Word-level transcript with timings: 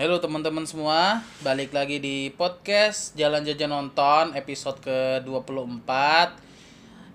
Halo 0.00 0.16
teman-teman 0.16 0.64
semua, 0.64 1.20
balik 1.44 1.76
lagi 1.76 2.00
di 2.00 2.32
podcast 2.32 3.12
Jalan 3.20 3.44
Jajan 3.44 3.68
Nonton 3.68 4.32
episode 4.32 4.80
ke-24 4.80 5.84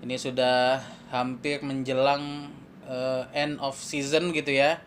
Ini 0.06 0.14
sudah 0.22 0.86
hampir 1.10 1.66
menjelang 1.66 2.54
eh, 2.86 3.26
end 3.34 3.58
of 3.58 3.74
season 3.74 4.30
gitu 4.30 4.54
ya. 4.54 4.78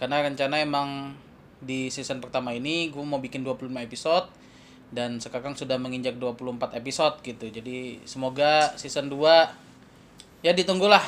Karena 0.00 0.24
rencana 0.24 0.64
emang 0.64 1.12
di 1.60 1.92
season 1.92 2.24
pertama 2.24 2.56
ini 2.56 2.88
gue 2.88 3.04
mau 3.04 3.20
bikin 3.20 3.44
25 3.44 3.68
episode 3.84 4.32
Dan 4.88 5.20
sekarang 5.20 5.52
sudah 5.52 5.76
menginjak 5.76 6.16
24 6.16 6.72
episode 6.72 7.20
gitu. 7.20 7.52
Jadi 7.52 8.00
semoga 8.08 8.72
season 8.80 9.12
2 9.12 10.40
ya 10.40 10.56
ditunggulah 10.56 11.04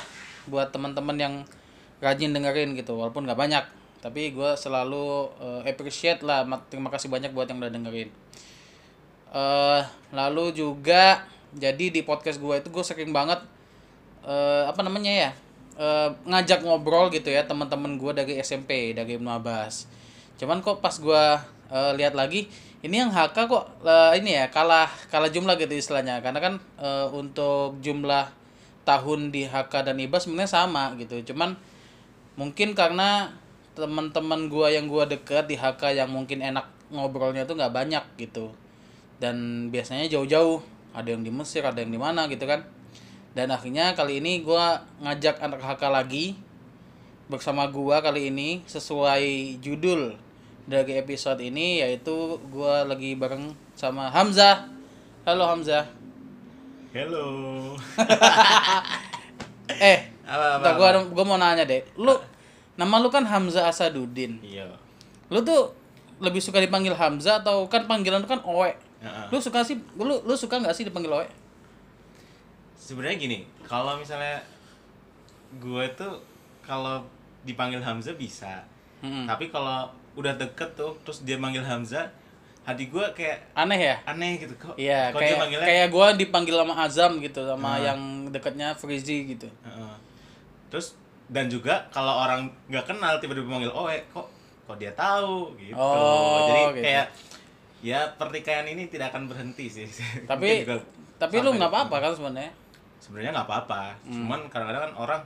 buat 0.53 0.69
teman-teman 0.77 1.17
yang 1.17 1.35
rajin 2.05 2.37
dengerin 2.37 2.77
gitu 2.77 3.01
Walaupun 3.01 3.25
nggak 3.25 3.41
banyak 3.41 3.65
tapi 4.05 4.37
gue 4.37 4.51
selalu 4.61 5.33
eh, 5.41 5.73
appreciate 5.73 6.21
lah 6.21 6.45
Ma- 6.45 6.61
terima 6.69 6.93
kasih 6.93 7.09
banyak 7.09 7.33
buat 7.33 7.49
yang 7.49 7.57
udah 7.57 7.73
dengerin. 7.73 8.13
Eh 9.33 9.83
lalu 10.13 10.53
juga 10.53 11.25
jadi 11.57 11.89
di 11.89 12.05
podcast 12.05 12.37
gue 12.37 12.61
itu 12.61 12.69
gue 12.69 12.85
sering 12.85 13.17
banget 13.17 13.41
eh 14.29 14.65
apa 14.69 14.85
namanya 14.85 15.09
ya 15.09 15.31
eh, 15.81 16.09
ngajak 16.29 16.61
ngobrol 16.69 17.09
gitu 17.09 17.33
ya 17.33 17.49
teman-teman 17.49 17.97
gue 17.97 18.13
dari 18.13 18.33
SMP 18.45 18.93
dari 18.93 19.17
Abbas. 19.17 19.89
Cuman 20.37 20.61
kok 20.61 20.85
pas 20.85 20.93
gue 21.01 21.25
eh, 21.73 21.93
lihat 21.97 22.13
lagi 22.13 22.53
ini 22.85 23.01
yang 23.01 23.09
HK 23.09 23.49
kok 23.49 23.65
eh, 23.89 24.21
ini 24.21 24.37
ya 24.37 24.53
kalah 24.53 24.93
kalah 25.09 25.33
jumlah 25.33 25.57
gitu 25.57 25.73
istilahnya. 25.81 26.21
Karena 26.21 26.45
kan 26.45 26.55
eh, 26.77 27.09
untuk 27.09 27.81
jumlah 27.81 28.29
tahun 28.85 29.33
di 29.33 29.49
HK 29.49 29.73
dan 29.89 29.97
IBAS 29.97 30.29
sebenarnya 30.29 30.53
sama 30.53 30.93
gitu. 31.01 31.33
Cuman 31.33 31.57
mungkin 32.37 32.77
karena 32.77 33.33
teman-teman 33.75 34.47
gua 34.47 34.71
yang 34.71 34.87
gua 34.87 35.05
deket 35.05 35.51
di 35.51 35.59
HK 35.59 35.99
yang 35.99 36.11
mungkin 36.11 36.41
enak 36.41 36.67
ngobrolnya 36.95 37.43
tuh 37.45 37.59
nggak 37.59 37.75
banyak 37.75 38.05
gitu. 38.17 38.55
Dan 39.19 39.69
biasanya 39.71 40.07
jauh-jauh. 40.11 40.63
Ada 40.95 41.19
yang 41.19 41.27
di 41.27 41.31
Mesir 41.35 41.67
ada 41.67 41.83
yang 41.83 41.91
di 41.91 41.99
mana 41.99 42.31
gitu 42.31 42.47
kan. 42.47 42.63
Dan 43.35 43.51
akhirnya 43.51 43.99
kali 43.99 44.23
ini 44.23 44.47
gua 44.47 44.87
ngajak 45.03 45.43
anak 45.43 45.59
HK 45.59 45.83
lagi 45.91 46.39
bersama 47.27 47.67
gua 47.67 47.99
kali 47.99 48.31
ini 48.31 48.63
sesuai 48.71 49.59
judul 49.59 50.15
dari 50.65 50.97
episode 50.97 51.43
ini 51.43 51.83
yaitu 51.83 52.39
gua 52.49 52.87
lagi 52.87 53.19
bareng 53.19 53.53
sama 53.75 54.07
Hamzah. 54.15 54.71
Halo 55.27 55.51
Hamzah. 55.51 55.91
Hello. 56.95 57.27
eh 59.91 60.15
Apa, 60.25 60.57
apa, 60.57 60.57
bentar, 60.63 60.75
gua 60.79 60.89
gua 61.11 61.25
mau 61.27 61.37
nanya 61.37 61.67
deh 61.67 61.85
lu 62.01 62.15
nama 62.75 62.99
lu 62.99 63.09
kan 63.09 63.23
Hamzah 63.23 63.67
Asaduddin 63.67 64.39
Iya. 64.41 64.67
lu 65.29 65.41
tuh 65.41 65.71
lebih 66.19 66.39
suka 66.39 66.59
dipanggil 66.59 66.93
Hamzah 66.93 67.41
atau 67.41 67.67
kan 67.67 67.85
panggilan 67.85 68.19
lu 68.19 68.27
kan 68.27 68.41
Owe 68.41 68.71
Heeh. 69.01 69.27
lu 69.29 69.39
suka 69.39 69.61
sih 69.61 69.77
lu 69.95 70.19
lu 70.19 70.35
suka 70.35 70.57
nggak 70.57 70.73
sih 70.73 70.83
dipanggil 70.83 71.13
Owe 71.13 71.29
Sebenarnya 72.77 73.17
gini, 73.17 73.39
kalau 73.63 73.97
misalnya 73.97 74.45
gue 75.55 75.85
tuh 75.95 76.21
kalau 76.61 77.01
dipanggil 77.41 77.81
Hamzah 77.81 78.13
bisa. 78.13 78.61
Mm-mm. 79.01 79.25
Tapi 79.25 79.49
kalau 79.49 79.89
udah 80.15 80.35
deket 80.35 80.69
tuh 80.75 80.93
terus 81.01 81.25
dia 81.25 81.35
manggil 81.35 81.61
Hamzah, 81.61 82.13
hati 82.61 82.87
gue 82.87 83.05
kayak 83.13 83.41
aneh 83.53 83.81
ya 83.83 83.97
aneh 84.05 84.37
gitu 84.37 84.53
kok. 84.55 84.77
iya 84.77 85.09
kok 85.09 85.17
dia 85.19 85.27
kayak 85.27 85.39
manggilnya 85.39 85.67
kayak 85.67 85.89
gua 85.89 86.07
dipanggil 86.13 86.57
sama 86.57 86.75
Azam 86.79 87.13
gitu 87.19 87.41
sama 87.43 87.69
Ah. 87.71 87.77
yang 87.83 88.01
dekatnya 88.29 88.73
Frizi 88.73 89.33
gitu 89.33 89.49
Heeh. 89.61 89.95
Terus 90.69 90.97
dan 91.27 91.47
juga 91.47 91.89
kalau 91.89 92.21
orang 92.21 92.47
nggak 92.67 92.85
kenal 92.87 93.17
tiba-tiba 93.17 93.47
manggil 93.47 93.71
Oe, 93.71 93.97
kok 94.09 94.29
kok 94.63 94.77
dia 94.77 94.93
tahu 94.93 95.53
gitu. 95.57 95.75
Oh, 95.75 96.45
Jadi 96.47 96.61
gitu. 96.71 96.83
kayak 96.83 97.07
ya 97.81 98.01
pertikaian 98.11 98.65
ini 98.65 98.87
tidak 98.87 99.09
akan 99.09 99.27
berhenti 99.27 99.67
sih. 99.67 99.85
tapi 100.31 100.65
tapi 101.15 101.35
lu 101.39 101.53
nggak 101.53 101.69
apa-apa 101.69 101.97
kan 102.01 102.13
sebenarnya 102.13 102.53
sebenarnya 102.99 103.31
nggak 103.33 103.47
apa-apa 103.47 103.83
Hmm. 104.03 104.17
cuman 104.19 104.41
kadang-kadang 104.49 104.83
kan 104.83 104.95
orang 104.97 105.21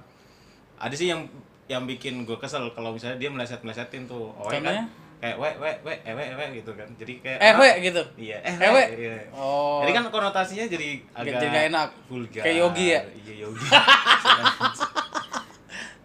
ada 0.77 0.93
sih 0.93 1.07
yang 1.07 1.27
yang 1.67 1.85
bikin 1.85 2.23
gue 2.23 2.35
kesel 2.35 2.71
kalau 2.73 2.91
misalnya 2.91 3.15
dia 3.17 3.29
meleset 3.29 3.61
melesetin 3.61 4.05
tuh 4.05 4.31
oh 4.33 4.45
Contohnya? 4.45 4.83
kan 4.83 4.91
kayak 5.19 5.37
we 5.37 5.51
we 5.57 5.71
we 5.83 5.93
eh 6.01 6.13
we 6.13 6.25
we 6.29 6.45
gitu 6.57 6.71
kan 6.73 6.87
jadi 6.95 7.13
kayak 7.19 7.39
eh 7.39 7.47
orang- 7.49 7.61
we 7.61 7.71
gitu 7.85 8.03
iya 8.17 8.37
eh 8.41 8.55
Eh, 8.57 8.69
we, 8.69 8.75
we. 8.75 8.85
iya. 9.01 9.15
oh 9.31 9.83
jadi 9.83 9.93
kan 9.93 10.05
konotasinya 10.09 10.65
jadi 10.65 10.89
agak 11.13 11.33
jadi 11.33 11.47
nggak 11.47 11.65
enak 11.69 11.89
vulgar 12.07 12.43
Kayak 12.43 12.57
Yogi 12.57 12.87
ya? 12.89 13.01
iya 13.17 13.35
yogi 13.41 13.67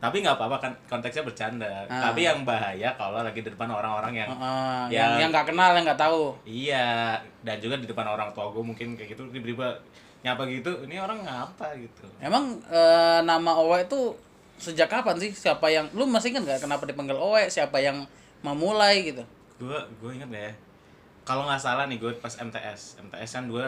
tapi 0.03 0.19
nggak 0.19 0.35
apa-apa 0.35 0.57
kan 0.59 0.71
konteksnya 0.85 1.23
bercanda 1.23 1.87
Ah. 1.87 2.03
tapi 2.05 2.21
yang 2.21 2.43
bahaya 2.43 2.91
kalau 2.91 3.17
lagi 3.17 3.39
di 3.39 3.47
depan 3.47 3.71
orang-orang 3.71 4.13
yang 4.17 4.29
Heeh, 4.29 4.81
Ya. 4.89 5.07
yang 5.07 5.11
yang 5.17 5.29
nggak 5.31 5.47
kenal 5.47 5.71
yang 5.71 5.83
nggak 5.83 6.01
tahu 6.01 6.35
Iya, 6.43 7.15
dan 7.39 7.55
juga 7.57 7.75
di 7.75 7.87
depan 7.87 8.03
orang 8.05 8.27
tua 8.29 8.49
gue 8.49 8.59
mungkin 8.61 8.93
kayak 8.93 9.15
gitu 9.15 9.23
tiba-tiba 9.29 9.71
nyapa 10.19 10.43
gitu, 10.45 10.71
ini 10.83 10.95
orang 10.97 11.19
ngapa 11.19 11.71
gitu. 11.77 12.03
emang 12.19 12.59
eh, 12.65 13.19
nama 13.21 13.51
Owe 13.53 13.75
itu 13.77 14.11
sejak 14.55 14.87
kapan 14.87 15.15
sih 15.17 15.31
siapa 15.31 15.67
yang 15.67 15.87
lu 15.91 16.03
masih 16.05 16.29
ingat 16.29 16.43
nggak 16.45 16.61
kenapa 16.61 16.83
dipanggil 16.83 17.15
Owe 17.15 17.47
siapa 17.47 17.75
yang 17.77 18.03
memulai 18.39 19.03
gitu 19.05 19.23
gue 19.57 19.79
gue 19.97 20.11
inget 20.13 20.27
ya 20.29 20.51
kalau 21.23 21.43
nggak 21.43 21.57
salah 21.57 21.87
nih 21.87 21.95
gue 21.97 22.11
pas 22.17 22.31
MTS 22.33 22.99
MTS 23.01 23.31
kan 23.33 23.45
gue 23.45 23.65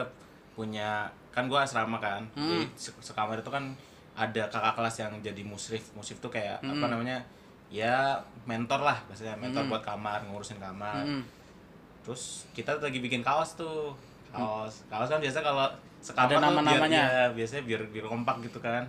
punya 0.51 1.07
kan 1.29 1.45
gue 1.45 1.55
asrama 1.55 1.95
kan 1.97 2.23
Hmm. 2.33 2.47
jadi 2.49 2.65
se- 2.73 2.99
sekamar 3.01 3.35
itu 3.37 3.47
kan 3.47 3.71
ada 4.15 4.43
kakak 4.45 4.73
kelas 4.73 4.95
yang 4.97 5.11
jadi 5.19 5.41
musrif 5.41 5.83
musrif 5.91 6.17
tuh 6.17 6.29
kayak 6.29 6.57
Hmm. 6.59 6.71
apa 6.73 6.85
namanya 6.87 7.17
ya 7.67 8.15
mentor 8.43 8.79
lah 8.79 8.95
maksudnya 9.05 9.35
mentor 9.35 9.61
Hmm. 9.61 9.71
buat 9.71 9.83
kamar 9.83 10.23
ngurusin 10.23 10.55
kamar 10.57 11.01
Mm-mm. 11.01 11.21
terus 12.01 12.23
kita 12.51 12.77
lagi 12.77 12.97
bikin 12.97 13.19
kaos 13.19 13.53
tuh 13.53 13.91
kaos 14.29 14.85
kaos 14.85 15.07
kan 15.07 15.17
biasa 15.17 15.39
kalau 15.39 15.67
sekamar 15.99 16.29
Ada 16.29 16.35
tuh 16.37 16.43
nama-namanya. 16.45 17.01
biar, 17.01 17.11
ya, 17.11 17.25
biasanya 17.33 17.63
biar 17.65 17.81
biar 17.89 18.05
kompak 18.05 18.35
gitu 18.41 18.59
kan 18.59 18.85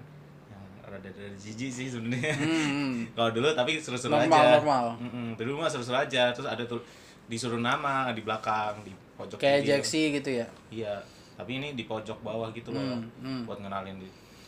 yang 0.46 0.62
rada 0.84 1.08
rada 1.08 1.26
jijik 1.34 1.70
sih 1.70 1.88
sebenarnya 1.88 2.34
Hmm. 2.36 2.94
kalau 3.16 3.30
dulu 3.32 3.48
tapi 3.50 3.76
seru-seru 3.76 4.12
aja 4.12 4.60
normal. 4.60 4.94
Mm-mm, 5.00 5.34
dulu 5.34 5.58
mah 5.58 5.66
seru-seru 5.66 5.96
aja 5.96 6.30
terus 6.30 6.44
ada 6.44 6.62
tuh 6.62 6.78
disuruh 7.26 7.58
nama 7.58 8.12
di 8.12 8.20
belakang 8.20 8.78
di 8.82 8.92
pojok 9.16 9.40
kayak. 9.40 9.64
Jaxi 9.64 10.12
gitu 10.12 10.30
ya 10.30 10.46
iya 10.70 10.94
tapi 11.34 11.56
ini 11.56 11.72
di 11.72 11.82
pojok 11.82 12.20
bawah 12.20 12.48
gitu 12.50 12.70
loh 12.70 12.84
Hmm, 12.84 13.08
hmm. 13.18 13.40
buat 13.44 13.58
ngenalin 13.58 13.96
di 13.96 14.06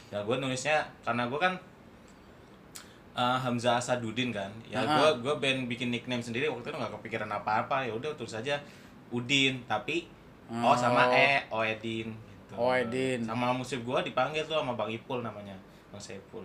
ya 0.09 0.19
gue 0.25 0.37
nulisnya 0.41 0.85
karena 1.05 1.29
gue 1.29 1.37
kan 1.37 1.55
eh, 3.13 3.39
Hamzah 3.45 3.77
Asaduddin 3.77 4.31
kan 4.33 4.49
ya 4.67 4.81
gue 4.85 5.09
gue 5.21 5.35
band 5.37 5.69
bikin 5.69 5.93
nickname 5.93 6.23
sendiri 6.23 6.49
waktu 6.49 6.71
itu 6.71 6.77
nggak 6.77 6.93
kepikiran 7.01 7.29
apa-apa 7.29 7.85
ya 7.85 7.93
udah 7.93 8.13
tulis 8.17 8.33
aja 8.33 8.57
Udin 9.09 9.65
tapi 9.65 10.09
oh 10.49 10.73
Oh. 10.73 10.73
sama 10.73 11.13
E 11.13 11.45
Oedin 11.53 12.09
gitu. 12.09 12.55
Oedin. 12.57 13.21
sama 13.21 13.53
musik 13.53 13.85
gue 13.85 13.99
dipanggil 14.01 14.41
tuh 14.49 14.57
sama 14.57 14.73
Bang 14.73 14.89
Ipul 14.89 15.21
namanya 15.21 15.53
Bang 15.93 16.01
Saipul 16.01 16.41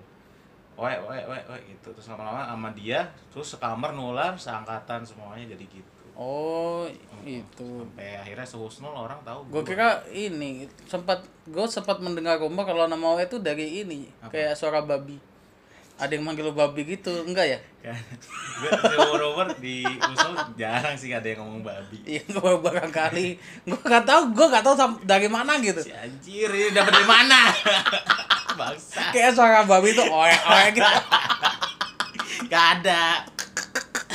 Oe, 0.76 0.90
oe, 0.90 1.20
oe, 1.30 1.40
oe, 1.54 1.60
gitu 1.70 1.94
Terus 1.94 2.10
lama-lama 2.12 2.50
sama 2.50 2.74
dia 2.74 3.06
Terus 3.32 3.56
sekamar 3.56 3.94
nular, 3.94 4.34
seangkatan 4.36 5.06
semuanya 5.06 5.56
jadi 5.56 5.64
gitu 5.70 6.03
oh 6.18 6.86
itu. 7.24 7.70
Sampai 7.88 8.20
akhirnya 8.20 8.48
sehusnul 8.48 8.94
orang 8.94 9.20
tahu 9.24 9.48
gue 9.50 9.64
kira 9.64 10.04
ini 10.12 10.68
sempat 10.86 11.24
gue 11.48 11.66
sempat 11.68 12.04
mendengar 12.04 12.38
rumor 12.40 12.68
kalau 12.68 12.86
nama 12.86 13.16
Owe 13.16 13.24
itu 13.24 13.40
dari 13.40 13.82
ini 13.84 14.12
kayak 14.28 14.58
suara 14.60 14.84
babi. 14.84 15.18
Ada 15.94 16.18
yang 16.18 16.26
manggil 16.26 16.50
lu 16.50 16.58
babi 16.58 16.90
gitu 16.90 17.14
enggak 17.24 17.54
ya? 17.54 17.60
Kan. 17.84 18.00
Gue 18.60 18.72
rumor-rumor 18.98 19.48
di 19.62 19.86
usul 19.86 20.34
jarang 20.58 20.98
sih 20.98 21.14
ada 21.14 21.28
yang 21.28 21.46
ngomong 21.46 21.64
babi. 21.64 22.02
Iya 22.04 22.24
gue 22.28 22.54
barangkali. 22.60 23.28
Gue 23.70 23.80
nggak 23.80 24.06
tahu 24.06 24.22
gue 24.34 24.48
nggak 24.50 24.64
tahu 24.66 24.76
dari 25.06 25.30
mana 25.30 25.62
gitu. 25.62 25.80
Si 25.80 25.94
anjir 25.94 26.50
ini 26.50 26.74
dapat 26.74 26.92
dari 26.92 27.08
mana? 27.08 27.40
Bangsa 28.60 29.10
kayak 29.10 29.34
suara 29.34 29.66
babi 29.66 29.98
itu 29.98 30.04
oe 30.06 30.34
oe 30.34 30.66
gitu. 30.78 30.86
Gak 32.52 32.66
ada 32.82 33.26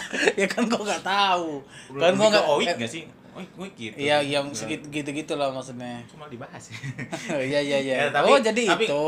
ya 0.40 0.46
kan 0.46 0.62
gue 0.64 0.80
nggak 0.80 1.02
tahu. 1.02 1.60
Kan 1.90 1.94
gue 1.94 2.02
Lebih 2.08 2.18
ke 2.18 2.28
nggak 2.30 2.46
oik 2.50 2.66
eh, 2.66 2.76
gak 2.76 2.90
sih? 2.90 3.04
Oik 3.34 3.50
oik 3.56 3.74
gitu. 3.74 3.94
Iya 3.96 4.16
yang 4.20 4.46
Nggak- 4.46 4.58
segitu 4.58 4.86
gitu 4.88 5.10
gitu 5.12 5.32
lah 5.34 5.48
maksudnya 5.48 6.02
cuma 6.06 6.26
dibahas. 6.26 6.64
Iya 7.30 7.60
iya 7.60 7.78
iya. 7.78 7.94
Ya, 8.02 8.08
tapi- 8.10 8.28
oh 8.28 8.38
jadi 8.38 8.62
tapi- 8.66 8.86
itu. 8.86 9.06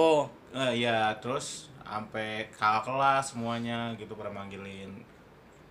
Eh, 0.51 0.73
ya 0.81 0.97
terus 1.17 1.71
sampai 1.81 2.29
kakak 2.51 2.87
kelas 2.87 3.25
semuanya 3.29 3.91
gitu 3.95 4.15
pada 4.15 4.29
manggilin. 4.29 4.91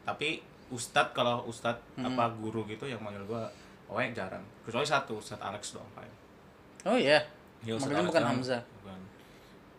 Tapi 0.04 0.40
ustadz 0.68 1.12
kalau 1.12 1.44
ustadz 1.44 1.80
Hmm. 1.94 2.10
apa 2.10 2.30
guru 2.36 2.64
gitu 2.66 2.84
yang 2.84 3.00
manggil 3.00 3.24
gua 3.26 3.48
oe 3.88 4.04
jarang. 4.12 4.44
Kecuali 4.62 4.84
satu 4.84 5.18
ustadz 5.18 5.42
Alex 5.42 5.74
doang 5.74 5.88
paling 5.94 6.14
oh 6.86 6.96
iya? 6.96 7.20
Ya, 7.60 7.76
Manggilnya 7.76 8.08
bukan. 8.08 8.24
Hamzah? 8.24 8.62
Bukan. 8.80 9.00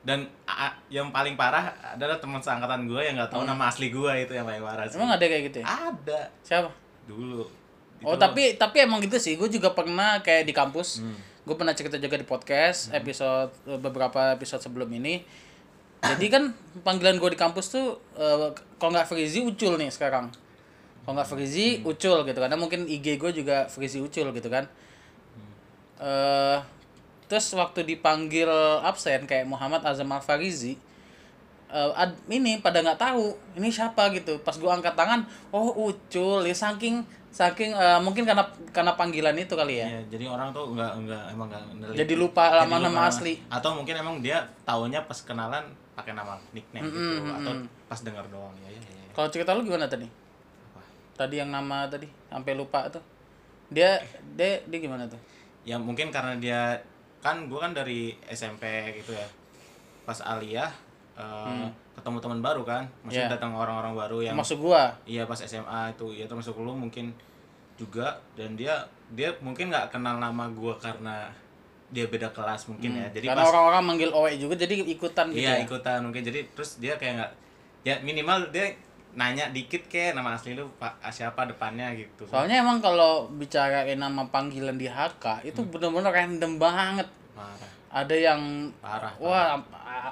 Dan 0.00 0.24
a- 0.44 0.76
yang 0.88 1.08
paling 1.08 1.34
parah 1.34 1.68
adalah 1.90 2.16
teman 2.16 2.38
seangkatan 2.38 2.84
gue 2.84 3.00
yang 3.00 3.14
nggak 3.14 3.28
tahu 3.28 3.44
nama 3.44 3.68
asli 3.68 3.88
gue 3.88 4.12
itu 4.18 4.32
yang 4.32 4.44
paling 4.44 4.60
parah 4.60 4.84
sih. 4.84 4.94
Hmm. 4.94 5.04
emang 5.04 5.12
ada 5.14 5.24
kayak 5.24 5.42
gitu 5.46 5.56
ya? 5.60 5.66
Ada. 5.66 6.20
Siapa? 6.40 6.70
Dulu. 7.04 7.42
Oh 8.00 8.14
Itu- 8.14 8.18
tapi 8.18 8.42
tapi 8.54 8.76
emang 8.80 8.98
gitu 8.98 9.16
sih, 9.16 9.34
gue 9.34 9.46
juga 9.46 9.70
pernah 9.70 10.18
kayak 10.18 10.42
di 10.42 10.52
kampus, 10.52 10.98
Hmm. 10.98 11.16
gue 11.42 11.52
pernah 11.54 11.72
cerita 11.72 11.96
juga 11.96 12.14
di 12.14 12.24
podcast 12.24 12.88
episode 12.90 13.52
beberapa 13.76 14.32
episode 14.32 14.60
sebelum 14.60 14.88
ini. 14.90 15.20
Jadi 16.00 16.26
kan 16.26 16.48
panggilan 16.80 17.16
gue 17.16 17.28
di 17.28 17.36
kampus 17.36 17.66
tuh 17.70 17.86
eh, 18.14 18.48
kalau 18.74 18.90
nggak 18.90 19.04
Frizi 19.04 19.40
Ucul 19.42 19.76
nih 19.76 19.88
sekarang. 19.88 20.32
kalau 21.00 21.16
nggak 21.16 21.28
Frizi 21.28 21.80
Ucul 21.82 22.22
gitu 22.22 22.38
karena 22.38 22.54
mungkin 22.54 22.84
IG 22.84 23.16
gue 23.16 23.32
juga 23.34 23.64
Frizi 23.66 23.98
Ucul 23.98 24.30
gitu 24.30 24.48
kan. 24.48 24.64
Eh 25.98 26.58
terus 27.30 27.46
waktu 27.54 27.86
dipanggil 27.86 28.50
absen 28.82 29.22
kayak 29.22 29.46
Muhammad 29.46 29.80
Azam 29.80 30.10
Al 30.10 30.18
Farizi 30.18 30.74
eh, 31.68 31.90
ad- 31.94 32.18
ini 32.26 32.58
pada 32.58 32.82
nggak 32.82 32.98
tahu 32.98 33.30
ini 33.54 33.70
siapa 33.70 34.10
gitu 34.10 34.42
pas 34.42 34.58
gua 34.58 34.74
angkat 34.74 34.92
tangan 34.92 35.22
oh 35.48 35.70
Ucul 35.86 36.42
ya 36.42 36.52
saking 36.52 37.00
saking 37.30 37.70
eh, 37.70 37.98
mungkin 37.98 38.26
karena 38.26 38.42
karena 38.68 38.92
panggilan 38.92 39.38
itu 39.38 39.54
kali 39.54 39.78
ya 39.78 39.86
Iya, 39.88 40.00
jadi 40.10 40.24
orang 40.26 40.50
tuh 40.50 40.74
nggak 40.74 40.92
nggak 41.00 41.22
emang 41.30 41.46
nggak. 41.46 41.94
Jadi 41.94 42.14
lupa 42.14 42.50
Jadi 42.50 42.66
nama- 42.66 42.82
nama 42.82 43.00
asli. 43.06 43.38
Atau 43.46 43.70
mungkin 43.72 43.94
emang 43.94 44.18
dia 44.18 44.42
taunya 44.60 44.98
pas 45.00 45.14
kenalan 45.20 45.62
pakai 45.94 46.10
nama 46.10 46.34
nickname 46.50 46.82
gitu 46.84 47.14
atau 47.22 47.52
pas 47.86 48.00
dengar 48.00 48.26
doang 48.26 48.50
ya 48.58 48.68
ya 48.68 48.80
ya. 48.80 48.90
ya. 48.98 49.06
kalau 49.12 49.28
cerita 49.28 49.52
lu 49.52 49.62
gimana 49.62 49.84
tadi 49.84 50.08
Apa? 50.66 50.80
tadi 51.14 51.34
yang 51.36 51.50
nama 51.50 51.84
tadi 51.84 52.08
sampai 52.26 52.56
lupa 52.56 52.88
tuh 52.88 53.02
dia 53.68 54.00
dia 54.32 54.58
dia 54.64 54.78
gimana 54.80 55.04
tuh 55.04 55.20
Ya 55.60 55.76
mungkin 55.76 56.08
karena 56.08 56.34
dia 56.34 56.80
kan 57.20 57.46
gua 57.46 57.68
kan 57.68 57.72
dari 57.72 58.16
SMP 58.26 58.64
gitu 58.96 59.12
ya. 59.12 59.26
Pas 60.04 60.18
aliyah 60.20 60.72
eh, 61.14 61.68
ketemu 61.92 62.16
teman 62.16 62.40
baru 62.40 62.64
kan, 62.64 62.88
maksudnya 63.04 63.28
Iya. 63.28 63.34
datang 63.36 63.52
orang-orang 63.52 63.92
baru 63.92 64.18
yang 64.24 64.36
masuk 64.36 64.64
gua. 64.64 64.88
Iya 65.04 65.28
pas 65.28 65.36
SMA 65.38 65.92
itu. 65.92 66.16
Ya 66.16 66.24
termasuk 66.24 66.56
lu 66.56 66.72
mungkin 66.72 67.12
juga. 67.76 68.16
Dan 68.32 68.56
dia 68.56 68.80
dia 69.12 69.28
mungkin 69.44 69.68
nggak 69.68 69.92
kenal 69.92 70.16
nama 70.16 70.48
gua 70.48 70.72
karena 70.80 71.28
dia 71.90 72.06
beda 72.06 72.30
kelas 72.32 72.70
mungkin 72.70 72.96
ya. 72.96 73.06
Jadi 73.12 73.26
karena 73.28 73.44
orang-orang 73.44 73.82
manggil 73.84 74.10
Owe 74.14 74.30
juga 74.38 74.54
jadi 74.56 74.80
ikutan 74.80 75.28
gitu 75.28 75.42
iya 75.44 75.60
ya. 75.60 75.66
ikutan. 75.66 76.00
Mungkin 76.06 76.22
jadi 76.24 76.40
terus 76.56 76.80
dia 76.80 76.96
kayak 76.96 77.14
nggak 77.20 77.32
ya 77.80 77.94
minimal 78.00 78.48
dia 78.48 78.72
nanya 79.12 79.50
dikit 79.50 79.86
kayak 79.86 80.14
nama 80.14 80.34
asli 80.34 80.54
lu 80.54 80.70
pak 80.76 81.02
siapa 81.10 81.46
depannya 81.46 81.90
gitu. 81.94 82.26
Soalnya 82.26 82.62
emang 82.62 82.78
kalau 82.78 83.26
bicarain 83.28 83.96
nama 83.96 84.22
panggilan 84.28 84.76
di 84.76 84.86
HK 84.86 85.44
itu 85.44 85.60
bener-bener 85.66 86.10
random 86.10 86.56
banget. 86.56 87.08
Marah 87.34 87.70
ada 87.90 88.14
yang 88.14 88.70
parah 88.78 89.10
wah 89.18 89.58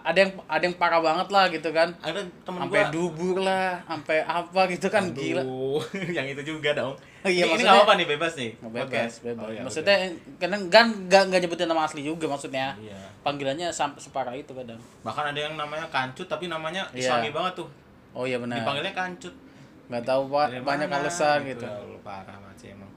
ada 0.03 0.19
yang 0.19 0.35
ada 0.51 0.63
yang 0.67 0.75
parah 0.75 0.99
banget 0.99 1.31
lah 1.31 1.47
gitu 1.47 1.71
kan. 1.71 1.95
Ada 2.03 2.27
temen 2.43 2.67
sampai 2.67 2.83
gua. 2.83 2.91
dubur 2.91 3.37
lah 3.39 3.79
sampai 3.87 4.19
apa 4.27 4.61
gitu 4.67 4.91
kan 4.91 5.15
gila. 5.15 5.47
Aduh, 5.47 5.79
yang 6.19 6.27
itu 6.27 6.43
juga 6.43 6.75
dong. 6.75 6.99
Oh 7.23 7.31
iya, 7.31 7.47
ini, 7.47 7.55
maksudnya- 7.55 7.79
nggak 7.79 7.87
apa 7.87 7.95
nih 7.95 8.07
bebas 8.11 8.33
nih 8.35 8.51
bebas 8.59 8.83
Podcast. 8.83 9.17
bebas. 9.23 9.47
Oh, 9.47 9.51
ya 9.55 9.63
maksudnya 9.63 9.97
karena 10.43 10.57
kan 10.67 10.87
nggak 11.07 11.23
nggak 11.31 11.41
nyebutin 11.47 11.71
nama 11.71 11.87
asli 11.87 12.03
juga 12.03 12.27
maksudnya. 12.27 12.75
Iya. 12.83 12.99
Panggilannya 13.23 13.71
sampai 13.71 14.03
separah 14.03 14.35
itu 14.35 14.51
kadang. 14.51 14.83
Bahkan 15.07 15.25
ada 15.31 15.39
yang 15.39 15.55
namanya 15.55 15.87
kancut 15.87 16.27
tapi 16.27 16.51
namanya 16.51 16.83
Iya. 16.91 17.15
islami 17.15 17.31
banget 17.31 17.63
tuh 17.63 17.71
oh 18.19 18.27
iya 18.27 18.37
benar. 18.37 18.59
Dipanggilnya 18.59 18.91
kancut. 18.93 19.35
Nggak 19.89 20.05
tahu 20.05 20.23
pak. 20.29 20.47
Dari 20.51 20.61
banyak 20.61 20.89
mana? 20.91 20.99
alasan 21.01 21.39
gitu. 21.47 21.65
Ya 21.65 21.73
Allah, 21.73 22.01
parah 22.03 22.37
banget 22.37 22.59
sih 22.59 22.69
emang. 22.75 22.91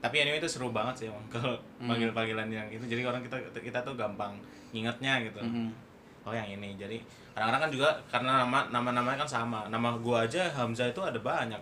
Tapi 0.00 0.16
anyway 0.16 0.38
itu 0.38 0.48
seru 0.48 0.68
banget 0.70 0.94
sih 0.94 1.06
emang 1.08 1.24
kalau 1.34 1.56
Hmm. 1.80 1.88
panggil 1.88 2.12
panggilan 2.12 2.48
yang 2.48 2.68
itu. 2.68 2.84
Jadi 2.84 3.02
orang 3.02 3.20
kita 3.20 3.36
kita 3.50 3.78
tuh 3.80 3.96
gampang 3.96 4.36
ngingetnya 4.70 5.24
gitu. 5.24 5.40
Mhm. 5.40 5.72
oh 6.20 6.36
yang 6.36 6.44
ini. 6.46 6.76
Jadi 6.76 7.00
kadang-kadang 7.32 7.62
kan 7.64 7.70
juga 7.72 7.88
karena 8.06 8.44
nama 8.44 8.68
nama 8.68 8.90
namanya 8.92 9.24
kan 9.24 9.30
sama. 9.40 9.60
Nama 9.66 9.88
gua 9.98 10.28
aja 10.28 10.52
Hamzah 10.52 10.86
itu 10.86 11.00
ada 11.00 11.16
banyak. 11.16 11.58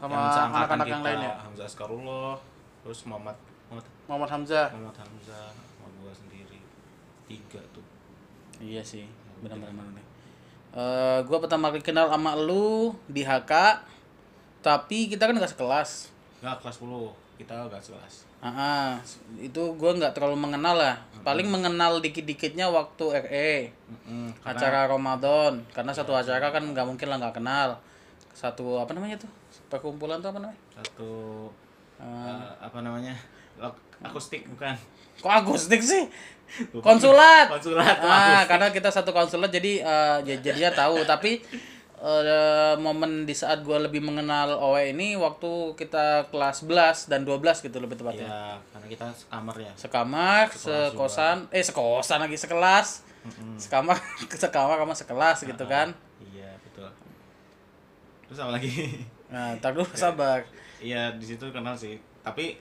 Sama 0.00 0.16
anak-anak 0.50 0.88
yang 0.88 1.04
lain 1.04 1.20
ya 1.22 1.34
Hamzah 1.38 1.62
Askarullah 1.62 2.34
terus 2.82 3.06
Muhammad 3.06 3.36
Muhammad, 3.70 3.86
Muhammad 4.08 4.30
Hamzah. 4.32 4.66
Muhammad 4.74 4.96
Hamzah 4.98 5.46
sama 5.52 5.86
gua 6.00 6.10
sendiri. 6.10 6.58
Tiga 7.28 7.60
tuh. 7.70 7.84
Iya 8.58 8.82
sih 8.82 9.06
benar-benar. 9.38 9.86
nih 9.92 10.06
Eh, 10.72 11.18
gua 11.28 11.36
pertama 11.36 11.68
kali 11.68 11.84
kenal 11.84 12.08
sama 12.08 12.32
lu 12.32 12.96
di 13.04 13.20
HK 13.20 13.52
tapi 14.64 15.12
kita 15.12 15.28
kan 15.28 15.36
nggak 15.36 15.52
sekelas. 15.52 16.08
Nggak 16.40 16.64
kelas 16.64 16.76
10 16.80 17.12
kita 17.36 17.52
nggak 17.68 17.82
sekelas. 17.82 18.14
Ah, 18.40 18.96
itu 19.36 19.60
gua 19.76 19.92
nggak 19.92 20.16
terlalu 20.16 20.48
mengenal 20.48 20.80
lah. 20.80 20.96
Paling 21.20 21.52
mengenal 21.52 22.00
dikit-dikitnya 22.00 22.72
waktu 22.72 23.04
RE 23.28 23.52
Mm-mm, 23.68 24.32
karena 24.40 24.56
acara 24.56 24.80
Ramadan. 24.88 25.52
Karena 25.76 25.92
satu 25.92 26.16
acara 26.16 26.48
kan 26.48 26.64
nggak 26.64 26.86
mungkin 26.88 27.06
lah 27.12 27.20
nggak 27.20 27.36
kenal. 27.36 27.76
Satu 28.32 28.80
apa 28.80 28.96
namanya 28.96 29.20
tuh? 29.20 29.28
Perkumpulan 29.68 30.24
tuh 30.24 30.32
apa 30.32 30.40
namanya? 30.40 30.60
Satu 30.72 31.12
eh, 32.00 32.48
apa 32.64 32.80
namanya? 32.80 33.12
Akustik 34.02 34.48
bukan 34.48 34.72
kok 35.22 35.30
akustik 35.32 35.78
sih? 35.78 36.10
Konsulat. 36.74 37.48
konsulat 37.48 37.96
ah 38.02 38.44
karena 38.44 38.68
kita 38.68 38.90
satu 38.90 39.08
konsulat 39.08 39.48
jadi 39.48 39.80
eh, 39.80 40.18
j- 40.26 40.42
jadinya 40.42 40.74
tahu. 40.76 41.00
Tapi 41.02 41.40
eh, 41.96 42.74
momen 42.76 43.22
di 43.22 43.32
saat 43.32 43.62
gua 43.62 43.78
lebih 43.78 44.02
mengenal 44.02 44.58
Owe 44.58 44.82
ini 44.82 45.14
waktu 45.14 45.48
kita 45.72 46.28
kelas 46.28 46.60
11 46.60 47.08
dan 47.08 47.22
12 47.22 47.40
gitu 47.62 47.78
lebih 47.78 47.96
tepatnya. 47.96 48.26
Ya 48.26 48.44
karena 48.68 48.86
kita 48.86 49.06
sekamar 49.14 49.56
ya. 49.56 49.72
Sekamar 49.74 50.44
sekosan 50.52 51.36
eh 51.48 51.62
sekosan 51.62 52.18
lagi 52.20 52.36
sekelas. 52.36 52.88
Sekamar 53.56 53.96
sekamar 54.44 54.76
sama 54.76 54.94
sekelas 54.94 55.38
gitu 55.46 55.64
kan. 55.64 55.94
iya 56.20 56.52
betul. 56.60 56.90
Terus 58.26 58.38
apa 58.38 58.52
lagi? 58.52 58.74
Nah 59.30 59.56
tar 59.56 59.72
dulu 59.72 59.88
sabar. 59.96 60.44
Iya 60.82 61.16
di 61.16 61.24
situ 61.24 61.48
kenal 61.48 61.72
sih. 61.72 61.96
Tapi 62.20 62.58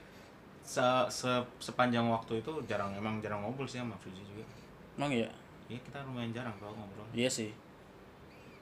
se, 0.71 0.79
se- 1.11 1.47
sepanjang 1.59 2.07
waktu 2.07 2.39
itu 2.39 2.51
jarang 2.63 2.95
emang 2.95 3.19
jarang 3.19 3.43
ngobrol 3.43 3.67
sih 3.67 3.83
sama 3.83 3.91
Fuji 3.99 4.23
juga. 4.23 4.47
Emang 4.95 5.11
iya? 5.11 5.27
Iya 5.67 5.79
kita 5.83 5.99
lumayan 6.07 6.31
jarang 6.31 6.55
kalau 6.57 6.71
ngobrol. 6.73 7.03
Iya 7.11 7.27
sih. 7.27 7.51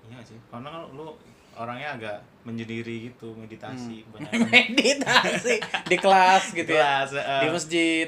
Iya 0.10 0.18
sih? 0.26 0.40
Karena 0.50 0.74
kan 0.74 0.82
lu 0.90 1.14
orangnya 1.54 1.90
agak 1.94 2.18
menyendiri 2.42 3.12
gitu 3.12 3.38
meditasi. 3.38 4.02
Hmm. 4.02 4.26
kebanyakan 4.26 4.50
meditasi? 4.74 5.56
Di 5.86 5.98
kelas 5.98 6.44
gitu 6.50 6.72
ya? 6.72 7.06
Kelas, 7.06 7.10
eh. 7.14 7.42
di 7.42 7.48
masjid? 7.52 8.08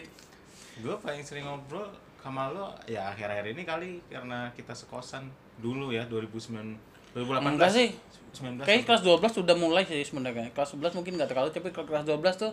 Gue 0.82 0.96
paling 0.98 1.22
sering 1.22 1.46
ngobrol 1.46 1.86
sama 2.18 2.50
lo 2.50 2.74
ya 2.86 3.10
akhir-akhir 3.10 3.54
ini 3.54 3.66
kali 3.66 3.90
karena 4.06 4.50
kita 4.54 4.74
sekosan 4.74 5.26
dulu 5.58 5.90
ya 5.90 6.06
2009 6.06 7.14
2018 7.14 7.54
enggak 7.54 7.70
sih. 7.70 7.90
19 8.32 8.64
Kayaknya 8.64 8.86
kelas 8.88 9.02
12 9.04 9.38
sudah 9.44 9.56
mulai 9.58 9.84
sih 9.84 10.02
sebenarnya. 10.02 10.50
Kelas 10.56 10.74
11 10.74 10.96
mungkin 10.96 11.20
nggak 11.20 11.30
terlalu, 11.30 11.50
tapi 11.52 11.70
kalau 11.70 11.86
kelas 11.86 12.06
12 12.08 12.18
tuh 12.40 12.52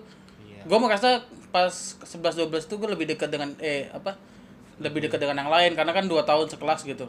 iya 0.59 0.63
gue 0.67 0.79
merasa 0.83 1.23
pas 1.55 1.71
11 1.71 2.51
12 2.51 2.67
tuh 2.67 2.77
gue 2.83 2.91
lebih 2.91 3.07
dekat 3.07 3.31
dengan 3.31 3.55
eh 3.63 3.87
apa? 3.95 4.19
Lebih 4.83 5.07
dekat 5.07 5.23
dengan 5.23 5.47
yang 5.47 5.51
lain 5.51 5.73
karena 5.79 5.95
kan 5.95 6.05
dua 6.11 6.23
tahun 6.27 6.51
sekelas 6.51 6.83
gitu. 6.83 7.07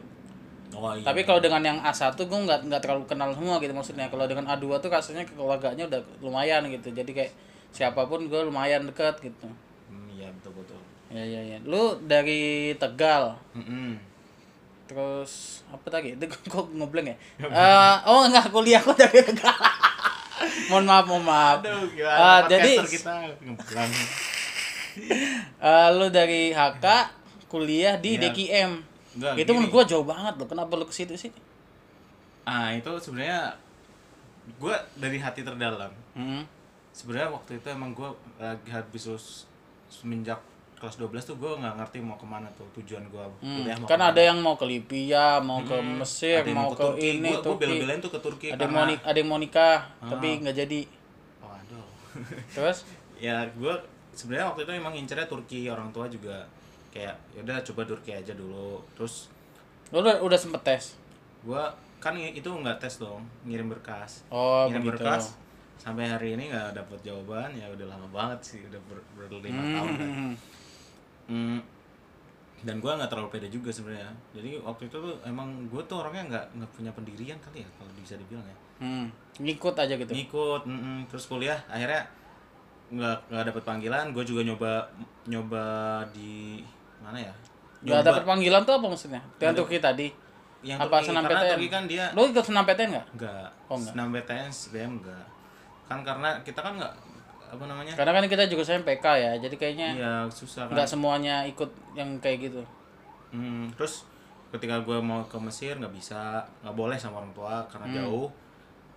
oh 0.74 0.94
iya 0.94 1.02
Tapi 1.02 1.26
kalau 1.26 1.42
dengan 1.42 1.60
yang 1.62 1.78
A1 1.82 2.14
gue 2.14 2.38
nggak 2.46 2.70
nggak 2.70 2.80
terlalu 2.82 3.04
kenal 3.10 3.34
semua 3.34 3.58
gitu 3.58 3.74
maksudnya. 3.74 4.06
Kalau 4.06 4.24
dengan 4.30 4.46
A2 4.46 4.78
tuh 4.78 4.90
rasanya 4.90 5.26
keluarganya 5.26 5.86
udah 5.90 6.00
lumayan 6.22 6.62
gitu. 6.70 6.94
Jadi 6.94 7.10
kayak 7.10 7.32
siapa 7.74 8.06
pun 8.06 8.26
gue 8.30 8.40
lumayan 8.46 8.86
dekat 8.86 9.18
gitu. 9.22 9.46
Hmm, 9.90 10.06
iya 10.14 10.30
betul 10.30 10.54
betul 10.62 10.78
Ya 11.10 11.26
ya 11.26 11.42
ya. 11.42 11.58
Lu 11.66 11.98
dari 12.06 12.70
Tegal. 12.78 13.34
Mm-mm. 13.58 13.98
Terus 14.86 15.62
apa 15.70 15.86
tadi? 15.90 16.14
Itu 16.18 16.26
kok 16.26 16.70
ngobleng 16.74 17.10
ya? 17.10 17.16
Eh, 17.42 17.96
oh 18.06 18.26
enggak 18.26 18.50
kuliah 18.50 18.78
kok 18.82 18.94
dari 18.98 19.22
Tegal. 19.22 19.54
mohon 20.68 20.84
maaf, 20.84 21.04
mohon 21.04 21.24
maaf. 21.24 21.58
Aduh, 21.60 21.84
gimana 21.90 22.46
jadi 22.46 22.72
kita 22.82 23.14
eh, 25.60 25.88
lu 25.94 26.06
dari 26.10 26.50
HK 26.50 26.84
kuliah 27.46 27.94
di 27.96 28.16
Iya. 28.16 28.30
DKM. 28.30 28.70
Enggak, 29.10 29.32
itu 29.36 29.42
gini. 29.42 29.56
menurut 29.58 29.72
gua 29.72 29.84
jauh 29.84 30.06
banget 30.06 30.34
loh. 30.38 30.46
Kenapa 30.46 30.72
lu 30.74 30.86
ke 30.86 30.94
situ 30.94 31.14
sih? 31.14 31.32
Ah, 32.42 32.70
itu 32.70 32.88
sebenarnya 32.98 33.54
gue 34.56 34.74
dari 34.96 35.18
hati 35.18 35.42
terdalam. 35.42 35.92
Hmm. 36.14 36.42
Sebenarnya 36.90 37.30
waktu 37.30 37.58
itu 37.58 37.66
emang 37.70 37.94
gue 37.94 38.08
lagi 38.36 38.70
habis 38.70 39.06
lulus 39.06 39.46
semenjak 39.86 40.38
kelas 40.80 40.96
12 40.96 41.12
tuh 41.22 41.36
gue 41.36 41.52
nggak 41.54 41.74
ngerti 41.76 41.98
mau 42.00 42.16
ke 42.16 42.24
mana 42.24 42.48
tuh 42.50 42.64
tujuan 42.74 43.04
gue 43.04 43.20
Hmm. 43.38 43.60
kuliah 43.60 43.76
mau 43.76 43.84
Kan 43.84 43.94
ke 43.94 44.00
mana. 44.00 44.10
ada 44.10 44.22
yang 44.24 44.38
mau 44.40 44.54
ke 44.54 44.64
Libya, 44.64 45.24
mau 45.38 45.60
ke 45.60 45.76
Hmm, 45.76 46.00
Mesir, 46.00 46.40
ada 46.40 46.48
yang 46.48 46.56
mau 46.58 46.70
ke, 46.70 46.80
Turki. 46.82 47.04
ini 47.12 47.20
Gua- 47.20 47.36
gua 47.36 47.44
Turki. 47.46 47.60
bela-belain 47.60 48.00
tuh 48.00 48.10
ke 48.10 48.18
Turki 48.18 48.46
Ada 48.48 48.64
mau 48.64 48.80
karena- 48.82 49.02
ada 49.02 49.16
yang 49.16 49.28
mau 49.28 49.38
nikah, 49.38 49.78
tapi 50.02 50.28
Ah. 50.30 50.38
nggak 50.40 50.56
jadi. 50.58 50.80
Oh, 51.38 51.52
aduh. 51.52 51.86
Terus? 52.56 52.78
ya 53.18 53.36
gue 53.46 53.74
sebenarnya 54.10 54.48
waktu 54.48 54.60
itu 54.62 54.72
emang 54.74 54.92
ngincernya 54.94 55.26
Turki 55.26 55.68
orang 55.68 55.88
tua 55.90 56.08
juga 56.08 56.40
kayak 56.88 57.12
yaudah 57.32 57.60
coba 57.62 57.84
Turki 57.84 58.10
aja 58.10 58.32
dulu 58.32 58.80
terus 58.90 59.28
Lu 59.90 60.00
udah, 60.00 60.16
udah 60.18 60.34
sempet 60.34 60.62
tes? 60.62 60.96
gue 61.40 61.62
kan 61.98 62.16
itu 62.16 62.48
nggak 62.48 62.80
tes 62.80 62.96
dong 62.96 63.20
ngirim 63.44 63.68
berkas 63.68 64.24
Oh, 64.26 64.64
ngirim 64.66 64.88
begitu. 64.88 65.04
berkas 65.04 65.36
sampai 65.76 66.04
hari 66.06 66.32
ini 66.32 66.48
nggak 66.48 66.72
dapet 66.74 66.96
jawaban 67.02 67.52
ya 67.52 67.68
udah 67.68 67.86
lama 67.86 68.08
banget 68.10 68.40
sih 68.42 68.60
udah 68.62 68.80
ber, 68.82 68.98
berlima 69.14 69.60
tahun 69.60 69.92
kan. 69.92 70.10
Hmm. 71.30 71.62
Dan 72.60 72.76
gue 72.76 72.90
nggak 72.90 73.08
terlalu 73.08 73.30
pede 73.30 73.48
juga 73.48 73.70
sebenarnya 73.70 74.10
jadi 74.30 74.60
waktu 74.60 74.82
itu 74.84 74.96
tuh 74.98 75.16
emang 75.22 75.48
gue 75.64 75.80
tuh 75.82 75.96
orangnya 75.96 76.22
nggak 76.26 76.44
nggak 76.54 76.70
punya 76.70 76.90
pendirian 76.90 77.38
kali 77.38 77.62
ya 77.62 77.68
kalau 77.72 77.88
bisa 77.94 78.14
dibilang 78.16 78.44
ya 78.44 78.56
Hmm. 78.76 79.06
Ngikut 79.38 79.72
aja 79.74 79.92
gitu. 79.94 80.08
ngikut 80.10 80.64
mm-mm. 80.64 81.04
terus 81.06 81.24
kuliah 81.26 81.56
akhirnya 81.66 82.00
nggak 82.90 83.16
nggak 83.28 83.44
dapet 83.46 83.62
panggilan 83.62 84.10
gue 84.10 84.24
juga 84.24 84.40
nyoba 84.42 84.72
nyoba 85.24 85.64
di 86.10 86.60
mana 86.98 87.20
ya 87.22 87.34
Gak 87.80 88.02
dapet 88.02 88.24
panggilan 88.24 88.60
tuh 88.60 88.76
apa 88.76 88.86
maksudnya? 88.86 89.20
Dengan 89.36 89.56
Turki 89.56 89.78
tadi. 89.78 90.12
yang 90.60 90.76
apa 90.76 90.96
Turki, 90.98 91.08
senam 91.08 91.22
karena 91.24 91.40
PTN? 91.40 91.52
Turki 91.54 91.68
kan 91.70 91.82
dia 91.86 92.04
Lu 92.12 92.22
ikut 92.26 92.44
senam 92.44 92.64
PTN 92.64 92.88
nggak? 92.90 93.06
enggak 93.14 93.48
Oh, 93.64 93.74
enggak. 93.74 93.90
senam 93.90 94.06
BTN 94.10 94.48
SBM 94.50 94.92
enggak 94.98 95.24
kan 95.86 95.98
karena 96.02 96.28
kita 96.40 96.60
kan 96.60 96.72
nggak 96.76 96.94
apa 97.50 97.64
namanya 97.64 97.92
Karena 97.92 98.12
kan 98.12 98.24
kita 98.24 98.46
juga 98.46 98.62
saya 98.62 98.78
PK 98.80 99.06
ya, 99.12 99.32
jadi 99.36 99.54
kayaknya 99.54 99.88
iya 99.92 100.14
susah 100.26 100.64
kan 100.64 100.72
nggak 100.72 100.86
semuanya 100.88 101.42
ikut 101.44 101.66
yang 101.92 102.14
kayak 102.18 102.46
gitu. 102.46 102.62
Hmm, 103.30 103.66
terus 103.74 104.06
ketika 104.48 104.78
gue 104.78 104.98
mau 104.98 105.22
ke 105.24 105.34
Mesir 105.36 105.74
nggak 105.74 105.90
bisa 105.90 106.38
nggak 106.60 106.72
boleh 106.72 106.94
sama 106.94 107.18
orang 107.18 107.30
tua 107.30 107.62
karena 107.66 107.86
Hmm. 107.86 107.96
jauh 107.96 108.28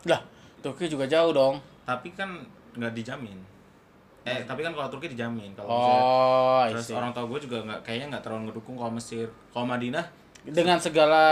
Lah, 0.03 0.21
Turki 0.59 0.85
juga 0.85 1.05
jauh 1.05 1.31
dong. 1.31 1.57
tapi 1.83 2.09
kan 2.11 2.39
nggak 2.73 2.93
dijamin 2.93 3.37
eh 4.23 4.39
tapi 4.43 4.61
kan 4.61 4.71
kalau 4.71 4.87
Turki 4.87 5.09
dijamin 5.09 5.51
kalau 5.51 5.67
Mesir 5.69 5.91
Hmm. 5.91 6.05
Oh, 6.05 6.59
I 6.61 6.71
terus 6.71 6.87
orang 6.91 7.11
tua 7.11 7.25
gue 7.25 7.39
juga 7.41 7.57
nggak 7.59 7.79
kayaknya 7.81 8.05
nggak 8.09 8.23
terlalu 8.23 8.41
ngedukung 8.47 8.75
kalau 8.75 8.91
Mesir 8.91 9.27
kalau 9.49 9.65
Madinah 9.65 10.05
dengan 10.43 10.75
segala 10.75 11.23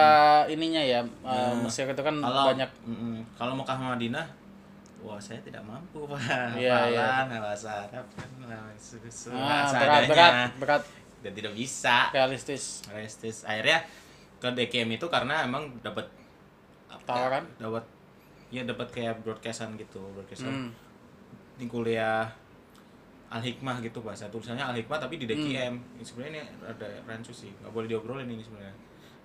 ininya 0.47 0.79
ya, 0.79 1.03
uh, 1.21 1.51
Mesir 1.59 1.83
itu 1.83 1.99
kan 1.99 2.15
kalau 2.15 2.47
banyak 2.47 2.69
Mm-mm. 2.83 3.19
kalau 3.35 3.53
Mekah 3.53 3.75
Madinah 3.77 4.23
wah 5.01 5.19
saya 5.21 5.41
tidak 5.41 5.65
mampu 5.65 6.05
pak. 6.05 6.21
Iya, 6.55 6.93
iya. 6.93 7.25
hafalan 7.25 7.41
bahasa 7.41 7.69
Arab 7.89 8.05
kan 8.15 8.29
susu 8.77 9.33
ah, 9.33 9.69
berat 9.73 10.03
berat 10.07 10.51
berat. 10.57 10.83
Dan 11.21 11.31
tidak 11.37 11.53
bisa. 11.53 12.09
Realistis. 12.09 12.81
Realistis. 12.89 13.45
Akhirnya 13.45 13.85
ke 14.41 14.49
DKM 14.49 14.89
itu 14.97 15.05
karena 15.05 15.45
emang 15.45 15.69
dapat 15.85 16.09
apa, 16.89 17.05
Tawaran? 17.05 17.45
dapat 17.61 17.85
ya 18.49 18.65
dapat 18.65 18.87
kayak 18.89 19.21
broadcastan 19.21 19.77
gitu 19.77 20.01
broadcastan. 20.17 20.49
Hmm. 20.49 20.71
di 21.55 21.69
kuliah 21.69 22.25
Al 23.31 23.39
Hikmah 23.39 23.79
gitu 23.85 24.01
bahasa 24.01 24.27
tulisannya 24.27 24.65
Al 24.65 24.75
Hikmah 24.75 24.97
tapi 24.97 25.21
di 25.21 25.29
DKM 25.29 25.71
Ini 25.95 26.03
sebenarnya 26.03 26.31
ini 26.35 26.41
ada 26.65 26.89
rancu 27.05 27.31
sih 27.31 27.53
nggak 27.61 27.71
boleh 27.71 27.87
diobrolin 27.87 28.27
ini 28.27 28.43
sebenarnya. 28.43 28.75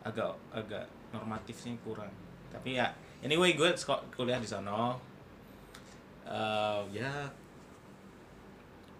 Agak 0.04 0.36
agak 0.52 0.84
normatifnya 1.10 1.74
kurang. 1.82 2.12
Tapi 2.52 2.78
ya 2.78 2.92
anyway 3.24 3.56
gue 3.56 3.72
kuliah 4.14 4.38
di 4.38 4.46
sana 4.46 4.94
Eh, 6.26 6.80
ya. 6.92 7.12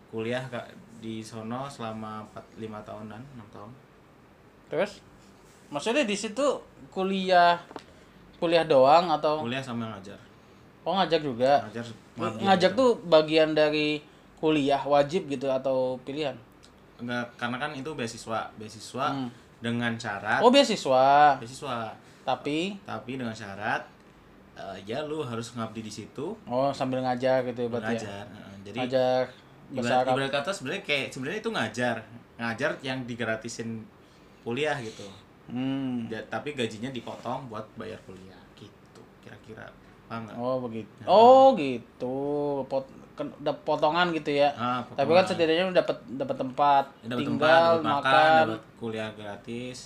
kuliah 0.06 0.40
kak 0.48 0.70
di 1.02 1.20
sono 1.20 1.66
selama 1.68 2.22
4 2.32 2.62
5 2.62 2.88
tahunan 2.88 3.20
6 3.36 3.52
tahun. 3.52 3.70
Terus? 4.70 4.92
Maksudnya 5.68 6.06
di 6.06 6.14
situ 6.16 6.46
kuliah 6.88 7.58
kuliah 8.38 8.62
doang 8.64 9.10
atau? 9.10 9.42
Kuliah 9.42 9.60
sama 9.60 9.90
ngajar. 9.92 10.16
Oh 10.86 10.94
ngajak 10.94 11.20
juga? 11.20 11.66
Ngajar 11.68 11.84
ngajak 12.16 12.72
tuh 12.78 12.94
bagian 13.10 13.52
dari 13.52 13.98
kuliah 14.38 14.78
wajib 14.80 15.26
gitu 15.26 15.50
atau 15.50 15.98
pilihan? 16.06 16.38
Enggak 17.02 17.26
karena 17.36 17.56
kan 17.58 17.74
itu 17.74 17.90
beasiswa. 17.92 18.48
Beasiswa 18.56 19.06
Hmm. 19.10 19.28
dengan 19.60 19.92
syarat 19.98 20.40
oh 20.40 20.48
beasiswa? 20.54 21.36
Beasiswa. 21.42 21.92
Tapi? 22.22 22.78
Tapi 22.86 23.12
dengan 23.18 23.34
syarat 23.34 23.82
eh, 24.56 24.76
ya 24.88 25.04
lu 25.04 25.20
harus 25.20 25.52
ngabdi 25.52 25.80
di 25.84 25.92
situ. 25.92 26.32
Oh 26.48 26.72
sambil 26.72 27.04
ngajar 27.04 27.44
gitu 27.44 27.64
ya 27.64 27.68
berarti 27.68 27.94
ya? 27.94 28.00
Ngajar 28.00 28.24
Heeh, 28.26 28.54
jadi 28.64 28.78
ngajar 28.82 29.22
ibarat, 29.66 30.04
ibarat 30.08 30.30
kata 30.32 30.50
sebenarnya 30.50 30.82
kayak 30.82 31.06
sebenarnya 31.12 31.38
itu 31.44 31.50
ngajar. 31.52 31.96
Ngajar 32.36 32.70
yang 32.80 32.98
digratisin 33.04 33.68
kuliah 34.42 34.76
gitu. 34.80 35.06
Hmm. 35.46 36.10
Ja- 36.10 36.26
tapi 36.26 36.54
gajinya 36.54 36.90
dipotong 36.90 37.46
buat 37.46 37.64
bayar 37.76 37.98
kuliah. 38.08 38.40
Gitu 38.58 39.00
kira-kira. 39.22 39.66
Paham 40.06 40.26
nggak? 40.26 40.36
Oh 40.38 40.56
begitu. 40.62 40.90
Oh 41.04 41.46
gitu. 41.58 42.16
Pot, 42.70 42.86
potongan 43.64 44.12
gitu 44.12 44.30
ya? 44.30 44.52
Ah, 44.54 44.84
tapi 44.92 45.10
kan 45.10 45.24
potongan. 45.24 45.26
setidaknya 45.26 45.62
lu 45.66 45.74
dapat 45.74 45.96
dapat 46.14 46.36
tempat 46.36 46.84
Ya, 47.02 47.06
dapat 47.10 47.20
tinggal 47.24 47.70
tempat, 47.80 47.82
makan, 47.82 48.04
makan, 48.04 48.44
dapat 48.54 48.62
kuliah 48.78 49.10
gratis. 49.16 49.78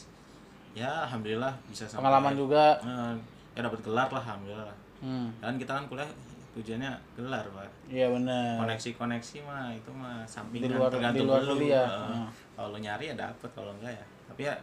Ya 0.75 0.91
alhamdulillah 1.07 1.55
bisa 1.67 1.83
sampai 1.87 1.99
pengalaman 2.05 2.35
juga. 2.39 2.79
Eh, 2.83 3.15
ya 3.51 3.61
dapat 3.61 3.81
gelar 3.81 4.09
lah 4.09 4.23
alhamdulillah 4.23 4.77
hmm. 5.01 5.29
kan 5.39 5.55
kita 5.55 5.73
kan 5.73 5.85
kuliah 5.87 6.11
tujuannya 6.51 6.91
gelar 7.15 7.47
pak. 7.47 7.71
Iya 7.87 8.11
benar 8.11 8.59
koneksi 8.59 8.91
koneksi 8.97 9.37
mah 9.41 9.71
itu 9.71 9.91
mah 9.93 10.27
sampingan 10.27 10.67
Di 10.67 10.75
luar- 10.75 10.91
tergantung 10.91 11.15
di 11.17 11.23
luar 11.25 11.41
lu. 11.41 11.55
kuliah. 11.57 11.87
Eh, 11.87 12.11
Hmm. 12.11 12.29
kalau 12.53 12.77
nyari 12.77 13.05
ya 13.07 13.15
dapet 13.15 13.51
kalau 13.53 13.71
enggak 13.73 13.95
ya. 13.95 14.05
Tapi 14.27 14.41
ya, 14.43 14.55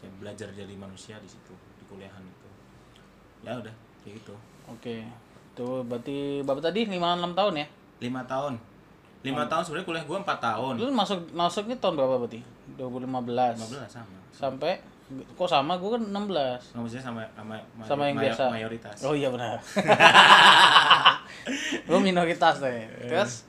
ya 0.00 0.08
belajar 0.14 0.48
jadi 0.50 0.74
manusia 0.74 1.16
di 1.16 1.26
situ 1.26 1.50
di 1.74 1.84
kuliahan 1.86 2.20
itu. 2.20 2.48
Ya 3.40 3.56
udah 3.56 3.72
kayak 4.04 4.20
gitu. 4.20 4.34
Oke. 4.68 5.08
Tuh 5.52 5.80
berarti 5.82 6.40
bapak 6.40 6.62
tadi 6.62 6.84
lima 6.84 7.16
enam 7.16 7.32
tahun 7.32 7.54
ya? 7.58 7.66
Lima 7.98 8.20
tahun. 8.22 8.60
Lima 9.22 9.48
tahun 9.48 9.62
sebenarnya 9.62 9.88
kuliah 9.88 10.04
gua 10.04 10.18
empat 10.20 10.38
tahun. 10.38 10.74
Lu 10.76 10.92
masuk 10.92 11.16
masuknya 11.32 11.76
tahun 11.78 11.96
berapa 11.96 12.16
berarti? 12.18 12.40
2015 12.76 13.56
15 13.56 13.88
sama. 13.88 14.18
Sampai 14.30 14.84
kok 15.32 15.46
sama? 15.46 15.76
Gue 15.76 15.90
kan 15.92 16.02
16 16.02 16.28
nggak 16.28 16.58
maksudnya 16.76 17.04
sama 17.04 17.20
sama 17.32 17.54
Sama 17.82 18.02
yang 18.06 18.16
biasa. 18.16 18.42
mayoritas. 18.48 18.96
Oh 19.02 19.12
iya 19.12 19.28
benar. 19.28 19.56
Lu 21.86 21.98
minoritas 21.98 22.58
deh. 22.58 22.86
Terus? 23.02 23.44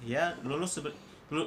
Ya 0.00 0.36
lulus 0.40 0.76
sebe- 0.76 0.94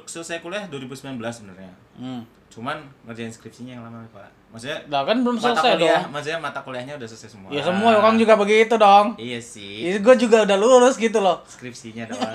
selesai 0.04 0.38
kuliah 0.38 0.66
2019 0.66 1.14
sebenarnya. 1.30 1.72
Hmm. 1.94 2.22
cuman 2.48 2.80
ngerjain 3.04 3.28
skripsinya 3.28 3.76
yang 3.76 3.84
lama 3.84 4.00
pak. 4.08 4.24
Maksudnya 4.48 4.80
lah 4.88 5.04
kan 5.04 5.20
belum 5.20 5.36
mata 5.36 5.52
selesai 5.52 5.72
kuliah 5.76 6.00
dong. 6.00 6.10
maksudnya 6.10 6.38
mata 6.40 6.58
kuliahnya 6.58 6.94
udah 6.96 7.04
selesai 7.06 7.30
semua. 7.30 7.48
Ya 7.48 7.60
semua 7.60 7.90
orang 7.92 8.16
juga 8.16 8.34
begitu 8.34 8.74
dong. 8.74 9.06
Iya 9.14 9.36
sih. 9.36 9.84
Gue 9.98 10.16
juga 10.16 10.48
udah 10.48 10.56
lulus 10.56 10.96
gitu 10.96 11.20
loh. 11.20 11.44
Skripsinya 11.44 12.08
doang 12.08 12.32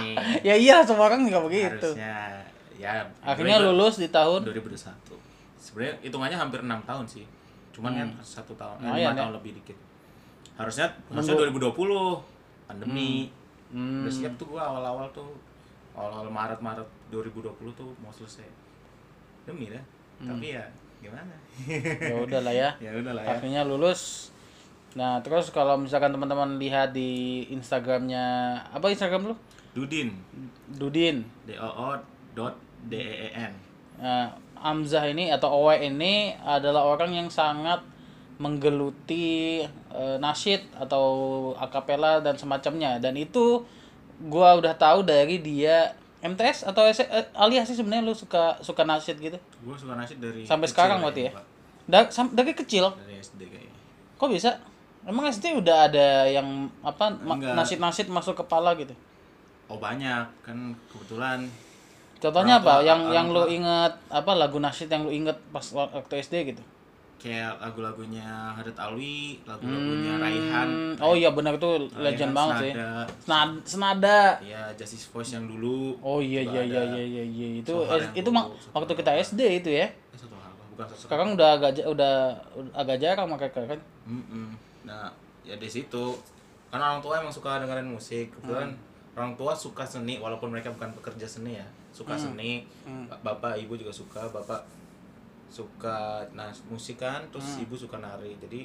nih. 0.00 0.16
Ya 0.48 0.54
iya 0.56 0.80
semua 0.80 1.04
orang 1.06 1.28
juga 1.28 1.44
begitu. 1.44 1.84
Harusnya. 1.84 2.40
Ya 2.74 3.04
akhirnya 3.20 3.60
gue- 3.60 3.68
lulus 3.70 4.00
di 4.00 4.08
tahun 4.08 4.40
2021 4.42 5.11
sebenarnya 5.72 5.94
hitungannya 6.02 6.36
hampir 6.36 6.60
enam 6.60 6.80
tahun 6.84 7.08
sih. 7.08 7.24
Cuman 7.72 7.96
kan 7.96 8.08
satu 8.20 8.52
tahun 8.52 8.76
Hmm. 8.76 8.86
Lumayan 8.86 9.00
lima 9.00 9.10
ya. 9.10 9.18
tahun 9.18 9.32
lebih 9.34 9.52
dikit. 9.56 9.78
Harusnya 10.52 10.86
harusnya 11.08 11.34
2020 11.40 12.20
pandemi. 12.68 13.32
Hmm. 13.72 14.04
udah 14.04 14.12
siap 14.12 14.36
tuh 14.36 14.52
gua 14.52 14.68
awal-awal 14.68 15.08
tuh. 15.10 15.32
Awal-awal 15.92 16.28
Maret 16.28 16.60
Maret 16.60 16.84
2020 17.08 17.48
tuh 17.72 17.88
mau 17.98 18.12
selesai. 18.12 18.44
Demi 19.42 19.66
dah 19.66 19.80
Hmm. 20.20 20.28
tapi 20.30 20.52
ya 20.52 20.62
gimana? 21.00 21.34
Ya 21.98 22.14
udah 22.14 22.40
lah 22.40 22.54
ya. 22.54 22.70
Ya 22.84 22.92
udah 22.92 23.12
lah 23.12 23.24
ya. 23.24 23.32
Akhirnya 23.34 23.64
lulus. 23.64 24.28
Nah 24.92 25.18
terus 25.18 25.48
kalau 25.48 25.74
misalkan 25.74 26.12
teman-teman 26.12 26.60
lihat 26.60 26.92
di 26.92 27.42
Instagramnya 27.48 28.22
apa 28.68 28.86
Instagram 28.86 29.32
lu? 29.32 29.34
Dudin. 29.72 30.12
Dudin. 30.68 31.24
D 31.42 31.56
O 31.56 31.64
O 31.64 31.96
dot 32.32 32.52
D 32.86 32.94
E 32.94 33.16
E 33.24 33.30
N. 33.32 33.52
Nah, 33.96 34.28
Amzah 34.62 35.10
ini 35.10 35.28
atau 35.28 35.50
Owe 35.50 35.74
ini 35.74 36.32
adalah 36.38 36.86
orang 36.86 37.10
yang 37.10 37.28
sangat 37.28 37.82
menggeluti 38.38 39.62
eh, 39.66 40.16
nasyid 40.18 40.62
atau 40.78 41.04
akapela 41.54 42.18
dan 42.18 42.34
semacamnya. 42.34 42.98
Dan 42.98 43.14
itu 43.14 43.62
gua 44.22 44.54
udah 44.54 44.74
tahu 44.74 45.02
dari 45.02 45.38
dia 45.38 45.94
MTS 46.22 46.66
atau 46.66 46.86
S 46.86 47.02
eh, 47.02 47.26
alias 47.34 47.66
sih 47.66 47.74
sebenarnya 47.74 48.06
lu 48.06 48.14
suka 48.14 48.58
suka 48.62 48.82
nasyid 48.82 49.18
gitu? 49.18 49.38
Gua 49.62 49.74
suka 49.74 49.94
nasyid 49.94 50.18
dari 50.18 50.42
sampai 50.46 50.66
kecil 50.66 50.74
sekarang 50.74 50.98
berarti 51.02 51.22
ya? 51.26 51.32
Pak. 51.34 51.44
Da- 51.82 52.10
sam- 52.10 52.30
dari 52.30 52.52
kecil? 52.54 52.84
Dari 52.94 53.18
SD 53.18 53.40
kayaknya. 53.50 53.74
Kok 54.14 54.30
bisa? 54.30 54.50
Emang 55.02 55.26
SD 55.26 55.58
udah 55.58 55.90
ada 55.90 56.30
yang 56.30 56.70
apa 56.78 57.10
nasyid-nasyid 57.58 58.06
masuk 58.06 58.38
kepala 58.38 58.70
gitu? 58.78 58.94
Oh 59.66 59.82
banyak. 59.82 60.30
Kan 60.46 60.78
kebetulan 60.86 61.50
contohnya 62.22 62.56
Orang 62.56 62.62
tua- 62.62 62.72
apa 62.72 62.86
yang 62.86 63.00
orang 63.02 63.12
yang 63.12 63.26
lu 63.28 63.42
inget 63.50 63.92
apa 64.08 64.30
lagu 64.32 64.56
nasyid 64.56 64.86
yang 64.86 65.02
lu 65.02 65.10
inget 65.10 65.34
pas 65.50 65.66
waktu 65.68 66.14
SD 66.16 66.34
gitu 66.48 66.62
kayak 67.18 67.54
lagu-lagunya 67.56 68.26
Hadat 68.52 68.74
Alwi, 68.74 69.38
lagu-lagunya 69.42 70.18
Raihan. 70.18 70.66
Hmm, 70.66 70.94
oh 70.98 71.14
iya 71.14 71.30
benar 71.30 71.54
itu 71.54 71.70
legend 71.94 72.02
Raihan, 72.28 72.34
banget 72.34 72.54
sih. 72.58 72.72
Senada. 72.74 73.06
Senada, 73.16 73.54
senada. 73.62 74.18
Ya, 74.42 74.62
Justice 74.74 75.06
Voice 75.06 75.30
yang 75.30 75.46
dulu. 75.46 75.94
Oh 76.02 76.18
iya 76.18 76.42
iya 76.42 76.66
iya 76.66 76.82
iya 76.82 77.04
iya 77.04 77.22
iya. 77.22 77.48
itu 77.62 77.74
es- 77.86 78.10
itu 78.12 78.26
mak 78.26 78.50
waktu 78.72 78.90
kita 78.92 79.14
SD 79.16 79.38
itu 79.56 79.70
ya. 79.70 79.86
Eh, 79.86 79.94
satu 80.12 80.34
hal, 80.34 80.50
bukan 80.68 80.82
satu 80.84 80.98
Sekarang 80.98 81.28
udah 81.32 81.48
agak 81.54 81.70
udah, 81.84 82.14
udah 82.58 82.74
agak 82.74 82.98
jarang 82.98 83.30
mereka 83.30 83.62
kan. 83.62 83.78
Mm-mm. 84.02 84.58
Nah, 84.82 85.14
ya 85.42 85.54
di 85.54 85.68
situ 85.68 86.18
karena 86.70 86.90
orang 86.90 86.98
tua 87.00 87.22
emang 87.22 87.30
suka 87.30 87.62
dengerin 87.62 87.86
musik. 87.86 88.34
Kebetulan 88.34 88.66
Hmm. 88.68 89.14
orang 89.14 89.32
tua 89.38 89.54
suka 89.54 89.86
seni 89.86 90.18
walaupun 90.18 90.50
mereka 90.50 90.74
bukan 90.74 90.90
pekerja 90.92 91.30
seni 91.30 91.54
ya. 91.54 91.66
Suka 91.92 92.12
Hmm. 92.12 92.24
seni. 92.30 92.64
Bapak, 93.22 93.54
ibu 93.56 93.72
juga 93.74 93.90
suka. 93.90 94.24
Bapak 94.26 94.64
suka 95.46 96.24
nah 96.32 96.48
musik 96.66 96.96
kan, 96.96 97.20
terus 97.28 97.60
ibu 97.60 97.74
suka 97.74 97.98
nari. 97.98 98.32
Jadi 98.38 98.64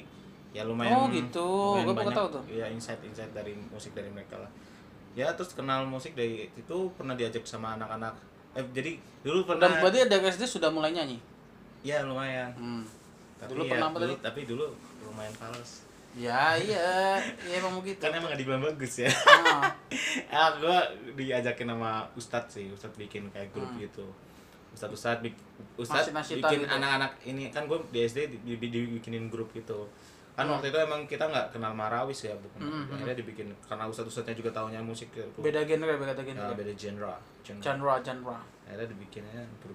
ya 0.50 0.64
lumayan 0.64 0.96
Hmm. 0.96 1.04
Oh, 1.04 1.08
gitu. 1.10 1.48
lumayan 1.76 1.92
banyak 1.94 2.16
tahu 2.16 2.28
tuh. 2.32 2.42
ya 2.48 2.66
insight-insight 2.66 3.30
dari 3.30 3.52
musik 3.68 3.92
dari 3.92 4.08
mereka 4.08 4.36
lah. 4.36 4.48
Ya 5.12 5.28
terus 5.30 5.52
kenal 5.52 5.84
musik 5.84 6.14
dari 6.14 6.48
itu 6.48 6.76
pernah 6.94 7.12
diajak 7.12 7.44
sama 7.44 7.74
anak-anak. 7.74 8.16
Eh 8.54 8.64
jadi 8.70 8.96
dulu 9.20 9.44
pernah 9.44 9.68
Dan 9.68 9.84
berarti 9.84 9.98
dari 10.06 10.24
SD 10.26 10.44
sudah 10.46 10.70
mulai 10.70 10.90
nyanyi. 10.90 11.20
ya 11.80 12.02
lumayan. 12.02 12.50
Hmm. 12.54 12.82
Tapi 13.38 13.54
Dulu 13.54 13.62
ya, 13.62 13.70
pernah 13.70 13.88
dulu, 13.94 14.14
tapi 14.18 14.40
dulu 14.44 14.64
lumayan 15.00 15.30
fals. 15.32 15.86
Ya 16.18 16.58
iya, 16.58 17.14
iya 17.46 17.54
emang 17.56 17.78
begitu. 17.78 18.02
kan 18.02 18.10
emang 18.10 18.28
gak 18.28 18.40
dibilang 18.42 18.58
bagus 18.60 18.98
ya. 18.98 19.10
Ah. 19.24 19.70
ah 20.34 20.50
gue 20.52 20.78
diajakin 21.14 21.70
sama 21.70 22.02
ustadz 22.12 22.58
sih 22.58 22.66
ustadz 22.68 22.98
bikin 22.98 23.30
kayak 23.30 23.54
grup 23.54 23.70
gitu. 23.78 24.02
Ustadz 24.74 24.92
ustadz 24.92 25.22
bik, 25.22 25.34
ustadz 25.78 26.10
Nasyid-nasyidan 26.10 26.42
bikin 26.44 26.60
gitu. 26.66 26.74
anak-anak 26.74 27.12
ini. 27.22 27.44
Kan 27.48 27.64
gue 27.64 27.78
di 27.88 28.02
SD 28.02 28.18
di, 28.28 28.58
di- 28.58 28.58
dibikinin 28.68 29.30
grup 29.30 29.54
gitu. 29.54 29.86
Kan 30.34 30.46
waktu 30.46 30.70
itu 30.70 30.78
emang 30.78 31.02
kita 31.04 31.26
nggak 31.26 31.50
kenal 31.50 31.74
Marawis 31.74 32.22
ya 32.22 32.34
bukan? 32.34 32.62
Akhirnya 32.88 33.14
dibikin 33.14 33.50
karena 33.62 33.86
ustadz-ustadznya 33.86 34.34
juga 34.34 34.50
tahunya 34.52 34.78
musik 34.78 35.10
gitu 35.10 35.38
beda 35.38 35.62
genre 35.62 35.94
beda 35.94 36.14
genre. 36.14 36.46
Ya, 36.46 36.54
beda 36.54 36.72
genre. 36.74 37.14
Genre. 37.42 37.62
Genre 37.62 37.94
genre. 38.02 38.38
Akhirnya 38.66 38.86
dibikinnya 38.86 39.42
gitu. 39.42 39.70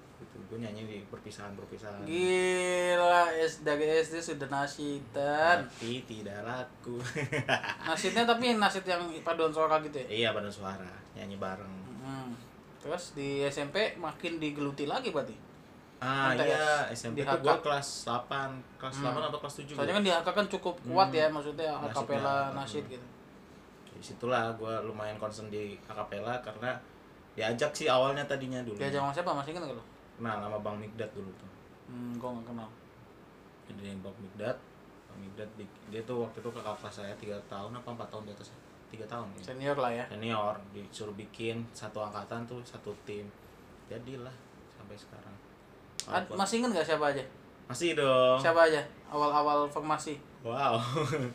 Gue 0.53 0.61
nyanyi 0.61 0.85
di 0.85 0.97
perpisahan 1.09 1.57
perpisahan 1.57 2.05
gila 2.05 3.33
S 3.33 3.65
dari 3.65 3.89
SD 4.05 4.21
sudah 4.21 4.45
nasidan 4.53 5.65
tapi 5.65 6.05
tidak 6.05 6.45
laku. 6.45 7.01
Nasidnya 7.89 8.21
tapi 8.21 8.53
nasid 8.53 8.85
yang 8.85 9.01
paduan 9.25 9.49
suara 9.49 9.81
gitu 9.81 9.97
ya? 9.97 10.29
Iya 10.29 10.29
pada 10.37 10.53
suara 10.53 10.93
nyanyi 11.17 11.41
bareng. 11.41 11.73
Hmm. 12.05 12.37
terus 12.77 13.17
di 13.17 13.41
SMP 13.49 13.97
makin 13.97 14.37
digeluti 14.37 14.85
lagi 14.85 15.09
berarti? 15.09 15.33
Ah 15.97 16.37
MTS. 16.37 16.45
iya 16.45 16.67
SMP 16.93 17.17
Di 17.17 17.25
HK. 17.25 17.41
gue 17.41 17.55
kelas 17.65 17.87
8 18.05 18.77
kelas 18.77 18.95
8 19.01 19.29
atau 19.33 19.39
kelas 19.41 19.55
7 19.65 19.73
soalnya 19.73 19.95
kan 19.97 20.03
di 20.05 20.11
HK 20.13 20.27
kan 20.29 20.45
cukup 20.51 20.75
kuat 20.85 21.09
ya 21.09 21.31
maksudnya 21.33 21.73
akapela 21.81 22.53
hmm. 22.53 22.59
nasid 22.61 22.85
gitu 22.91 23.07
di 23.89 24.03
situlah 24.03 24.53
gue 24.53 24.73
lumayan 24.85 25.17
concern 25.17 25.49
di 25.49 25.79
akapela 25.89 26.37
karena 26.45 26.77
diajak 27.33 27.73
sih 27.73 27.89
awalnya 27.89 28.21
tadinya 28.29 28.61
dulu. 28.61 28.77
Diajak 28.77 29.01
sama 29.01 29.13
siapa? 29.13 29.31
Masih 29.33 29.57
kan 29.57 29.65
kalau 29.65 29.83
nah 30.23 30.39
nama 30.39 30.55
Bang 30.57 30.79
Migdat 30.79 31.11
dulu 31.11 31.27
tuh. 31.35 31.49
Hmm 31.85 32.15
gua 32.15 32.31
nggak 32.31 32.47
kenal. 32.49 32.69
Jadi 33.65 33.91
Bang 33.99 34.15
Migdat 34.17 34.55
Bang 35.05 35.19
Migdat 35.19 35.49
di- 35.53 35.67
dia 35.89 36.01
tuh 36.01 36.23
waktu 36.23 36.39
itu 36.39 36.49
kakak 36.49 36.75
kelas 36.77 36.95
saya 36.97 37.13
tiga 37.15 37.35
tahun 37.45 37.71
apa 37.73 37.89
empat 37.89 38.07
tahun 38.07 38.23
di 38.23 38.33
atas 38.33 38.49
tiga 38.87 39.05
tahun 39.05 39.27
ya. 39.33 39.43
senior 39.43 39.75
lah 39.75 39.91
ya. 39.91 40.05
Senior 40.07 40.55
disuruh 40.71 41.13
bikin 41.13 41.59
satu 41.69 41.99
angkatan 41.99 42.45
tuh 42.45 42.63
satu 42.63 42.95
tim. 43.03 43.27
Jadilah 43.85 44.33
sampai 44.69 44.95
sekarang. 44.95 45.35
Ad- 46.05 46.31
masih 46.31 46.59
inget 46.59 46.71
nggak 46.71 46.87
siapa 46.87 47.05
aja? 47.09 47.23
Masih 47.63 47.95
dong. 47.95 48.37
Siapa 48.37 48.63
aja? 48.63 48.81
Awal-awal 49.07 49.65
formasi? 49.65 50.19
Wow. 50.41 50.75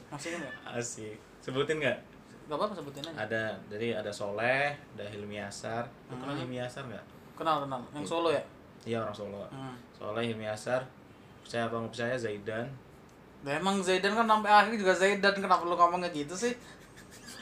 Masih 0.09 0.33
inget 0.33 0.45
nggak? 0.45 0.77
Asik. 0.77 1.17
Sebutin 1.41 1.79
nggak? 1.79 1.99
Nggak 2.47 2.57
apa-apa 2.57 2.75
sebutin 2.75 3.03
aja. 3.03 3.17
Ada 3.19 3.43
jadi 3.69 3.89
ada 3.95 4.09
Soleh 4.09 4.73
ada 4.95 5.05
Hilmi 5.05 5.37
Asar 5.37 5.85
lu 6.09 6.17
kenal 6.17 6.33
Hmm. 6.33 6.41
Hilmi 6.43 6.59
Asar 6.59 6.85
nggak? 6.85 7.05
Kenal 7.35 7.63
kenal. 7.63 7.81
Yang 7.93 8.07
Solo 8.07 8.29
ya 8.29 8.43
iya 8.89 9.05
orang 9.05 9.13
Solo. 9.13 9.45
Hmm. 9.53 9.77
Soleh 9.93 10.25
Hilmi 10.25 10.49
Asar 10.49 10.81
percaya 11.45 11.69
apa 11.69 11.77
nggak 11.77 11.93
percaya 11.93 12.15
Zaidan. 12.17 12.67
Nah, 13.45 13.53
emang 13.55 13.77
Zaidan 13.85 14.17
kan 14.17 14.25
sampai 14.25 14.49
akhir 14.49 14.73
juga 14.81 14.97
Zaidan 14.97 15.37
kenapa 15.37 15.69
lu 15.69 15.77
ngomongnya 15.77 16.09
gitu 16.17 16.33
sih? 16.33 16.57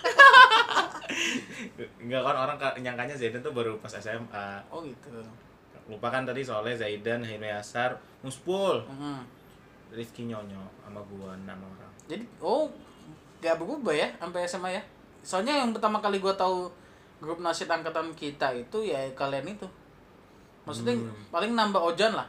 Enggak 2.02 2.22
kan 2.26 2.36
orang 2.36 2.58
ka- 2.58 2.76
nyangkanya 2.82 3.14
Zaidan 3.14 3.46
tuh 3.46 3.54
baru 3.54 3.78
pas 3.78 3.94
SMA 3.94 4.48
oh 4.74 4.82
gitu. 4.82 5.22
Lupa 5.86 6.10
kan 6.10 6.26
tadi 6.26 6.42
Soleh 6.42 6.74
Zaidan 6.74 7.22
Hilmi 7.22 7.46
Asar 7.46 7.94
Muspul. 8.26 8.82
Hmm. 8.90 9.22
Rifki 9.94 10.26
Nyonyo 10.26 10.58
sama 10.82 10.98
gua 11.06 11.38
enam 11.38 11.62
orang. 11.62 11.92
Jadi 12.10 12.26
oh 12.42 12.66
gak 13.38 13.62
berubah 13.62 13.94
ya 13.94 14.10
sampai 14.18 14.42
SMA 14.42 14.74
ya? 14.74 14.82
Soalnya 15.22 15.62
yang 15.62 15.70
pertama 15.70 16.02
kali 16.02 16.18
gua 16.18 16.34
tahu 16.34 16.66
grup 17.22 17.38
nasid 17.38 17.70
angkatan 17.70 18.10
kita 18.12 18.50
itu 18.52 18.82
ya 18.82 18.98
kalian 19.14 19.46
itu 19.46 19.64
maksudnya 20.66 20.94
paling 21.30 21.52
nambah 21.52 21.80
Ojan 21.80 22.12
lah. 22.12 22.28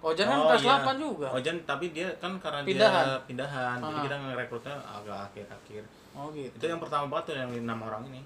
Ojan 0.00 0.24
kan 0.24 0.38
kelas 0.46 0.62
8 0.62 0.96
juga. 0.96 1.28
Ojan 1.30 1.56
tapi 1.64 1.90
dia 1.90 2.08
kan 2.16 2.32
karena 2.36 2.60
Pindahan. 2.62 3.04
dia 3.04 3.20
pindahan. 3.26 3.76
jadi 3.78 3.92
Ah. 3.92 4.02
kita 4.02 4.16
ngerekrutnya 4.18 4.74
agak 4.80 5.18
akhir-akhir. 5.26 5.82
Oh 6.12 6.28
gitu. 6.30 6.54
Itu 6.54 6.66
yang 6.66 6.80
pertama 6.80 7.04
banget 7.06 7.24
tuh 7.26 7.34
yang 7.36 7.50
enam 7.54 7.78
orang 7.80 8.02
ini. 8.06 8.22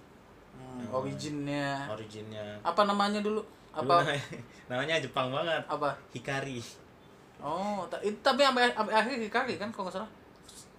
Hmm, 0.55 0.87
originnya. 0.93 1.87
Originnya. 1.89 2.63
Apa 2.63 2.85
namanya 2.85 3.19
dulu? 3.19 3.43
Dulu 3.43 3.51
apa? 3.83 4.07
namanya, 4.07 4.23
namanya 4.71 4.95
Jepang 4.99 5.31
banget. 5.31 5.63
Apa? 5.67 5.91
Hikari. 6.11 6.63
Oh 7.43 7.83
itu 8.01 8.19
tapi 8.23 8.41
sampai 8.41 8.71
sampai 8.71 8.95
akhir 8.95 9.19
Hikari 9.21 9.55
kan 9.59 9.69
kalau 9.69 9.91
nggak 9.91 9.99
salah? 9.99 10.11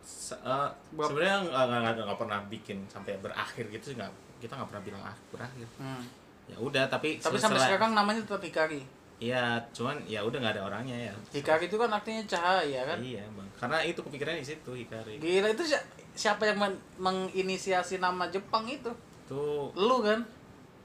Se- 0.01 0.39
Berapa- 0.39 1.05
sebenarnya 1.05 1.38
nggak 1.46 1.94
nggak 2.01 2.17
pernah 2.17 2.39
bikin 2.48 2.77
sampai 2.88 3.20
berakhir 3.20 3.67
gitu 3.67 3.91
sih 3.91 3.96
nggak 3.96 4.10
kita 4.39 4.55
nggak 4.55 4.70
pernah 4.72 4.84
bilang 4.84 5.03
ah, 5.03 5.15
berakhir. 5.29 5.67
Hmm. 5.75 6.01
Ya 6.45 6.57
udah 6.57 6.83
tapi 6.85 7.17
tapi 7.17 7.35
sampai 7.35 7.57
sekarang 7.59 7.91
namanya 7.91 8.21
tetap 8.21 8.39
Hikari 8.39 8.81
Iya, 9.15 9.55
cuman 9.71 9.95
ya 10.03 10.19
udah 10.19 10.38
nggak 10.38 10.60
ada 10.60 10.63
orangnya 10.65 11.08
ya. 11.08 11.13
Hikari 11.31 11.65
itu 11.65 11.79
kan 11.79 11.88
artinya 11.88 12.19
cahaya 12.25 12.84
kan 12.84 12.99
Iya, 12.99 13.23
bang. 13.31 13.47
Karena 13.55 13.79
itu 13.79 13.95
kepikirannya 13.97 14.43
di 14.43 14.49
situ 14.49 14.71
Hikari. 14.75 15.15
gila 15.17 15.47
itu 15.49 15.63
si- 15.63 15.86
siapa 16.13 16.43
yang 16.43 16.60
men- 16.60 16.81
menginisiasi 16.97 17.97
nama 17.97 18.27
Jepang 18.27 18.63
itu 18.65 18.91
Tuh, 19.25 19.71
lu 19.71 20.03
kan 20.03 20.19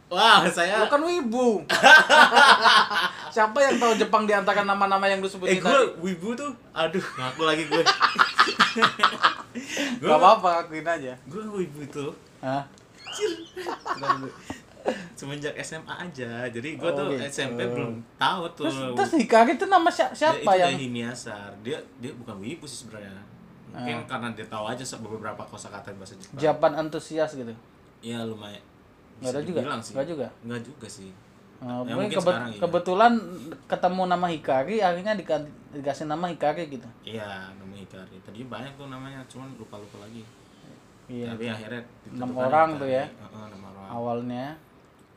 wah 0.07 0.43
saya. 0.45 0.79
lu 0.79 0.87
kan 0.87 1.03
wibu 1.03 1.63
siapa 3.35 3.59
yang 3.61 3.79
tahu 3.79 3.95
Jepang 3.97 4.25
di 4.25 4.33
antara 4.33 4.63
nama-nama 4.63 5.07
yang 5.07 5.19
lu 5.19 5.27
eh 5.27 5.31
sebutin 5.31 5.59
gue 5.59 5.67
tadi 5.67 5.87
wibu 6.01 6.35
tuh, 6.35 6.51
aduh 6.73 7.03
ngaku 7.03 7.43
lagi 7.45 7.63
gue. 7.65 7.83
gue 9.97 10.07
gak 10.07 10.17
apa-apa 10.17 10.65
akuin 10.65 10.83
aja 10.85 11.15
gue 11.21 11.43
wibu 11.45 11.83
tuh 11.89 12.11
Hah? 12.41 12.63
semenjak 15.19 15.55
SMA 15.59 15.95
aja. 16.01 16.45
Jadi 16.47 16.69
gue 16.75 16.85
Oh, 16.85 16.95
tuh 16.95 17.05
gitu. 17.11 17.23
SMP 17.23 17.61
belum 17.65 17.93
tahu 18.15 18.43
tuh. 18.53 18.67
terus, 18.67 18.77
terus 18.95 19.13
Hikari 19.19 19.53
itu 19.55 19.65
nama 19.65 19.89
si- 19.89 20.03
Dia- 20.03 20.15
siapa 20.15 20.41
itu 20.41 20.59
yang 20.59 20.71
dari 20.71 20.83
Himiasar. 20.83 21.51
Dia 21.61 21.79
dia 21.99 22.13
bukan 22.15 22.37
wibu 22.37 22.65
sih 22.65 22.79
sebenarnya. 22.83 23.23
Mungkin 23.71 24.03
karena 24.05 24.29
dia 24.33 24.47
tahu 24.47 24.65
aja 24.67 24.83
beberapa 24.99 25.43
kosakata 25.43 25.95
bahasa 25.95 26.15
Jepang. 26.15 26.37
Japan 26.37 26.73
antusias 26.77 27.31
gitu 27.33 27.55
Ya 28.01 28.21
lumayan. 28.21 28.59
Nggak 29.19 29.31
ada 29.31 29.41
juga? 29.43 29.61
sih. 29.79 29.93
Nggak 29.93 30.07
juga? 30.09 30.27
Nggak 30.43 30.61
juga 30.65 30.87
sih. 30.89 31.11
Oh, 31.61 31.85
Ya, 31.85 31.93
mungkin 31.93 31.95
mungkin 32.01 32.17
kebet- 32.17 32.25
sekarang 32.33 32.51
iya. 32.51 32.59
kebetulan 32.59 33.13
ketemu 33.67 34.03
nama 34.09 34.27
Hikari 34.27 34.77
akhirnya 34.81 35.13
dika- 35.15 35.45
dikasih 35.71 36.07
nama 36.07 36.25
Hikari 36.27 36.67
gitu 36.67 36.89
Iya, 37.05 37.29
nama 37.53 37.75
Hikari. 37.75 38.17
Tadi 38.19 38.41
banyak 38.43 38.73
tuh 38.75 38.89
namanya, 38.89 39.21
cuman 39.27 39.53
lupa-lupa 39.55 40.01
lagi. 40.01 40.25
iya 41.07 41.29
Tapi 41.29 41.45
akhirnya 41.45 41.83
Enam 42.09 42.33
orang 42.33 42.69
Hikari. 42.71 42.81
tuh 42.81 42.89
ya? 42.91 43.05
Heeh, 43.05 43.45
enam 43.45 43.61
orang. 43.63 43.87
awalnya 43.93 44.47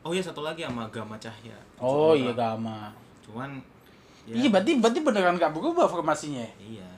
Oh 0.04 0.12
iya 0.12 0.20
satu 0.20 0.40
lagi 0.40 0.60
sama 0.60 0.84
Gama 0.88 1.16
Cahya. 1.16 1.56
oh 1.76 2.12
Tujuh 2.12 2.28
iya. 2.28 2.32
Gama 2.34 2.92
Cuman 3.24 3.56
ya, 4.24 4.36
iya 4.36 4.48
berarti 4.48 4.76
berarti 4.76 5.00
beneran 5.00 5.34
gak 5.34 5.50
berubah 5.50 5.84
formasinya 5.84 6.40
ya? 6.40 6.52
iya. 6.60 6.88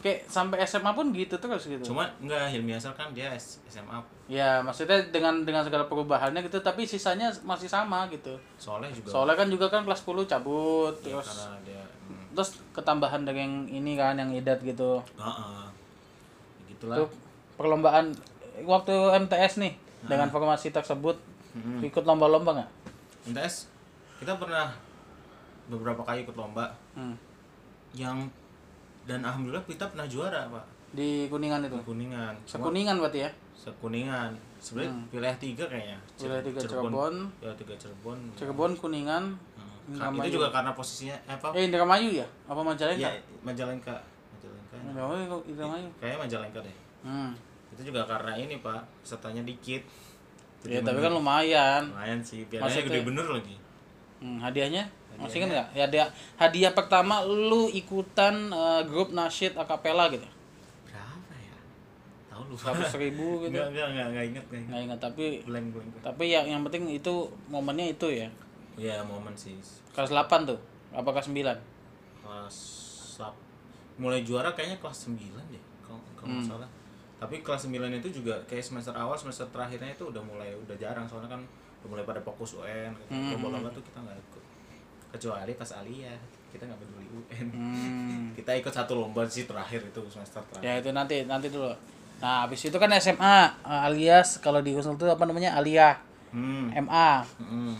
kayak 0.00 0.20
sampai 0.26 0.60
SMA 0.62 0.92
pun 0.92 1.12
gitu 1.12 1.32
terus 1.34 1.64
gitu 1.64 1.80
Cuma 1.80 2.04
enggak 2.18 2.48
Hilmi 2.48 2.72
Asal 2.72 2.92
kan 2.92 3.12
dia 3.12 3.32
SMA. 3.36 4.00
ya 4.26 4.60
maksudnya 4.60 5.00
dengan 5.08 5.44
dengan 5.44 5.60
segala 5.60 5.84
perubahannya 5.84 6.40
gitu 6.42 6.60
tapi 6.60 6.84
sisanya 6.84 7.28
masih 7.40 7.68
sama 7.68 8.04
gitu 8.08 8.36
Soleh 8.56 8.88
juga. 8.88 9.08
soalnya 9.08 9.36
kan 9.36 9.48
juga 9.48 9.68
kan 9.68 9.80
kelas 9.80 10.00
10 10.00 10.24
cabut 10.26 10.92
ya, 11.00 11.12
terus 11.12 11.24
karena 11.26 11.56
dia 11.64 11.80
hmm, 12.04 12.24
terus 12.32 12.50
ketambahan 12.72 13.24
dengan 13.24 13.40
yang 13.44 13.54
ini 13.70 13.92
kan 13.94 14.12
yang 14.14 14.28
idat 14.30 14.60
gitu 14.60 15.00
heeh. 15.16 15.64
Ya 15.64 16.68
Gitulah. 16.68 16.96
Tuh 17.00 17.08
perlombaan 17.54 18.12
waktu 18.62 18.92
MTS 19.20 19.56
nih 19.56 19.72
dengan 20.04 20.28
formasi 20.28 20.68
tersebut 20.68 21.16
Mm-mm. 21.54 21.80
ikut 21.82 22.02
lomba-lomba 22.02 22.50
nggak? 22.54 22.70
MTS 23.30 23.70
kita 24.18 24.36
pernah 24.36 24.74
beberapa 25.64 26.02
kali 26.02 26.22
ikut 26.22 26.34
lomba 26.34 26.74
Hmm. 26.92 27.16
yang 27.92 28.26
dan 29.04 29.20
alhamdulillah 29.20 29.64
kita 29.64 29.86
pernah 29.86 30.04
juara, 30.04 30.48
Pak. 30.48 30.64
Di 30.90 31.26
Kuningan 31.26 31.60
itu. 31.62 31.76
Kuningan. 31.82 32.32
Cuma 32.42 32.68
Sekuningan 32.68 32.96
berarti 32.98 33.20
ya? 33.20 33.30
sekuningan. 33.54 34.30
Sebenarnya 34.58 34.92
wilayah 35.10 35.36
tiga 35.36 35.64
kayaknya. 35.64 35.96
Hmm. 35.96 36.20
Wilayah 36.20 36.42
tiga, 36.42 36.58
Cirebon. 36.58 36.82
Cirebon. 36.84 37.14
Ya 37.40 37.50
tiga 37.54 37.74
Cirebon. 37.76 38.18
Cirebon, 38.34 38.70
Kuningan, 38.76 39.24
Hmm. 39.54 39.90
Indramayu. 39.90 40.20
itu 40.22 40.36
juga 40.36 40.48
karena 40.50 40.70
posisinya 40.72 41.16
eh, 41.22 41.34
apa? 41.34 41.46
Eh 41.52 41.68
Indramayu 41.68 42.08
ya? 42.14 42.26
Apa 42.44 42.60
Majalengka? 42.60 43.04
Ya, 43.04 43.10
Majalengka. 43.40 43.94
Majalengka. 44.32 44.74
Indramayu, 44.82 45.36
Indramayu. 45.44 45.88
Kayaknya 45.96 46.18
Majalengka 46.20 46.58
deh. 46.60 46.76
Hmm. 47.04 47.30
Itu 47.70 47.80
juga 47.84 48.00
karena 48.04 48.32
ini, 48.34 48.54
Pak. 48.58 48.80
Pesertanya 49.00 49.42
dikit. 49.42 49.82
Ya 50.64 50.80
tapi 50.80 50.98
kan 50.98 51.12
lumayan. 51.12 51.82
lumayan 51.88 52.20
sih. 52.20 52.44
Pialanya 52.46 52.80
gede 52.80 53.00
bener 53.02 53.26
lagi. 53.28 53.54
Hmm, 54.18 54.38
hadiahnya? 54.38 54.84
Masih 55.14 55.38
kan 55.38 55.48
nggak? 55.48 55.68
Ya 55.72 55.82
hadiah, 55.84 56.08
hadiah 56.34 56.72
pertama 56.72 57.22
lu 57.22 57.68
ikutan 57.68 58.48
eh, 58.48 58.82
grup 58.84 59.10
nasyid 59.10 59.54
akapela 59.54 60.08
gitu. 60.08 60.24
Berapa 60.84 61.34
ya? 61.36 61.56
Tahu 62.28 62.42
lu. 62.48 62.54
Seratus 62.56 62.96
ribu 62.96 63.26
gitu. 63.44 63.54
Enggak, 63.54 63.68
enggak, 63.70 63.86
enggak, 63.88 64.06
enggak 64.08 64.24
inget, 64.24 64.44
enggak 64.44 64.58
inget. 64.58 64.68
Nggak 64.68 64.82
ingat 64.82 64.98
tapi 64.98 65.24
Blank, 65.44 65.66
blank. 65.70 65.88
blank. 65.92 66.02
tapi 66.02 66.24
yang 66.26 66.46
yang 66.48 66.62
penting 66.66 66.82
itu 66.90 67.14
momennya 67.46 67.86
itu 67.90 68.06
ya. 68.10 68.28
Iya, 68.74 69.06
momen 69.06 69.36
sih. 69.38 69.54
Kelas 69.94 70.10
8 70.10 70.48
tuh. 70.48 70.58
Apa 70.90 71.10
kelas 71.10 71.28
9? 71.28 71.44
kelas 72.24 72.56
mulai 73.94 74.26
juara 74.26 74.50
kayaknya 74.50 74.80
kelas 74.80 75.06
9 75.06 75.22
deh 75.46 75.62
kalau 75.78 76.00
kalau 76.14 76.26
Hmm. 76.26 76.40
nggak 76.40 76.50
salah 76.50 76.68
tapi 77.24 77.40
kelas 77.40 77.64
9 77.64 77.80
itu 77.96 78.20
juga 78.20 78.36
kayak 78.44 78.60
semester 78.60 78.92
awal 78.92 79.16
semester 79.16 79.48
terakhirnya 79.48 79.88
itu 79.88 80.04
udah 80.04 80.20
mulai 80.20 80.52
udah 80.52 80.76
jarang 80.76 81.08
soalnya 81.08 81.32
kan 81.32 81.40
udah 81.80 81.88
mulai 81.88 82.04
pada 82.04 82.20
fokus 82.20 82.60
UN 82.60 82.92
Hmm. 83.08 83.32
lomba-lomba 83.32 83.72
tuh 83.72 83.80
kita 83.80 83.96
nggak 83.96 84.12
ikut 84.20 84.44
kecuali 85.08 85.52
pas 85.56 85.70
Alia 85.72 86.12
kita 86.52 86.68
nggak 86.68 86.80
peduli 86.84 87.06
UN 87.08 87.46
Hmm. 87.48 88.24
kita 88.38 88.52
ikut 88.60 88.68
satu 88.68 88.92
lomba 89.00 89.24
sih 89.24 89.48
terakhir 89.48 89.80
itu 89.80 90.00
semester 90.12 90.44
terakhir 90.52 90.68
Ya 90.68 90.72
itu 90.76 90.92
nanti 90.92 91.24
nanti 91.24 91.48
dulu. 91.48 91.72
Nah, 92.20 92.44
habis 92.44 92.60
itu 92.60 92.76
kan 92.76 92.92
SMA 93.00 93.36
eh, 93.64 93.86
alias 93.88 94.36
kalau 94.38 94.60
di 94.60 94.76
Usul 94.76 94.94
itu 94.94 95.08
apa 95.08 95.24
namanya? 95.24 95.56
Alia, 95.56 95.96
hmm. 96.30 96.76
MA. 96.86 97.24
Mm-mm. 97.40 97.74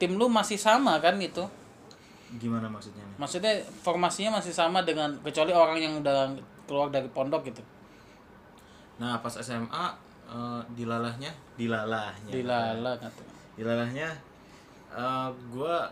Tim 0.00 0.16
lu 0.16 0.26
masih 0.26 0.56
sama 0.56 0.96
kan 0.98 1.20
itu? 1.20 1.44
gimana 2.34 2.66
maksudnya? 2.66 3.06
Maksudnya 3.14 3.62
formasinya 3.86 4.42
masih 4.42 4.50
sama 4.50 4.82
dengan 4.82 5.14
kecuali 5.22 5.54
orang 5.54 5.78
yang 5.78 6.02
udah 6.02 6.34
keluar 6.66 6.90
dari 6.90 7.06
pondok 7.12 7.46
gitu 7.46 7.62
nah 8.98 9.18
pas 9.18 9.34
SMA 9.38 9.86
eh, 10.30 10.62
dilalahnya? 10.74 11.30
Dilalahnya. 11.58 12.30
Dilala 12.30 12.92
gitu 12.98 13.22
dilalahnya 13.54 14.10
eh, 14.90 15.28
gua 15.54 15.86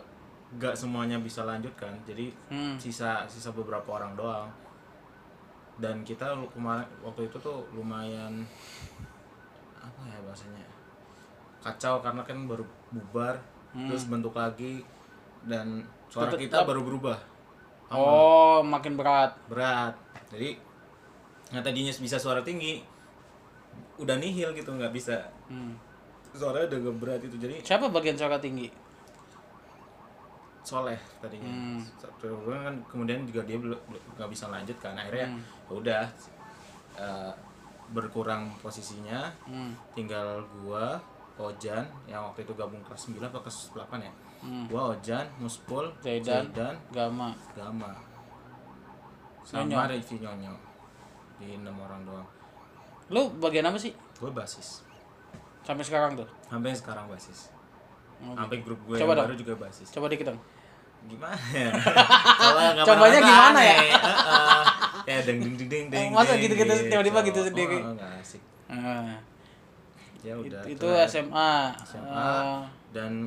gak 0.59 0.77
semuanya 0.77 1.17
bisa 1.17 1.49
lanjut 1.49 1.73
kan 1.81 1.95
jadi 2.05 2.29
hmm. 2.53 2.77
sisa 2.77 3.25
sisa 3.25 3.51
beberapa 3.57 3.97
orang 3.97 4.13
doang. 4.19 4.49
Dan 5.81 6.05
kita 6.05 6.37
kemarin 6.53 6.85
waktu 7.01 7.33
itu 7.33 7.41
tuh 7.41 7.65
lumayan 7.73 8.45
apa 9.81 10.01
ya 10.05 10.21
bahasanya 10.21 10.63
kacau 11.65 12.05
karena 12.05 12.23
kan 12.23 12.45
baru 12.45 12.63
bubar 12.93 13.41
terus 13.73 14.05
bentuk 14.07 14.37
lagi 14.37 14.85
dan 15.49 15.81
suara 16.13 16.37
Tetep- 16.37 16.53
kita 16.53 16.69
baru 16.69 16.85
berubah. 16.85 17.19
Oh 17.89 18.61
makin 18.61 19.01
berat. 19.01 19.33
Berat. 19.49 19.97
Jadi 20.29 20.61
nggak 21.51 21.65
tadinya 21.65 21.93
bisa 21.97 22.21
suara 22.21 22.45
tinggi 22.45 22.85
udah 23.99 24.17
nihil 24.19 24.51
gitu 24.53 24.71
nggak 24.73 24.93
bisa 24.93 25.21
hmm. 25.47 25.75
suaranya 26.33 26.67
udah 26.73 26.79
gak 26.89 26.97
berat 26.97 27.21
itu 27.23 27.37
jadi 27.37 27.55
siapa 27.61 27.93
bagian 27.93 28.17
suara 28.17 28.41
tinggi 28.41 28.69
soleh 30.63 30.99
tadinya 31.19 31.51
Hmm. 31.51 31.83
Kan 32.47 32.79
kemudian 32.87 33.27
juga 33.27 33.43
dia 33.43 33.59
belum 33.59 33.75
nggak 34.15 34.31
bisa 34.31 34.47
lanjut 34.47 34.79
kan 34.79 34.95
akhirnya 34.95 35.27
Hmm. 35.27 35.43
ya 35.43 35.73
udah 35.75 36.03
eh, 36.93 37.33
berkurang 37.91 38.47
posisinya 38.63 39.27
hmm. 39.45 39.73
tinggal 39.93 40.41
gua 40.63 40.97
Ojan 41.43 41.83
yang 42.07 42.23
waktu 42.31 42.47
itu 42.47 42.53
gabung 42.55 42.79
kelas 42.87 43.11
9 43.11 43.19
atau 43.19 43.43
kelas 43.43 43.59
8 43.75 43.99
ya 43.99 44.13
Hmm. 44.43 44.65
gua 44.71 44.95
Ojan 44.95 45.27
Muspul 45.43 45.91
Zaidan. 45.99 46.47
Zaidan 46.55 46.75
Gama 46.95 47.35
Gama 47.59 47.91
sama 49.43 49.91
Revi 49.91 50.17
Nyonyo 50.23 50.55
di 51.43 51.59
enam 51.59 51.75
orang 51.83 52.07
doang 52.07 52.29
lu 53.13 53.29
bagian 53.37 53.63
apa 53.63 53.77
sih? 53.77 53.93
Gue 54.17 54.31
basis. 54.31 54.81
Sampai 55.63 55.85
sekarang 55.85 56.17
tuh? 56.17 56.27
Sampai 56.43 56.73
sekarang 56.73 57.07
basis. 57.07 57.53
Oh, 58.19 58.33
sampai 58.33 58.59
grup 58.61 58.81
gue 58.83 58.97
Coba 58.97 59.13
yang 59.13 59.19
dong. 59.19 59.27
baru 59.29 59.37
juga 59.37 59.55
basis. 59.61 59.89
Coba 59.91 60.07
dikit 60.09 60.27
dong. 60.27 60.41
Gimana? 61.05 61.35
Ya 61.53 62.69
nggak 62.73 62.87
Cobanya 62.87 63.21
gimana 63.21 63.61
ya? 63.61 63.75
aneh. 63.75 63.91
Heeh. 63.99 64.63
ya 65.05 65.19
deng 65.21 65.39
deng 65.41 65.55
deng 65.57 65.69
deng 65.69 65.87
deng 65.91 66.09
masa 66.11 66.33
deng. 66.33 66.47
gitu-gitu 66.47 66.73
tiba-tiba 66.87 67.19
gitu 67.23 67.41
sendiri? 67.43 67.79
oh, 67.81 67.93
nggak 67.93 68.11
asik. 68.19 68.43
Ah, 68.67 69.19
ya 70.21 70.35
udah 70.35 70.63
itu. 70.65 70.87
SMA, 71.05 71.53
SMA 71.83 72.07
Ah, 72.09 72.63
dan 72.91 73.27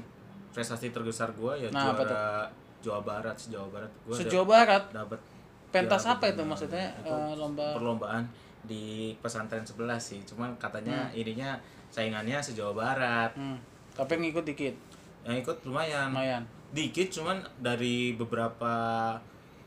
prestasi 0.50 0.90
terbesar 0.90 1.30
gue 1.32 1.54
ya 1.58 1.68
Nah, 1.70 1.92
juara 1.92 2.48
Jawa 2.80 3.02
Barat 3.02 3.36
Jawa 3.44 3.68
Barat. 3.70 3.92
Gue 4.02 4.16
se-Jawa 4.16 4.46
Barat? 4.46 4.84
dapat 4.90 5.20
pentas 5.68 6.08
apa 6.08 6.24
itu 6.26 6.40
maksudnya 6.42 6.88
Itu 6.98 7.12
eh, 7.12 7.36
lomba? 7.36 7.76
perlombaan 7.76 8.24
di 8.66 8.86
pesantren 9.18 9.62
sebelah 9.62 9.98
sih. 9.98 10.22
Cuman 10.22 10.54
katanya 10.56 11.06
Hmm. 11.06 11.16
ininya 11.16 11.58
saingannya 11.88 12.38
se 12.40 12.52
Jawa 12.52 12.74
Barat. 12.74 13.32
Hmm. 13.34 13.58
tapi 13.94 14.20
ngikut 14.20 14.44
dikit? 14.44 14.76
Yang 15.24 15.38
ikut 15.42 15.58
lumayan. 15.64 16.12
Lumayan. 16.12 16.44
Dikit 16.70 17.08
cuman 17.10 17.40
dari 17.58 18.12
beberapa 18.12 18.74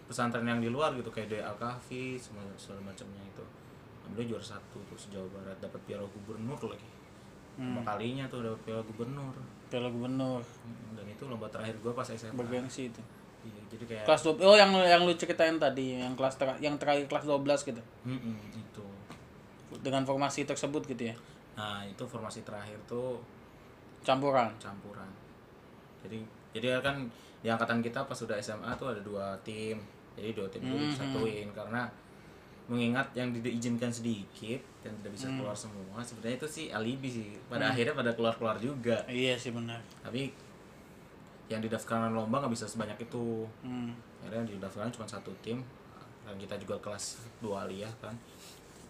pesantren 0.04 0.44
yang 0.44 0.58
di 0.58 0.68
luar 0.68 0.92
gitu 0.92 1.08
kayak 1.08 1.28
dari 1.28 1.40
Al 1.40 1.56
Kahfi 1.56 2.14
semua 2.14 2.44
segala 2.54 2.84
macamnya 2.84 3.20
itu. 3.22 3.44
Ambil 4.04 4.24
juara 4.26 4.40
satu 4.42 4.76
terus 4.84 5.08
Jawa 5.08 5.24
Barat 5.30 5.56
dapat 5.58 5.80
piala 5.82 6.04
gubernur 6.06 6.60
lagi. 6.66 6.88
Hmm. 7.56 7.82
kalinya 7.82 8.22
tuh 8.24 8.44
dapat 8.44 8.60
piala 8.62 8.82
gubernur. 8.84 9.34
Piala 9.66 9.88
gubernur. 9.88 10.38
Hmm, 10.40 10.94
dan 10.94 11.04
itu 11.04 11.24
lomba 11.24 11.48
terakhir 11.48 11.74
gua 11.78 11.90
pas 11.92 12.06
SMA 12.06 12.30
bergengsi 12.32 12.86
itu. 12.86 13.02
Iya, 13.40 13.60
jadi 13.68 13.84
kayak 13.86 14.04
kelas 14.04 14.22
12 14.24 14.44
oh 14.44 14.54
yang 14.54 14.70
yang 14.76 15.02
lu 15.02 15.14
ceritain 15.14 15.56
tadi 15.56 15.96
yang 15.96 16.12
kelas 16.12 16.36
ter- 16.36 16.58
yang 16.58 16.76
terakhir 16.76 17.06
kelas 17.06 17.24
12 17.24 17.64
gitu? 17.64 17.82
Mm-mm, 18.04 18.34
itu 18.52 18.84
dengan 19.82 20.02
formasi 20.02 20.44
tersebut 20.44 20.86
gitu 20.86 21.10
ya? 21.10 21.16
Nah 21.58 21.82
itu 21.86 22.02
formasi 22.06 22.42
terakhir 22.46 22.78
tuh 22.86 23.18
campuran? 24.02 24.50
Campuran. 24.58 25.08
Jadi 26.06 26.22
jadi 26.54 26.78
kan 26.82 27.06
di 27.38 27.48
angkatan 27.50 27.78
kita 27.82 28.02
pas 28.06 28.18
sudah 28.18 28.38
SMA 28.38 28.70
tuh 28.78 28.94
ada 28.94 29.00
dua 29.02 29.34
tim. 29.42 29.78
Jadi 30.18 30.34
dua 30.34 30.46
tim 30.50 30.62
itu 30.66 30.76
disatuin 30.90 31.50
karena 31.54 31.86
mengingat 32.68 33.08
yang 33.16 33.32
tidak 33.32 33.48
diizinkan 33.48 33.88
sedikit 33.88 34.60
dan 34.84 34.92
tidak 35.00 35.16
bisa 35.16 35.26
keluar 35.32 35.56
semua 35.56 36.04
sebenarnya 36.04 36.36
itu 36.36 36.48
sih 36.48 36.66
alibi 36.68 37.08
sih. 37.08 37.28
Pada 37.48 37.72
akhirnya 37.72 37.94
pada 37.96 38.12
keluar 38.12 38.34
keluar 38.36 38.56
juga. 38.60 39.02
Iya 39.08 39.38
sih 39.38 39.54
benar. 39.54 39.80
Tapi 40.04 40.28
yang 41.48 41.64
didaftarkan 41.64 42.12
lomba 42.12 42.44
nggak 42.44 42.52
bisa 42.52 42.68
sebanyak 42.68 42.98
itu. 43.00 43.48
Hmm. 43.64 43.96
akhirnya 44.20 44.44
yang 44.44 44.50
didaftarkan 44.58 44.92
cuma 44.92 45.06
satu 45.08 45.32
tim. 45.40 45.64
Dan 46.28 46.36
kita 46.36 46.60
juga 46.60 46.76
kelas 46.84 47.24
dua 47.40 47.64
aliyah 47.64 47.88
kan 48.04 48.12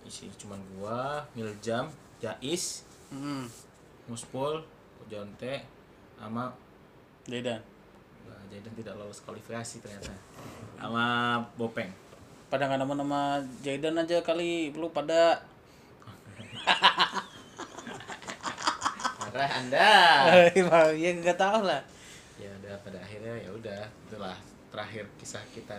isi 0.06 0.30
cuman 0.38 0.60
gua 0.76 1.26
Miljam 1.34 1.90
Jais 2.22 2.86
Hmm. 3.08 3.48
Muspul 4.04 4.60
Jonte 5.08 5.64
sama 6.20 6.52
Dedan 7.24 7.56
Wah, 8.28 8.36
Jaden 8.52 8.72
tidak 8.76 9.00
lolos 9.00 9.24
kualifikasi 9.24 9.80
ternyata. 9.80 10.12
Sama 10.80 11.40
Bopeng. 11.56 11.88
Pada 12.52 12.68
nggak 12.68 12.84
nama-nama 12.84 13.40
Jaidan 13.64 13.96
aja 13.96 14.20
kali 14.20 14.76
lu 14.76 14.92
pada. 14.92 15.40
Marah 19.24 19.50
anda. 19.56 19.88
Ya 20.92 21.10
nggak 21.16 21.40
tahu 21.40 21.64
lah. 21.64 21.80
Ya 22.36 22.52
udah 22.60 22.76
pada 22.84 23.00
akhirnya 23.00 23.40
ya 23.40 23.50
udah. 23.56 23.82
Itulah 24.08 24.36
terakhir 24.68 25.08
kisah 25.16 25.40
kita 25.56 25.72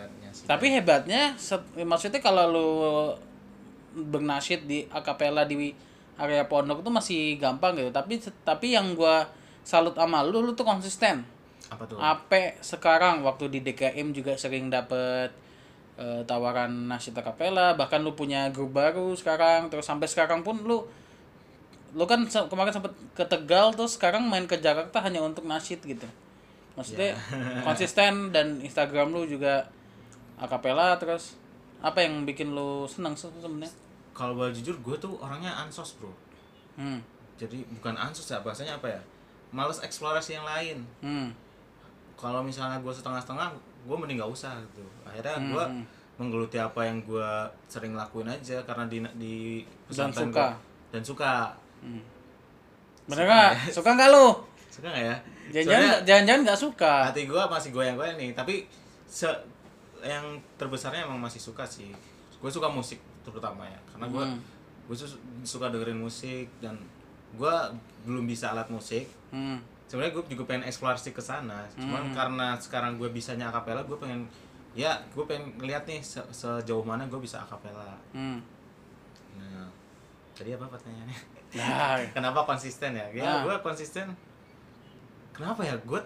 tapi 0.50 0.66
hebatnya 0.74 1.38
maksudnya 1.86 2.18
kalau 2.18 2.50
lu 2.50 2.68
bernasyid 3.94 4.66
di 4.66 4.86
akapela 4.90 5.44
di 5.44 5.72
area 6.20 6.44
pondok 6.44 6.84
itu 6.84 6.90
masih 6.92 7.20
gampang 7.40 7.74
gitu. 7.74 7.90
Tapi 7.90 8.20
tapi 8.44 8.76
yang 8.76 8.92
gua 8.94 9.24
salut 9.64 9.96
sama 9.96 10.20
lu 10.22 10.44
lu 10.44 10.52
tuh 10.52 10.68
konsisten. 10.68 11.24
Apa 11.72 11.86
tuh? 11.86 11.96
Ape 11.96 12.58
sekarang 12.60 13.22
waktu 13.24 13.48
di 13.48 13.60
DKM 13.64 14.12
juga 14.12 14.36
sering 14.36 14.68
dapet 14.68 15.32
eh, 15.96 16.22
tawaran 16.28 16.90
nasyid 16.90 17.16
akapela 17.16 17.74
bahkan 17.78 18.02
lu 18.04 18.12
punya 18.12 18.52
grup 18.52 18.76
baru 18.76 19.16
sekarang. 19.16 19.72
Terus 19.72 19.86
sampai 19.86 20.06
sekarang 20.06 20.44
pun 20.44 20.60
lu 20.62 20.84
lu 21.90 22.04
kan 22.06 22.22
se- 22.30 22.46
kemarin 22.46 22.70
sempet 22.70 22.94
ke 23.18 23.26
Tegal 23.26 23.74
terus 23.74 23.98
sekarang 23.98 24.22
main 24.22 24.46
ke 24.46 24.54
Jakarta 24.60 25.02
hanya 25.02 25.18
untuk 25.24 25.42
nasyid 25.48 25.82
gitu. 25.82 26.06
Maksudnya 26.78 27.16
konsisten 27.66 28.30
dan 28.30 28.62
Instagram 28.62 29.10
lu 29.10 29.26
juga 29.26 29.66
akapela 30.38 30.94
terus 31.00 31.39
apa 31.80 31.98
yang 31.98 32.22
bikin 32.22 32.50
lu 32.50 32.84
senang 32.84 33.12
se- 33.12 33.32
sebenarnya? 33.34 33.72
Kalau 34.10 34.34
boleh 34.34 34.52
jujur 34.52 34.76
gue 34.76 34.96
tuh 34.96 35.16
orangnya 35.16 35.50
ansos 35.58 35.96
bro. 35.96 36.12
Hmm. 36.74 37.00
Jadi 37.36 37.64
bukan 37.70 37.94
ansos 37.94 38.26
ya 38.26 38.38
bahasanya 38.38 38.74
apa 38.74 38.86
ya? 38.86 39.00
Males 39.50 39.78
eksplorasi 39.78 40.34
yang 40.34 40.44
lain. 40.44 40.84
Hmm. 41.00 41.32
Kalau 42.14 42.40
misalnya 42.40 42.76
gue 42.78 42.90
setengah-setengah 42.90 43.48
gue 43.80 43.96
mending 43.96 44.18
gak 44.18 44.28
usah 44.30 44.52
gitu. 44.62 44.84
Akhirnya 45.02 45.34
Hmm, 45.34 45.50
gue 45.50 45.64
menggeluti 46.16 46.56
apa 46.56 46.84
yang 46.84 47.00
gue 47.00 47.30
sering 47.66 47.92
lakuin 47.92 48.28
aja 48.28 48.60
karena 48.62 48.84
di 48.84 49.00
di 49.16 49.34
Dan 49.88 50.12
pesantren 50.12 50.28
suka. 50.28 50.36
gua- 50.38 50.56
dan 50.90 51.02
suka. 51.02 51.32
Hmm. 51.80 52.02
bener 53.06 53.24
nggak? 53.24 53.52
Suka. 53.72 53.88
Nggak 53.90 54.10
lu? 54.10 54.26
Suka 54.68 54.86
gak 54.86 55.00
ya? 55.02 55.16
Jangan-jangan 55.50 55.98
jangan-jangan 56.04 56.40
nggak 56.44 56.60
suka. 56.60 56.94
Hati 57.08 57.24
gue 57.24 57.42
masih 57.42 57.70
goyang-goyang 57.70 58.16
nih 58.16 58.30
tapi 58.32 58.68
se 59.02 59.26
yang 60.02 60.24
terbesarnya 60.54 61.04
emang 61.04 61.18
masih 61.18 61.38
suka 61.38 61.62
sih. 61.62 61.90
Gue 62.36 62.48
suka 62.48 62.66
musik 62.66 62.96
terutama 63.20 63.64
ya 63.64 63.76
karena 63.86 64.06
gue 64.06 64.24
Hmm. 64.26 64.40
gue 64.86 64.96
suka 65.42 65.68
dengerin 65.68 65.96
musik 65.96 66.48
dan 66.58 66.74
gue 67.32 67.54
belum 68.02 68.24
bisa 68.24 68.50
alat 68.50 68.66
musik. 68.68 69.06
Hmm. 69.28 69.60
sebenarnya 69.86 70.14
gue 70.14 70.24
juga 70.28 70.44
pengen 70.46 70.64
eksplorasi 70.64 71.10
ke 71.10 71.18
sana 71.18 71.66
cuman 71.74 72.10
karena 72.12 72.54
sekarang 72.56 72.94
gue 72.94 73.10
bisanya 73.10 73.50
akapela 73.50 73.82
gue 73.82 73.94
pengen 73.96 74.22
ya 74.70 74.94
gue 75.10 75.24
pengen 75.24 75.50
ngeliat 75.56 75.82
nih 75.82 75.98
se- 75.98 76.22
sejauh 76.30 76.82
mana 76.82 77.02
gue 77.04 77.18
bisa 77.18 77.38
akapela 77.38 77.98
Hmm. 78.10 78.38
nah 79.34 79.66
tadi 80.30 80.50
apa 80.52 80.62
pertanyaannya? 80.64 81.18
Nah, 81.52 81.98
kenapa 82.14 82.40
konsisten 82.44 82.94
ya? 82.94 83.02
Ya 83.10 83.22
Nah. 83.24 83.42
gue 83.42 83.54
konsisten. 83.60 84.14
Kenapa 85.30 85.60
ya? 85.60 85.74
Gue 85.80 85.98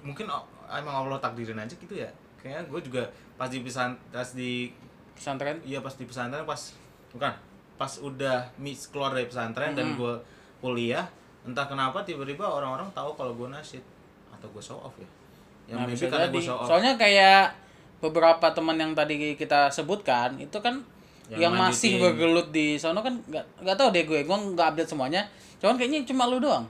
mungkin 0.00 0.24
emang 0.66 0.94
Allah 0.96 1.18
takdirin 1.18 1.58
aja 1.58 1.72
gitu 1.72 1.92
ya 1.92 2.08
kayaknya 2.46 2.62
gue 2.70 2.80
juga 2.86 3.02
pas 3.34 3.50
di 3.50 3.58
pesan 3.66 3.98
pas 4.14 4.30
di 4.30 4.70
pesantren? 5.18 5.58
Iya 5.66 5.82
pas 5.82 5.94
di 5.98 6.06
pesantren 6.06 6.46
pas 6.46 6.62
bukan 7.10 7.34
pas 7.74 7.92
udah 7.98 8.46
mis 8.62 8.86
keluar 8.88 9.10
dari 9.10 9.26
pesantren 9.26 9.74
dan 9.74 9.98
gue 9.98 10.14
kuliah 10.62 11.10
entah 11.42 11.66
kenapa 11.66 12.06
tiba-tiba 12.06 12.46
orang-orang 12.46 12.86
tahu 12.94 13.18
kalau 13.18 13.34
gue 13.34 13.50
nasyid 13.50 13.82
atau 14.30 14.46
gue 14.54 14.62
show 14.62 14.78
off 14.78 14.94
ya. 14.98 15.08
Yang 15.74 15.78
nah, 15.82 15.86
maybe 15.90 16.06
karena 16.06 16.26
gue 16.30 16.42
show 16.42 16.56
off. 16.56 16.70
Soalnya 16.70 16.94
kayak 16.94 17.50
beberapa 17.98 18.46
teman 18.54 18.78
yang 18.78 18.94
tadi 18.94 19.34
kita 19.34 19.66
sebutkan 19.74 20.38
itu 20.38 20.54
kan 20.62 20.78
Yang 21.26 21.42
yang, 21.42 21.54
masih 21.58 21.92
bergelut 21.98 22.54
di 22.54 22.78
sono 22.78 23.02
kan 23.02 23.18
nggak 23.26 23.66
nggak 23.66 23.74
tahu 23.74 23.90
deh 23.90 24.06
gue 24.06 24.22
gue 24.22 24.36
nggak 24.54 24.66
update 24.74 24.90
semuanya. 24.94 25.26
Cuman 25.58 25.74
kayaknya 25.74 26.06
cuma 26.06 26.30
lu 26.30 26.38
doang. 26.38 26.62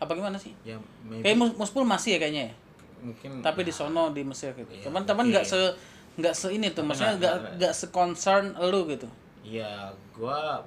Apa 0.00 0.16
gimana 0.16 0.40
sih? 0.40 0.56
Ya 0.64 0.80
maybe. 1.04 1.20
Kayak 1.20 1.36
Mus- 1.36 1.56
muspul 1.60 1.84
masih 1.84 2.16
ya 2.16 2.18
kayaknya 2.24 2.48
ya 2.48 2.54
mungkin 3.02 3.30
tapi 3.40 3.60
di 3.62 3.70
sono 3.70 4.10
di 4.10 4.22
Mesir 4.22 4.52
gitu. 4.52 4.68
Iya, 4.68 4.84
cuman 4.84 5.02
teman 5.02 5.26
nggak 5.28 5.42
se 5.42 5.58
nggak 6.12 6.32
se 6.32 6.46
ini 6.48 6.68
tuh 6.70 6.82
maksudnya 6.82 7.16
nggak- 7.16 7.40
nggak 7.56 7.72
se 7.72 7.86
concern 7.88 8.52
lu 8.60 8.84
gitu? 8.86 9.08
Iya, 9.40 9.88
gua 10.12 10.60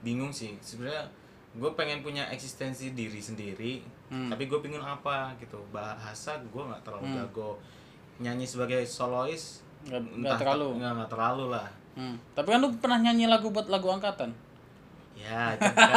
bingung 0.00 0.30
sih. 0.30 0.56
Sebenarnya 0.58 1.04
gue 1.50 1.70
pengen 1.74 2.00
punya 2.00 2.24
eksistensi 2.26 2.90
diri 2.90 3.18
sendiri, 3.18 3.82
tapi 4.08 4.46
gue 4.46 4.58
bingung 4.58 4.80
apa 4.80 5.34
gitu. 5.36 5.60
Bahasa 5.68 6.38
gue 6.38 6.62
nggak 6.62 6.80
terlalu 6.80 7.06
jago. 7.12 7.58
Nyanyi 8.18 8.44
sebagai 8.44 8.80
solois 8.82 9.60
nggak 9.82 10.38
terlalu. 10.38 10.76
nggak 10.76 10.92
nggak 10.94 11.10
terlalu 11.10 11.46
lah. 11.50 11.68
Hmm. 11.90 12.14
tapi 12.32 12.54
kan 12.54 12.62
lu 12.62 12.70
pernah 12.78 12.96
nyanyi 12.98 13.26
lagu 13.26 13.50
buat 13.50 13.66
lagu 13.66 13.90
angkatan? 13.90 14.30
Ya, 15.12 15.52
itu 15.52 15.66
kan, 15.66 15.90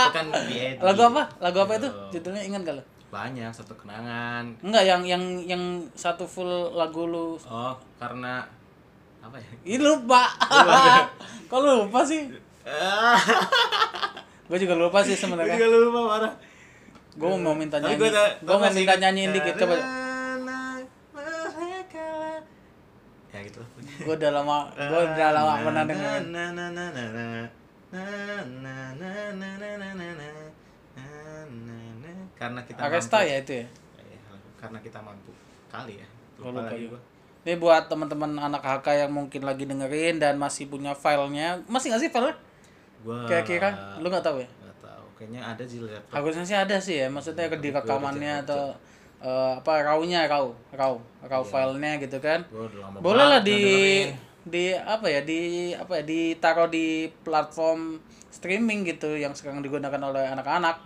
itu 0.00 0.10
kan 0.10 0.26
lagu 0.88 1.02
apa? 1.06 1.22
Lagu 1.38 1.58
apa 1.60 1.72
itu? 1.76 1.88
Judulnya 2.10 2.42
ingat 2.42 2.60
gak 2.64 2.76
lu 2.80 2.84
Banyak 3.10 3.50
satu 3.50 3.74
kenangan. 3.74 4.54
enggak 4.62 4.86
yang 4.86 5.02
yang 5.02 5.22
yang 5.42 5.62
satu 5.92 6.22
full 6.22 6.46
lagu 6.72 7.04
lu 7.04 7.34
Oh, 7.42 7.74
karena 7.98 8.46
apa 9.18 9.34
ya? 9.34 9.50
Ih 9.66 9.78
lupa. 9.82 10.30
Kok 11.50 11.58
lu 11.58 11.86
lupa 11.86 12.06
sih? 12.06 12.30
Gue 14.46 14.58
juga 14.58 14.74
lupa 14.74 15.02
sih 15.02 15.14
Gue 15.14 15.22
sebenarnya. 15.26 15.58
juga 15.58 15.66
lupa 15.76 16.00
parah. 16.08 16.32
Gue 17.18 17.28
mau 17.34 17.50
minta 17.52 17.82
nyanyi. 17.82 17.98
Gue 18.38 18.54
mau 18.56 18.70
minta 18.70 18.94
nyanyiin 18.94 19.30
dikit 19.34 19.54
coba. 19.58 19.74
Ya 23.30 23.38
gitu 23.42 23.58
lah. 23.58 23.68
Gue 24.00 24.14
udah 24.14 24.30
lama, 24.32 24.56
gue 24.70 25.00
udah 25.04 25.28
lama 25.30 25.52
pernah 25.62 25.82
dengerin. 25.84 26.30
Karena 32.40 32.60
kita 32.64 32.80
Aresta 32.80 33.20
mampu. 33.20 33.28
ya 33.28 33.36
itu 33.36 33.52
ya. 33.52 33.66
Iya, 34.00 34.18
Karena 34.56 34.78
kita 34.80 34.98
mampu 35.04 35.30
kali 35.68 36.00
ya. 36.00 36.06
Lupa 36.40 36.48
lupa 36.48 36.60
lagi 36.72 36.88
gua. 36.88 37.00
Ini 37.40 37.54
buat 37.56 37.84
teman-teman 37.88 38.30
anak 38.36 38.60
HK 38.64 38.86
yang 39.06 39.12
mungkin 39.12 39.42
lagi 39.44 39.64
dengerin 39.64 40.16
dan 40.16 40.40
masih 40.40 40.68
punya 40.68 40.92
filenya, 40.96 41.60
masih 41.68 41.92
nggak 41.92 42.02
sih 42.04 42.10
filenya? 42.12 42.36
Gua 43.04 43.24
Kira-kira, 43.28 43.96
lu 44.00 44.08
nggak 44.08 44.24
tahu 44.24 44.40
ya? 44.40 44.48
nggak 44.48 44.76
tahu. 44.80 45.04
Kayaknya 45.16 45.40
ada 45.44 45.62
sih 45.64 45.78
laptop. 45.80 46.12
Harusnya 46.16 46.44
sih 46.44 46.56
ada 46.56 46.76
sih 46.80 46.96
ya, 47.00 47.08
maksudnya 47.12 47.48
Iya, 47.48 47.56
di 47.60 47.68
rekamannya 47.72 48.32
atau 48.44 48.72
eh, 49.20 49.52
apa 49.60 49.72
raw-nya 49.84 50.24
raw, 50.24 50.48
raw, 50.72 50.96
raw 51.28 51.42
filenya 51.44 52.00
gitu 52.00 52.20
kan. 52.24 52.44
Boleh 53.00 53.24
lah 53.24 53.40
di 53.44 53.60
di 54.40 54.72
apa 54.72 55.04
ya 55.04 55.20
di 55.20 55.72
apa 55.76 56.00
ya 56.00 56.04
ditaruh 56.08 56.72
di 56.72 57.08
platform 57.20 58.00
streaming 58.32 58.88
gitu 58.88 59.12
yang 59.16 59.36
sekarang 59.36 59.60
digunakan 59.60 60.00
oleh 60.00 60.24
anak-anak. 60.28 60.80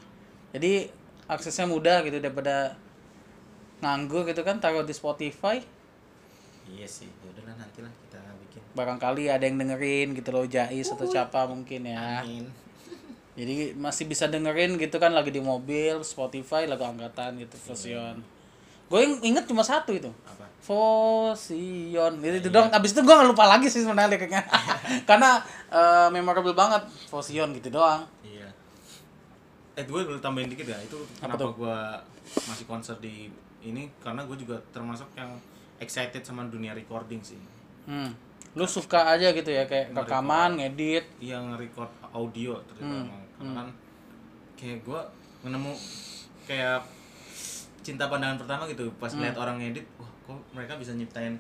Jadi 0.55 0.90
aksesnya 1.31 1.65
mudah 1.65 2.05
gitu 2.05 2.21
daripada 2.21 2.77
nganggur 3.81 4.25
gitu 4.29 4.41
kan 4.45 4.61
taruh 4.61 4.85
di 4.85 4.95
Spotify. 4.97 5.61
Iya 6.69 6.89
sih. 6.89 7.09
Ya 7.09 7.29
udahlah 7.33 7.55
nanti 7.61 7.85
lah 7.85 7.93
kita 7.93 8.21
bikin. 8.49 8.61
Barangkali 8.73 9.25
ada 9.29 9.45
yang 9.45 9.61
dengerin 9.61 10.17
gitu 10.17 10.29
loh 10.33 10.49
Jais 10.49 10.89
atau 10.89 11.05
siapa 11.05 11.45
mungkin 11.45 11.85
ya. 11.85 12.25
Amin. 12.25 12.49
Jadi 13.39 13.77
masih 13.77 14.09
bisa 14.09 14.31
dengerin 14.31 14.81
gitu 14.81 14.97
kan 14.97 15.13
lagi 15.13 15.29
di 15.29 15.45
mobil 15.45 16.01
Spotify 16.01 16.65
lagu 16.65 16.85
angkatan 16.89 17.37
gitu 17.41 17.57
version. 17.61 18.25
Gue 18.89 19.01
inget 19.25 19.45
cuma 19.49 19.65
satu 19.65 19.93
itu. 19.97 20.13
Apa? 20.25 20.45
Fosion 20.65 22.13
itu, 22.25 22.37
itu 22.41 22.49
dong. 22.49 22.73
Abis 22.73 22.97
itu 22.97 23.01
gue 23.05 23.13
nggak 23.13 23.29
lupa 23.29 23.45
lagi 23.45 23.69
sih 23.69 23.85
sebenarnya 23.85 24.17
liriknya. 24.17 24.43
Karena 25.09 25.41
eh, 25.69 26.09
memorable 26.09 26.57
banget 26.57 26.85
Fosion 27.09 27.53
gitu 27.53 27.69
doang. 27.69 28.13
Eh 29.75 29.85
gue 29.87 30.01
boleh 30.07 30.23
tambahin 30.23 30.47
dikit 30.47 30.71
ya 30.71 30.79
itu 30.79 30.99
Apa 31.19 31.35
kenapa 31.35 31.51
gue 31.51 31.79
masih 32.47 32.65
konser 32.71 32.97
di 33.03 33.27
ini? 33.65 33.91
Karena 33.99 34.23
gue 34.23 34.37
juga 34.39 34.59
termasuk 34.71 35.11
yang 35.19 35.35
excited 35.83 36.23
sama 36.23 36.47
dunia 36.47 36.73
recording 36.73 37.19
sih. 37.21 37.39
Hmm. 37.91 38.15
Lu 38.55 38.65
suka 38.71 39.19
aja 39.19 39.35
gitu 39.35 39.51
ya 39.51 39.67
kayak 39.67 39.91
rekaman, 39.91 40.63
ngedit. 40.63 41.05
Iya 41.19 41.43
nge-record 41.43 41.91
audio 42.15 42.55
terutama 42.71 43.19
karena 43.35 43.51
kan 43.59 43.69
kayak 44.55 44.79
gue 44.87 45.01
menemu 45.43 45.75
kayak 46.47 46.81
cinta 47.83 48.07
pandangan 48.07 48.39
pertama 48.39 48.71
gitu. 48.71 48.87
Pas 48.97 49.11
lihat 49.11 49.35
orang 49.35 49.59
ngedit 49.59 49.85
wah 49.99 50.11
kok 50.25 50.39
mereka 50.55 50.79
bisa 50.79 50.95
nyiptain 50.95 51.35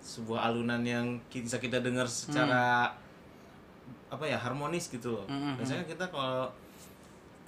sebuah 0.00 0.52
alunan 0.52 0.80
yang 0.84 1.16
bisa 1.32 1.56
kita 1.60 1.80
dengar 1.80 2.08
secara 2.08 2.92
apa 4.10 4.24
ya 4.26 4.36
harmonis 4.36 4.90
gitu 4.90 5.16
loh. 5.16 5.24
Hmm, 5.30 5.54
hmm, 5.54 5.54
biasanya 5.60 5.84
kita 5.86 6.04
kalau 6.10 6.50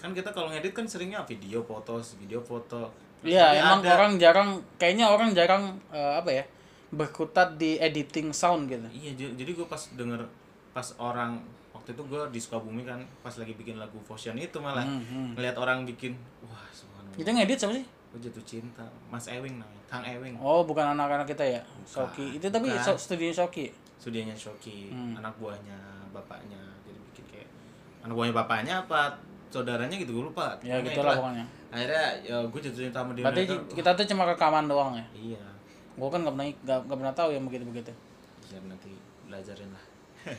kan 0.03 0.11
kita 0.11 0.29
kalau 0.29 0.51
ngedit 0.51 0.73
kan 0.73 0.85
seringnya 0.85 1.23
video 1.23 1.63
foto 1.63 1.97
video 2.19 2.41
foto 2.41 2.91
Iya, 3.23 3.55
emang 3.57 3.81
ada- 3.81 3.95
orang 3.95 4.13
jarang 4.17 4.49
kayaknya 4.75 5.07
orang 5.07 5.31
jarang 5.31 5.63
eh, 5.89 6.15
apa 6.17 6.31
ya? 6.33 6.45
berkutat 6.91 7.55
di 7.55 7.79
editing 7.79 8.29
sound 8.31 8.67
gitu. 8.67 8.83
iya 8.91 9.15
jadi 9.15 9.49
gue 9.49 9.65
pas 9.65 9.79
denger 9.91 10.21
pas 10.71 10.85
orang 10.99 11.39
waktu 11.73 11.95
itu 11.95 12.03
gue 12.03 12.21
di 12.29 12.37
Sukabumi 12.37 12.83
kan 12.83 13.01
pas 13.23 13.33
lagi 13.33 13.55
bikin 13.55 13.75
lagu 13.75 13.97
Fusion 14.03 14.37
itu 14.37 14.59
malah 14.59 14.83
Hmm, 14.83 15.33
ngeliat 15.33 15.55
orang 15.55 15.83
bikin 15.85 16.13
wah 16.43 16.67
subhanallah 16.69 17.17
Itu 17.17 17.31
ngedit 17.31 17.57
siapa 17.57 17.73
sih? 17.73 17.87
gue 18.13 18.21
jatuh 18.21 18.45
cinta 18.45 18.85
Mas 19.07 19.25
Ewing 19.25 19.57
namanya 19.57 19.83
Kang 19.87 20.05
Ewing 20.05 20.37
Oh, 20.37 20.61
bukan 20.63 20.85
anak-anak 20.91 21.25
kita 21.27 21.41
ya. 21.47 21.61
Soki. 21.83 22.37
Itu 22.37 22.45
tapi 22.47 22.69
Bukan. 22.69 22.85
so, 22.85 22.93
studio 22.95 23.31
Soki. 23.31 23.73
studianya 23.97 24.35
Shoki 24.35 24.91
Hmm. 24.91 25.17
anak 25.17 25.33
buahnya 25.39 25.79
bapaknya 26.11 26.61
jadi 26.83 26.99
bikin 27.07 27.25
kayak 27.31 27.49
anak 28.03 28.13
buahnya 28.13 28.35
bapaknya 28.35 28.75
apa 28.81 29.17
saudaranya 29.53 29.95
gitu 29.95 30.11
gue 30.13 30.25
lupa 30.27 30.57
Ya 30.59 30.79
gitulah 30.79 31.13
itulah. 31.13 31.17
pokoknya. 31.21 31.45
akhirnya 31.69 32.07
ya 32.23 32.37
gue 32.43 32.61
jatuh 32.63 32.81
cinta 32.83 32.99
sama 32.99 33.13
dia 33.13 33.23
Berarti 33.23 33.43
mereka. 33.45 33.75
kita 33.75 33.91
tuh 33.93 34.07
cuma 34.07 34.23
rekaman 34.25 34.65
doang 34.65 34.93
ya. 34.93 35.05
iya 35.15 35.43
Gua 35.93 36.09
kan 36.09 36.21
nggak 36.21 36.33
pernah 36.33 36.49
nggak 36.49 36.79
nggak 36.83 36.99
pernah 36.99 37.15
tahu 37.15 37.29
yang 37.31 37.45
begitu-begitu. 37.45 37.93
ya 38.49 38.59
nanti 38.63 38.91
belajarin 39.23 39.69
lah 39.69 39.85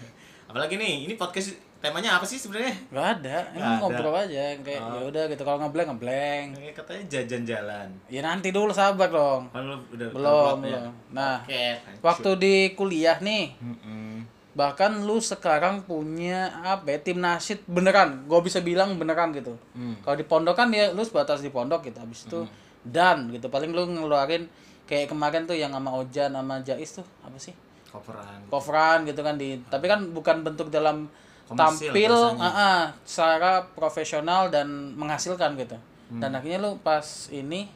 apalagi 0.44 0.76
nih 0.76 1.06
ini 1.06 1.14
podcast 1.14 1.54
temanya 1.78 2.16
apa 2.16 2.24
sih 2.24 2.38
sebenarnya 2.38 2.72
Gak 2.90 3.08
ada, 3.18 3.38
emang 3.52 3.76
ada. 3.76 3.82
ngobrol 3.82 4.16
aja 4.16 4.56
kayak 4.58 4.80
Oh. 4.80 4.96
ya 4.96 5.04
udah 5.06 5.24
gitu 5.28 5.42
kalau 5.42 5.60
ngeblank 5.60 5.88
ngeblank. 5.90 6.48
Kayak 6.56 6.74
katanya 6.76 7.04
jajan 7.08 7.44
jalan 7.44 7.88
Ya 8.08 8.22
nanti 8.22 8.50
dulu 8.50 8.72
sabar 8.72 9.10
dong. 9.10 9.52
lu 9.52 9.76
udah 9.92 10.08
Belum, 10.10 10.56
belum. 10.60 10.92
Nah, 11.12 11.44
Oke, 11.44 11.76
waktu 12.00 12.30
di 12.38 12.56
kuliah 12.74 13.20
nih, 13.20 13.52
Mm-mm. 13.58 14.24
Bahkan 14.54 15.02
lu 15.02 15.18
sekarang 15.18 15.82
punya 15.86 16.54
apa 16.62 16.94
ya, 16.94 17.00
tim 17.02 17.18
nasid 17.18 17.62
beneran, 17.66 18.30
gue 18.30 18.40
bisa 18.46 18.62
bilang 18.62 18.98
beneran 19.02 19.34
gitu. 19.34 19.58
Hmm. 19.74 19.98
Kalau 20.06 20.16
di 20.18 20.26
pondok 20.26 20.56
kan 20.58 20.70
ya 20.70 20.94
lu 20.94 21.02
sebatas 21.02 21.42
di 21.42 21.50
pondok 21.50 21.90
gitu, 21.90 21.98
habis 21.98 22.26
itu 22.30 22.46
dan 22.86 23.34
gitu. 23.34 23.50
Paling 23.50 23.74
lu 23.74 23.90
ngeluarin 23.98 24.46
kayak 24.86 25.10
kemarin 25.10 25.50
tuh 25.50 25.58
yang 25.58 25.74
sama 25.74 25.90
Ojan 25.98 26.32
sama 26.36 26.62
Jais 26.62 26.92
tuh 27.02 27.06
apa 27.26 27.38
sih? 27.42 27.56
coveran 27.94 28.40
coveran 28.50 29.00
gitu 29.06 29.22
kan 29.22 29.38
di 29.38 29.62
tapi 29.70 29.86
kan 29.86 30.02
bukan 30.10 30.42
bentuk 30.42 30.74
dalam 30.74 31.06
Komersil 31.46 31.94
tampil 31.94 32.14
ah, 32.42 32.48
ah, 32.50 32.82
secara 33.06 33.62
profesional 33.78 34.50
dan 34.50 34.98
menghasilkan 34.98 35.54
gitu. 35.60 35.78
Hmm. 36.10 36.20
dan 36.20 36.36
akhirnya 36.36 36.60
lu 36.60 36.72
pas 36.82 37.06
ini 37.30 37.70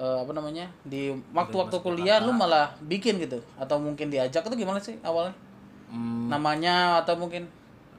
eh, 0.00 0.18
apa 0.20 0.32
namanya 0.32 0.72
di 0.82 1.12
waktu-waktu 1.36 1.76
kuliah 1.84 2.18
lu 2.24 2.32
malah 2.34 2.74
bikin 2.82 3.20
gitu. 3.20 3.38
Atau 3.60 3.78
mungkin 3.78 4.10
diajak 4.10 4.42
itu 4.46 4.56
gimana 4.56 4.80
sih 4.82 4.96
awalnya 5.04 5.36
Hmm, 5.86 6.26
namanya 6.28 7.00
atau 7.00 7.14
mungkin 7.14 7.46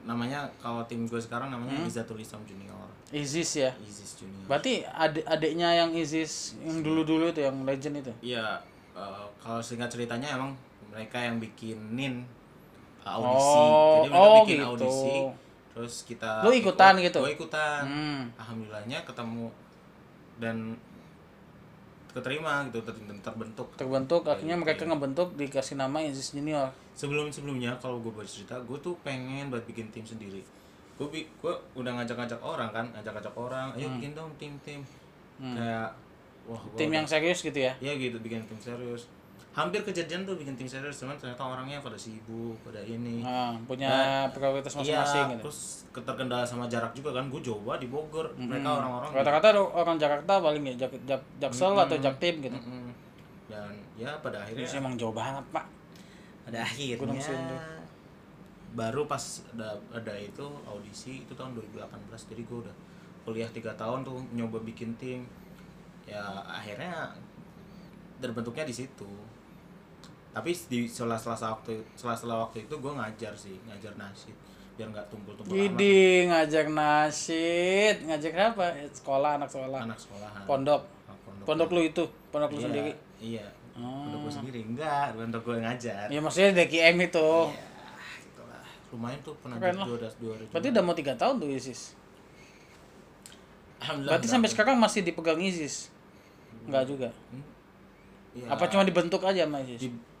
namanya 0.02 0.46
kalau 0.58 0.86
tim 0.86 1.04
gue 1.04 1.18
sekarang 1.18 1.50
namanya 1.50 1.74
Hmm. 1.74 1.88
Izatul 1.88 2.18
Islam 2.18 2.42
Junior 2.44 2.86
Isis 3.10 3.58
ya 3.58 3.70
Izis 3.82 4.18
Junior 4.18 4.46
berarti 4.46 4.82
adik 4.82 5.22
adiknya 5.24 5.68
yang 5.72 5.90
Isis 5.90 6.54
yang 6.60 6.82
dulu-dulu 6.82 7.30
itu 7.30 7.42
yang 7.42 7.62
legend 7.62 8.02
itu 8.02 8.12
Iya, 8.22 8.58
eh, 8.92 9.24
kalau 9.38 9.58
singkat 9.58 9.88
ceritanya 9.88 10.34
emang 10.34 10.54
mereka 10.86 11.18
yang 11.18 11.36
bikinin 11.36 12.22
uh, 13.04 13.14
audisi. 13.14 13.58
Oh, 13.60 13.94
Jadi 14.02 14.08
mereka 14.08 14.18
oh 14.18 14.34
bikin 14.40 14.56
gitu. 14.56 14.66
audisi, 14.66 15.14
terus 15.74 15.94
kita 16.02 16.30
Lu 16.40 16.50
ikutan 16.50 16.94
gitu? 16.98 17.20
Gue 17.20 17.34
ikutan. 17.34 17.82
hmm. 17.84 18.22
Alhamdulillahnya 18.40 18.98
ketemu 19.04 19.46
dan 20.36 20.56
keterima 22.16 22.64
gitu 22.66 22.80
ter- 22.80 22.96
terbentuk. 23.22 23.68
terbentuk 23.74 24.24
akhirnya 24.24 24.54
Kayak 24.54 24.64
mereka 24.64 24.80
gitu. 24.80 24.90
ngebentuk 24.90 25.28
dikasih 25.36 25.76
nama 25.76 26.00
Isis 26.00 26.32
Junior 26.32 26.72
Sebelum 26.92 27.28
sebelumnya 27.28 27.76
kalau 27.76 28.00
gue 28.00 28.08
bercerita, 28.10 28.56
gue 28.58 28.78
tuh 28.80 28.96
pengen 29.00 29.46
buat 29.46 29.60
bikin 29.62 29.92
tim 29.92 30.00
sendiri. 30.02 30.40
Gue 30.96 31.06
gue 31.12 31.52
udah 31.74 31.92
ngajak-ngajak 31.94 32.40
orang 32.40 32.72
kan, 32.72 32.88
ngajak-ngajak 32.90 33.34
orang, 33.36 33.68
ayo 33.74 33.92
bikin 33.92 34.12
dong 34.12 34.32
tim-tim. 34.34 34.80
Kayak 35.36 35.92
wah 36.46 36.56
gua 36.56 36.64
Hmm. 36.64 36.72
tim 36.74 36.88
udah- 36.88 36.96
yang 36.96 37.06
serius 37.06 37.42
gitu 37.42 37.58
ya 37.58 37.74
ya 37.76 37.92
gitu 37.92 38.16
bikin 38.16 38.40
tim 38.44 38.56
serius 38.56 39.10
hampir 39.56 39.80
kejadian 39.82 40.20
tuh 40.22 40.36
bikin 40.36 40.52
tim 40.52 40.68
serius 40.68 41.00
cuman 41.00 41.16
ternyata 41.16 41.40
orangnya 41.40 41.80
pada 41.80 41.96
sibuk 41.96 42.60
pada 42.60 42.76
ini 42.78 43.24
Nah, 43.24 43.56
punya 43.64 43.88
prioritas 44.28 44.68
masing-masing 44.70 44.92
iya 45.24 45.32
gitu. 45.32 45.42
terus 45.42 45.60
keterkendala 45.90 46.44
sama 46.44 46.64
jarak 46.66 46.92
juga 46.92 47.10
kan 47.10 47.24
gue 47.26 47.40
coba 47.42 47.76
di 47.76 47.88
Bogor 47.88 48.28
mereka 48.36 48.68
orang-orang 48.70 49.10
Rata-rata 49.10 49.48
do- 49.50 49.72
orang 49.72 49.96
Jakarta 49.96 50.32
paling 50.38 50.60
ya 50.62 50.74
jak, 50.78 50.92
jak, 51.02 51.22
Jaksel 51.38 51.72
atau 51.74 51.96
Jaktim 51.96 52.34
gitu. 52.42 52.52
Mm-mm. 52.54 52.92
dan 53.46 53.72
ya 53.94 54.12
pada 54.20 54.36
akhirnya 54.38 54.60
Ini 54.62 54.76
emang 54.76 54.94
jauh 54.94 55.10
banget, 55.10 55.40
Pak. 55.48 55.64
pada 56.44 56.58
akhirnya 56.60 56.96
Gunung 56.96 57.16
Sindur. 57.16 57.56
baru 58.72 59.02
pas 59.02 59.24
ada 59.50 59.72
ada 59.90 60.12
itu 60.14 60.44
audisi 60.62 61.24
itu 61.24 61.32
tahun 61.32 61.56
2018 61.56 61.88
jadi 62.28 62.42
gue 62.44 62.58
udah 62.60 62.76
kuliah 63.24 63.48
tiga 63.48 63.72
tahun 63.72 64.04
tuh 64.04 64.20
nyoba 64.30 64.60
bikin 64.60 64.92
tim 64.94 65.24
ya 66.04 66.20
akhirnya 66.44 67.08
terbentuknya 68.18 68.62
di 68.62 68.74
situ 68.74 69.08
tapi 70.36 70.52
di 70.52 70.84
sela-sela 70.84 71.32
waktu 71.32 71.72
sela-sela 71.96 72.36
waktu 72.38 72.62
itu 72.62 72.74
gue 72.74 72.92
ngajar 72.92 73.32
sih 73.32 73.56
ngajar 73.64 73.96
nasyid 73.96 74.36
biar 74.76 74.92
nggak 74.92 75.08
tumpul-tumpul 75.08 75.56
Jadi 75.56 75.96
ngajak 76.28 76.68
nasid, 76.68 77.96
ngajak 78.04 78.32
apa? 78.52 78.76
Sekolah, 78.92 79.40
anak 79.40 79.48
sekolah. 79.48 79.80
anak 79.80 79.96
sekolahan 79.96 80.44
Pondok. 80.44 80.84
Ah, 81.08 81.16
pondok 81.24 81.44
Pondok 81.48 81.68
lu 81.72 81.80
itu, 81.82 82.04
pondok 82.28 82.52
lu 82.52 82.58
Iya, 82.58 82.66
sendiri. 82.68 82.92
iya 83.16 83.46
Oh. 83.72 84.04
pondok 84.04 84.20
gue 84.22 84.32
sendiri 84.36 84.60
enggak 84.62 85.16
pondok 85.16 85.42
gue 85.42 85.56
ngajar 85.58 86.04
Ya 86.06 86.20
maksudnya 86.20 86.52
DKM 86.54 86.96
itu. 87.02 87.28
ya 87.48 87.56
itulah 88.22 88.60
lumayan 88.90 89.20
tuh 89.20 89.32
pernah 89.40 89.56
Keren 89.56 89.76
dua 89.78 89.96
dua 89.96 90.10
dua 90.12 90.34
Berarti 90.52 90.68
udah 90.70 90.82
mau 90.82 90.92
tiga 90.92 91.12
tahun 91.14 91.34
tuh 91.36 91.48
ISIS. 91.50 91.96
alhamdulillah 93.78 94.12
Berarti 94.12 94.28
sampai 94.28 94.48
sekarang 94.48 94.76
masih 94.76 95.00
dipegang 95.00 95.40
ISIS. 95.40 95.88
Enggak 96.64 96.84
juga. 96.84 97.08
Iya, 98.32 98.46
Apa 98.50 98.68
cuma 98.68 98.82
dibentuk 98.82 99.20
aja 99.22 99.44
sama 99.44 99.60
ISIS? 99.62 99.80
di- 99.82 100.15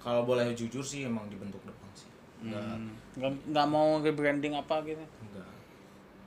kalau 0.00 0.24
boleh 0.24 0.50
jujur 0.50 0.80
sih 0.80 1.04
emang 1.04 1.28
dibentuk 1.28 1.60
depan 1.62 1.88
sih 1.92 2.08
enggak 2.40 2.64
Hmm. 2.72 2.90
Nggak, 3.12 3.32
nggak 3.48 3.66
mau 3.68 3.98
rebranding 3.98 4.54
apa 4.54 4.80
gitu. 4.82 5.04
enggak 5.20 5.48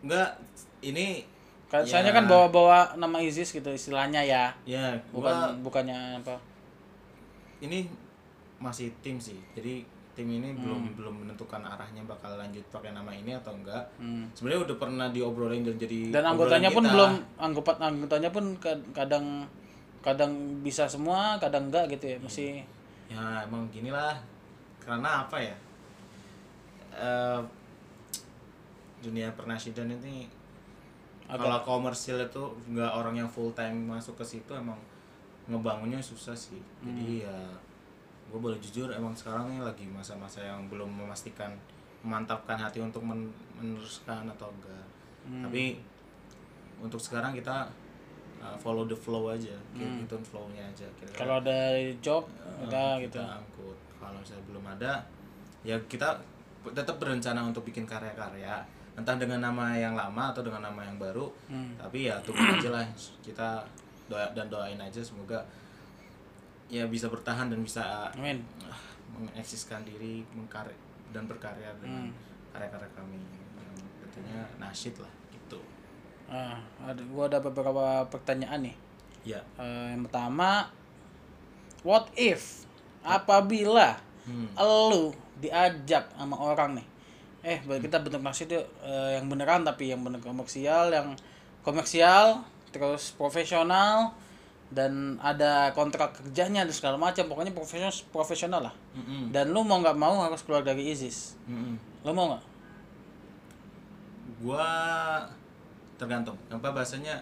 enggak 0.01 0.29
ini 0.81 1.25
Kan 1.65 1.81
Ya. 1.81 1.89
Soalnya 1.89 2.13
kan 2.13 2.29
bawa-bawa 2.29 2.93
nama 2.93 3.17
ISIS 3.17 3.49
gitu 3.49 3.65
istilahnya 3.67 4.21
ya. 4.21 4.53
ya 4.63 4.93
Bukan 5.09 5.25
gua 5.25 5.57
bukannya 5.59 6.21
apa. 6.21 6.37
ini 7.59 7.89
masih 8.59 8.93
tim 9.01 9.17
sih 9.17 9.41
jadi 9.51 9.81
tim 10.13 10.29
ini 10.29 10.53
Hmm. 10.53 10.61
belum 10.61 10.81
belum 10.93 11.15
menentukan 11.25 11.57
arahnya 11.59 12.05
bakal 12.05 12.37
lanjut 12.37 12.61
pakai 12.69 12.93
nama 12.93 13.09
ini 13.09 13.33
atau 13.33 13.49
enggak 13.51 13.81
Hmm. 13.97 14.29
sebenarnya 14.31 14.69
udah 14.69 14.77
pernah 14.77 15.07
diobrolin 15.09 15.65
dan 15.65 15.73
jadi 15.75 16.13
Dan 16.13 16.23
anggotanya 16.27 16.69
pun 16.69 16.83
kita. 16.83 16.93
belum 16.93 17.11
anggota 17.39 17.71
anggotanya 17.81 18.29
pun 18.29 18.45
kad- 18.57 18.85
kadang 18.93 19.25
kadang 19.99 20.31
bisa 20.61 20.85
semua, 20.85 21.39
kadang 21.39 21.71
enggak 21.71 21.89
gitu 21.89 22.05
ya. 22.07 22.17
Masih 22.19 22.61
ya 23.13 23.45
emang 23.45 23.69
gini 23.69 23.93
lah 23.93 24.17
karena 24.81 25.21
apa 25.23 25.37
ya? 25.37 25.55
Eh, 26.93 27.41
dunia 28.99 29.29
pernasidan 29.33 29.93
ini 29.93 30.25
kalau 31.39 31.59
komersil 31.63 32.17
itu 32.19 32.43
nggak 32.73 32.91
orang 32.93 33.15
yang 33.21 33.29
full 33.29 33.53
time 33.53 33.85
masuk 33.85 34.17
ke 34.17 34.25
situ 34.25 34.51
emang 34.53 34.79
ngebangunnya 35.45 36.01
susah 36.01 36.33
sih. 36.33 36.59
Jadi 36.81 37.21
ya 37.21 37.37
gue 38.31 38.39
boleh 38.41 38.57
jujur 38.57 38.89
emang 38.89 39.13
sekarang 39.13 39.53
ini 39.53 39.61
lagi 39.61 39.85
masa-masa 39.85 40.41
yang 40.41 40.65
belum 40.65 40.89
memastikan 40.89 41.53
memantapkan 42.01 42.57
hati 42.57 42.81
untuk 42.81 43.05
men- 43.05 43.31
meneruskan 43.55 44.25
atau 44.27 44.49
enggak. 44.49 44.85
Tapi 45.47 45.63
untuk 46.81 46.99
sekarang 46.99 47.31
kita 47.31 47.63
uh, 48.43 48.55
follow 48.55 48.83
the 48.83 48.93
flow 48.93 49.31
aja 49.31 49.55
kayak 49.71 50.03
gitu 50.03 50.15
flownya 50.21 50.59
aja 50.61 50.83
kalau 51.15 51.39
ada 51.39 51.79
job 51.99 52.27
Uh, 52.43 52.67
udah 52.67 52.99
gitu. 52.99 53.15
kita 53.15 53.23
angkut 53.33 53.77
kalau 53.97 54.19
misalnya 54.19 54.43
belum 54.45 54.65
ada 54.69 54.93
ya 55.61 55.75
kita 55.87 56.07
tetap 56.65 56.95
berencana 56.95 57.39
untuk 57.41 57.63
bikin 57.63 57.83
karya-karya 57.83 58.59
entah 58.93 59.15
dengan 59.15 59.41
nama 59.41 59.73
yang 59.73 59.95
lama 59.95 60.29
atau 60.29 60.39
dengan 60.41 60.61
nama 60.61 60.83
yang 60.83 60.95
baru 60.97 61.25
Hmm. 61.47 61.73
tapi 61.75 62.05
ya 62.05 62.15
tunggu 62.21 62.39
aja 62.45 62.69
lah 62.69 62.85
kita 63.19 63.63
doa 64.05 64.27
dan 64.31 64.47
doain 64.47 64.77
aja 64.77 64.99
semoga 64.99 65.39
ya 66.67 66.85
bisa 66.85 67.07
bertahan 67.07 67.47
dan 67.47 67.59
bisa 67.59 68.11
Amin. 68.11 68.43
ah, 68.61 68.77
mengeksiskan 69.11 69.81
diri 69.81 70.21
mengkarya 70.29 70.75
dan 71.09 71.25
berkarya 71.25 71.73
dengan 71.77 72.05
Hmm. 72.05 72.13
karya-karya 72.51 72.89
kami 72.93 73.17
yang 73.17 73.75
tentunya 73.99 74.41
nasyid 74.57 74.93
lah 74.99 75.09
Ah, 76.31 76.57
ada 76.83 77.01
gua 77.11 77.29
ada 77.29 77.39
beberapa 77.43 78.07
pertanyaan 78.09 78.65
nih. 78.69 78.75
ya 79.23 79.39
Eh, 79.59 79.87
yang 79.95 80.03
pertama, 80.07 80.67
what 81.85 82.07
if 82.15 82.67
apabila 83.03 83.99
hmm. 84.27 84.55
lu 84.91 85.11
diajak 85.39 86.07
sama 86.15 86.35
orang 86.39 86.79
nih, 86.79 86.87
eh 87.43 87.57
kita 87.59 87.99
bentuk 87.99 88.23
nasi 88.23 88.47
itu 88.47 88.59
eh, 88.83 89.19
yang 89.19 89.27
beneran 89.27 89.67
tapi 89.67 89.91
yang 89.91 90.01
bener 90.01 90.23
komersial, 90.23 90.91
yang 90.91 91.15
komersial, 91.63 92.43
terus 92.71 93.11
profesional 93.15 94.15
dan 94.73 95.21
ada 95.21 95.69
kontrak 95.77 96.17
kerjanya 96.17 96.65
dan 96.65 96.73
segala 96.73 96.97
macam, 96.97 97.29
pokoknya 97.29 97.53
profesional 97.53 97.93
profesional 98.09 98.61
lah. 98.71 98.75
Mm-mm. 98.97 99.29
Dan 99.29 99.53
lu 99.53 99.61
mau 99.61 99.77
nggak 99.77 99.99
mau 99.99 100.25
harus 100.25 100.41
keluar 100.41 100.65
dari 100.65 100.89
ISIS. 100.89 101.37
Mm-mm. 101.45 101.77
Lu 102.01 102.11
mau 102.11 102.33
nggak? 102.33 102.53
gua 104.43 104.67
tergantung. 105.99 106.37
Apa 106.49 106.73
bahasanya 106.73 107.17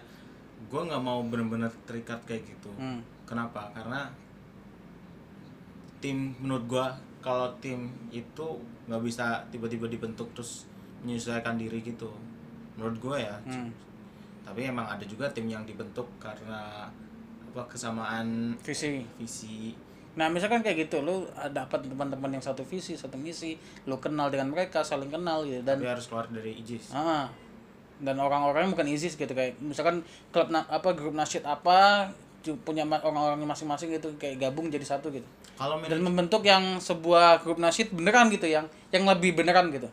gua 0.69 0.85
nggak 0.85 1.03
mau 1.03 1.19
benar-benar 1.25 1.71
terikat 1.87 2.19
kayak 2.27 2.45
gitu. 2.45 2.71
Hmm. 2.77 3.01
kenapa? 3.25 3.71
Karena 3.71 4.11
tim 6.03 6.33
menurut 6.41 6.65
gua 6.67 6.85
kalau 7.21 7.47
tim 7.61 7.87
itu 8.09 8.45
nggak 8.89 9.01
bisa 9.05 9.39
tiba-tiba 9.53 9.87
dibentuk 9.87 10.27
terus 10.33 10.67
menyesuaikan 11.05 11.55
diri 11.55 11.81
gitu. 11.81 12.09
Menurut 12.77 12.97
gua 12.99 13.17
ya. 13.19 13.37
Hmm. 13.47 13.69
tapi 14.41 14.65
emang 14.67 14.83
ada 14.83 15.05
juga 15.05 15.29
tim 15.29 15.45
yang 15.45 15.63
dibentuk 15.69 16.03
karena 16.17 16.89
apa 17.53 17.61
kesamaan 17.69 18.57
Visi. 18.65 19.05
visi. 19.15 19.71
Nah, 20.11 20.27
misalkan 20.27 20.59
kayak 20.59 20.87
gitu, 20.87 20.99
lu 21.07 21.23
dapat 21.55 21.87
teman-teman 21.87 22.35
yang 22.35 22.43
satu 22.43 22.67
visi, 22.67 22.99
satu 22.99 23.15
misi, 23.15 23.55
lu 23.87 23.95
kenal 23.95 24.27
dengan 24.27 24.51
mereka, 24.51 24.83
saling 24.83 25.07
kenal 25.07 25.47
gitu 25.47 25.63
dan 25.63 25.79
tapi 25.79 25.87
harus 25.87 26.05
keluar 26.11 26.27
dari 26.27 26.51
IJIS 26.59 26.91
ah, 26.91 27.31
dan 28.01 28.17
orang-orangnya 28.17 28.73
bukan 28.73 28.87
ISIS 28.89 29.13
gitu 29.13 29.29
kayak 29.29 29.57
misalkan 29.57 30.01
klub 30.29 30.49
na- 30.49 30.65
apa 30.67 30.91
grup 30.91 31.13
nasyid 31.13 31.45
apa 31.45 32.09
punya 32.65 32.81
orang-orangnya 32.83 33.45
masing-masing 33.45 33.93
gitu 33.93 34.09
kayak 34.17 34.41
gabung 34.41 34.67
jadi 34.67 34.81
satu 34.81 35.13
gitu. 35.13 35.25
kalau 35.53 35.77
Dan 35.85 36.01
membentuk 36.01 36.41
yang 36.41 36.81
sebuah 36.81 37.45
grup 37.45 37.61
nasyid 37.61 37.93
beneran 37.93 38.33
gitu 38.33 38.49
yang 38.49 38.65
yang 38.89 39.05
lebih 39.05 39.37
beneran 39.37 39.69
gitu. 39.69 39.85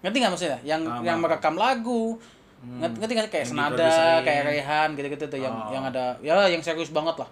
Ngerti 0.00 0.16
nggak 0.18 0.32
maksudnya? 0.32 0.58
Yang 0.64 0.88
yang 1.04 1.20
merekam 1.20 1.54
lagu. 1.54 2.16
Ngerti 2.62 2.96
ngerti 2.96 3.12
nggak 3.12 3.28
kayak 3.28 3.44
Yang 3.44 3.52
senada, 3.52 3.90
kayak 4.24 4.42
Rehan 4.48 4.88
gitu-gitu 4.96 5.24
tuh 5.28 5.40
yang 5.44 5.52
Oh. 5.52 5.68
yang 5.68 5.84
ada 5.84 6.16
ya 6.24 6.48
yang 6.48 6.64
serius 6.64 6.88
banget 6.88 7.20
lah. 7.20 7.28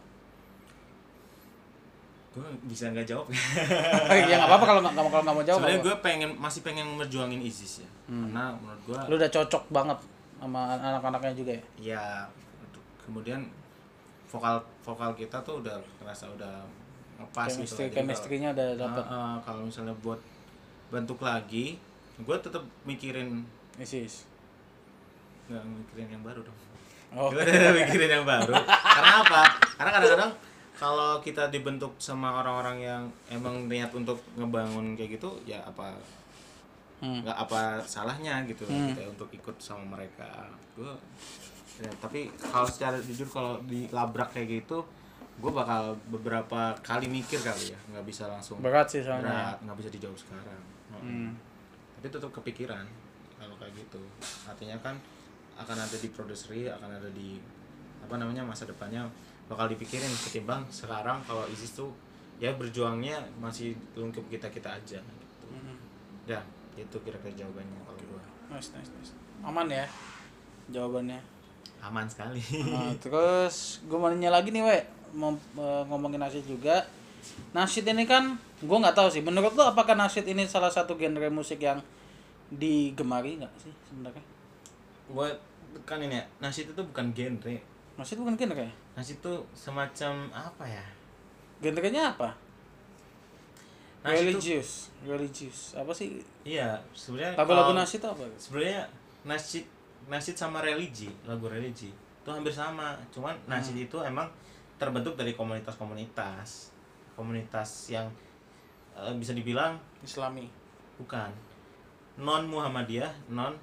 Gue 2.31 2.47
bisa 2.65 2.87
nggak 2.89 3.05
jawab? 3.05 3.27
Ya 4.31 4.39
nggak 4.39 4.47
apa-apa 4.47 4.65
kalau 4.65 4.81
nggak 4.81 4.95
kalau 4.95 5.23
nggak 5.23 5.35
mau 5.35 5.43
jawab. 5.43 5.59
sebenarnya 5.61 5.83
gue 5.83 5.97
pengen 5.99 6.31
masih 6.37 6.61
pengen 6.63 6.87
merjuangin 6.95 7.41
ISIS 7.41 7.83
ya. 7.83 7.91
Karena 8.07 8.55
menurut 8.55 8.83
gue 8.85 8.99
lu 9.07 9.15
udah 9.17 9.31
cocok 9.31 9.65
banget 9.69 9.99
sama 10.39 10.61
anak-anaknya 10.73 11.35
juga 11.35 11.53
ya? 11.53 11.63
Ya 11.77 12.05
untuk- 12.61 12.87
kemudian 13.01 13.41
vokal 14.27 14.57
vokal 14.81 15.11
kita 15.13 15.43
tuh 15.43 15.59
udah 15.59 15.75
ngerasa 15.99 16.31
udah 16.31 16.55
ngepas 17.19 17.51
gitu 17.51 17.59
chemistry. 17.59 17.85
Jadi 17.85 17.95
chemistry-nya 17.99 18.49
udah 18.55 18.69
dapat 18.79 19.05
Ah, 19.05 19.13
ah, 19.13 19.37
kalau 19.43 19.67
misalnya 19.67 19.93
buat 19.99 20.23
bentuk 20.89 21.19
lagi 21.21 21.77
gue 22.17 22.37
tetap 22.39 22.63
mikirin 22.85 23.43
isis. 23.77 24.31
Nggak 25.47 25.65
mikirin 25.67 26.09
yang 26.13 26.23
baru 26.23 26.41
dong. 26.41 26.59
Oh. 27.11 27.27
Gue 27.27 27.43
tetap 27.43 27.75
mikirin 27.75 28.11
yang 28.13 28.25
baru. 28.25 28.55
Karena 28.97 29.15
apa? 29.19 29.43
Karena 29.75 29.91
kadang-kadang 29.91 30.31
kalau 30.81 31.21
kita 31.21 31.53
dibentuk 31.53 31.93
sama 32.01 32.41
orang-orang 32.41 32.81
yang 32.81 33.03
emang 33.29 33.69
niat 33.69 33.93
untuk 33.93 34.17
ngebangun 34.33 34.97
kayak 34.97 35.21
gitu 35.21 35.37
ya 35.45 35.61
apa 35.61 35.93
hmm. 37.05 37.21
nggak 37.21 37.37
apa 37.37 37.85
salahnya 37.85 38.49
gitu 38.49 38.65
lah 38.65 38.89
kita 38.89 39.13
untuk 39.13 39.29
ikut 39.29 39.61
sama 39.61 40.01
mereka. 40.01 40.49
Gue 40.73 40.89
ya, 41.85 41.93
tapi 42.01 42.33
kalau 42.41 42.65
secara 42.65 42.97
jujur 42.97 43.29
kalau 43.29 43.61
dilabrak 43.69 44.33
kayak 44.33 44.65
gitu 44.65 44.81
gue 45.41 45.53
bakal 45.53 45.97
beberapa 46.09 46.73
kali 46.81 47.13
mikir 47.13 47.41
kali 47.45 47.77
ya 47.77 47.79
nggak 47.93 48.05
bisa 48.09 48.25
langsung 48.33 48.61
berat 48.65 48.89
sih 48.89 49.05
soalnya. 49.05 49.61
nggak 49.61 49.77
bisa 49.77 49.93
dijawab 49.93 50.17
sekarang. 50.17 50.65
Hmm. 50.91 51.33
tapi 52.01 52.09
tetap 52.09 52.33
kepikiran 52.33 52.89
kalau 53.37 53.53
kayak 53.61 53.77
gitu. 53.77 54.01
Artinya 54.49 54.81
kan 54.81 54.97
akan 55.61 55.77
ada 55.77 55.97
di 56.01 56.09
produseri 56.09 56.73
akan 56.73 56.89
ada 56.89 57.09
di 57.13 57.37
apa 58.01 58.17
namanya 58.17 58.41
masa 58.41 58.65
depannya 58.65 59.05
bakal 59.51 59.67
dipikirin 59.67 60.07
ketimbang 60.31 60.63
sekarang 60.71 61.19
kalau 61.27 61.43
ISIS 61.51 61.75
tuh 61.75 61.91
ya 62.39 62.55
berjuangnya 62.55 63.19
masih 63.43 63.75
lingkup 63.99 64.23
kita 64.31 64.47
kita 64.47 64.71
aja 64.71 65.03
gitu. 65.03 65.47
Hmm. 65.51 65.77
ya 66.25 66.39
itu 66.79 66.97
kira-kira 67.03 67.35
jawabannya 67.35 67.83
kalau 67.83 68.01
gua. 68.07 68.23
Nice 68.55 68.71
nice 68.79 68.91
nice. 68.95 69.13
Aman 69.43 69.67
ya 69.67 69.91
jawabannya? 70.71 71.19
Aman 71.83 72.07
sekali. 72.07 72.39
Nah, 72.71 72.95
terus 73.03 73.83
gue 73.85 73.99
mau 73.99 74.07
nanya 74.07 74.31
lagi 74.31 74.55
nih 74.55 74.63
we 74.63 74.79
mau 75.19 75.35
eh, 75.35 75.83
ngomongin 75.91 76.23
nasyid 76.23 76.47
juga. 76.47 76.87
Nasyid 77.51 77.85
ini 77.91 78.07
kan 78.07 78.39
gue 78.63 78.79
nggak 78.79 78.95
tahu 78.95 79.11
sih. 79.11 79.21
Menurut 79.21 79.53
lo 79.59 79.67
apakah 79.67 79.99
nasyid 79.99 80.31
ini 80.31 80.47
salah 80.47 80.71
satu 80.71 80.95
genre 80.95 81.27
musik 81.29 81.59
yang 81.59 81.83
digemari 82.55 83.43
nggak 83.43 83.53
sih 83.59 83.75
sebenarnya? 83.91 84.23
Buat 85.11 85.37
kan 85.83 85.99
ini 85.99 86.23
ya 86.23 86.25
nasyid 86.39 86.71
itu 86.71 86.83
bukan 86.87 87.11
genre. 87.11 87.57
Nasyid 87.99 88.17
bukan 88.23 88.39
genre 88.39 88.63
ya 88.63 88.73
nasyid 89.01 89.17
itu 89.17 89.35
semacam 89.57 90.13
apa 90.31 90.65
ya? 90.69 90.85
Genrenya 91.59 92.13
apa? 92.13 92.37
Nasyid 94.01 94.13
tuh- 94.13 94.25
religius 94.29 94.71
religius 95.03 95.59
apa 95.73 95.89
sih? 95.91 96.21
Iya 96.43 96.77
sebenarnya 96.93 97.33
lagu-lagu 97.35 97.73
kalau- 97.73 97.81
nasyid 97.81 97.97
itu 97.97 98.09
apa? 98.11 98.23
sebenarnya 98.37 98.81
nasyid 99.23 99.65
nasyid 100.07 100.37
sama 100.37 100.61
religi 100.61 101.09
lagu 101.25 101.49
religi 101.49 101.89
itu 101.91 102.29
hampir 102.29 102.53
sama. 102.53 103.01
Cuman 103.09 103.33
nasyid 103.47 103.73
Hmm. 103.75 103.87
itu 103.89 103.99
emang 104.03 104.29
terbentuk 104.77 105.17
dari 105.17 105.33
komunitas-komunitas. 105.33 106.73
Komunitas 107.13 107.89
yang 107.89 108.09
eh, 108.93 109.15
bisa 109.17 109.33
dibilang 109.33 109.81
Islami. 110.01 110.45
Bukan. 110.97 111.33
Non 112.19 112.45
Muhammadiyah 112.45 113.09
non 113.29 113.57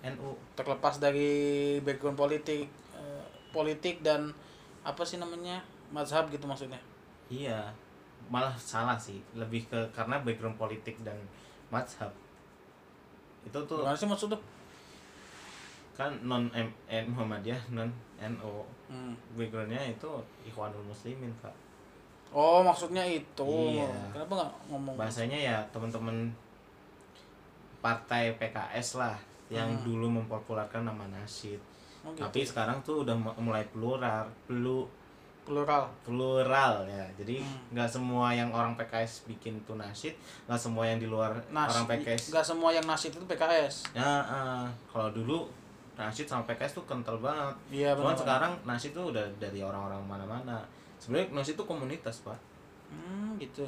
NU 0.00 0.28
terlepas 0.54 0.98
dari 0.98 1.30
background 1.78 2.14
politik 2.14 2.66
eh, 2.92 3.24
politik 3.50 3.98
dan 4.00 4.30
apa 4.88 5.02
sih 5.04 5.20
namanya? 5.20 5.60
Mazhab 5.92 6.32
gitu 6.32 6.48
maksudnya? 6.48 6.80
Iya. 7.28 7.68
Malah 8.32 8.56
salah 8.56 8.96
sih. 8.96 9.20
Lebih 9.36 9.68
ke 9.68 9.80
karena 9.92 10.16
background 10.20 10.56
politik 10.56 10.96
dan 11.04 11.16
mazhab. 11.68 12.08
Itu 13.44 13.60
tuh 13.64 13.84
gimana 13.84 13.92
sih 13.94 14.08
maksud 14.08 14.32
tuh 14.32 14.40
kan 15.92 16.14
non 16.22 16.46
M 16.54 16.70
N 16.86 17.04
Muhammadiyah 17.10 17.58
non 17.74 17.90
NU 18.18 18.54
Hmm. 18.88 19.12
backgroundnya 19.36 19.84
itu 19.84 20.08
Ikhwanul 20.48 20.80
Muslimin 20.86 21.28
pak 21.44 21.52
oh 22.30 22.64
maksudnya 22.64 23.04
itu. 23.04 23.44
Iya. 23.76 23.90
kenapa 24.14 24.32
nggak 24.38 24.52
ngomong? 24.72 24.94
Bahasanya 24.96 25.36
ya 25.36 25.56
teman-teman 25.68 26.30
partai 27.78 28.32
PKS 28.36 28.96
lah 28.96 29.16
yang 29.48 29.68
Hmm. 29.68 29.84
dulu 29.84 30.06
mempopulerkan 30.22 30.84
nama 30.86 31.04
nasid 31.08 31.58
Oh, 32.08 32.12
gitu. 32.12 32.22
tapi 32.22 32.40
sekarang 32.42 32.80
tuh 32.80 33.02
udah 33.02 33.12
mu- 33.12 33.36
mulai 33.38 33.62
plural 33.66 34.24
pelu 34.44 34.88
plural. 35.42 35.88
Plural 36.02 36.84
ya. 36.84 37.04
Jadi 37.14 37.40
Hmm. 37.40 37.72
nggak 37.72 37.88
semua 37.88 38.28
yang 38.30 38.48
orang 38.48 38.72
PKS 38.74 39.24
bikin 39.26 39.56
tuh 39.62 39.74
nasid 39.74 40.12
nggak 40.44 40.56
semua 40.58 40.84
yang 40.84 40.96
di 40.96 41.06
luar 41.06 41.32
Nas, 41.48 41.68
orang 41.70 41.88
PKS 41.88 42.28
nggak 42.28 42.44
semua 42.46 42.68
yang 42.68 42.84
nasid 42.84 43.10
itu 43.10 43.24
PKS 43.24 43.92
ya 43.92 44.04
eh, 44.20 44.64
kalau 44.86 45.08
dulu 45.08 45.48
nasid 45.94 46.24
sama 46.24 46.44
PKS 46.44 46.72
tuh 46.74 46.84
kental 46.84 47.16
banget. 47.18 47.56
Iya 47.70 47.90
cuman 47.92 48.12
sekarang 48.14 48.52
nasid 48.62 48.92
tuh 48.92 49.08
udah 49.08 49.24
dari 49.36 49.58
orang-orang 49.58 49.98
mana-mana. 50.00 50.60
Sebenarnya 50.98 51.32
nasid 51.32 51.54
tuh 51.54 51.64
komunitas 51.64 52.20
pak. 52.20 52.36
Hmm, 52.88 53.34
gitu. 53.36 53.64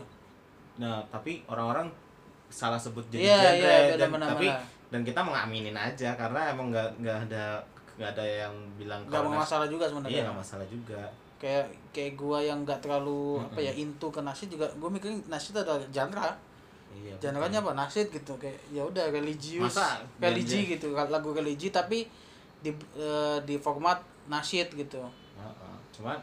Nah 0.77 1.01
tapi 1.07 1.41
orang-orang 1.47 1.89
salah 2.47 2.77
sebut 2.77 3.07
jadi 3.09 3.25
iya 3.25 3.39
genre 3.55 3.73
iya 3.87 3.97
dan 3.97 4.11
tapi 4.13 4.47
dan 4.91 5.01
kita 5.01 5.21
mengaminin 5.21 5.73
aja 5.73 6.13
karena 6.13 6.51
emang 6.51 6.69
nggak 6.69 6.89
nggak 6.99 7.19
ada 7.25 7.63
nggak 8.01 8.17
ada 8.17 8.25
yang 8.25 8.55
bilang 8.81 9.05
nggak 9.05 9.21
masalah 9.29 9.69
juga 9.69 9.85
iya 9.85 9.91
sebenarnya 9.93 10.23
nggak 10.25 10.39
masalah 10.41 10.67
juga. 10.73 11.01
Kayak 11.37 11.65
kayak 11.93 12.13
gua 12.17 12.39
yang 12.41 12.65
nggak 12.65 12.81
terlalu 12.81 13.37
Mm-mm. 13.37 13.49
apa 13.53 13.61
ya 13.61 13.73
into 13.77 14.09
ke 14.09 14.21
nasid 14.25 14.49
juga 14.49 14.65
gua 14.81 14.89
mikirin 14.89 15.21
nasid 15.29 15.53
adalah 15.53 15.85
genre. 15.93 16.33
Iya 16.91 17.15
genre-nya 17.21 17.61
apa? 17.61 17.77
Nasid 17.77 18.09
gitu 18.09 18.33
kayak 18.41 18.57
ya 18.73 18.83
udah 18.83 19.13
religius 19.13 19.77
Masa 19.77 20.01
religi 20.19 20.65
gitu 20.75 20.91
lagu 20.97 21.31
religi 21.31 21.69
tapi 21.69 22.09
di 22.65 22.73
eh, 22.97 23.39
di 23.45 23.61
format 23.61 24.01
nasid 24.27 24.73
gitu. 24.73 25.05
Heeh. 25.37 25.77
cuman 25.93 26.17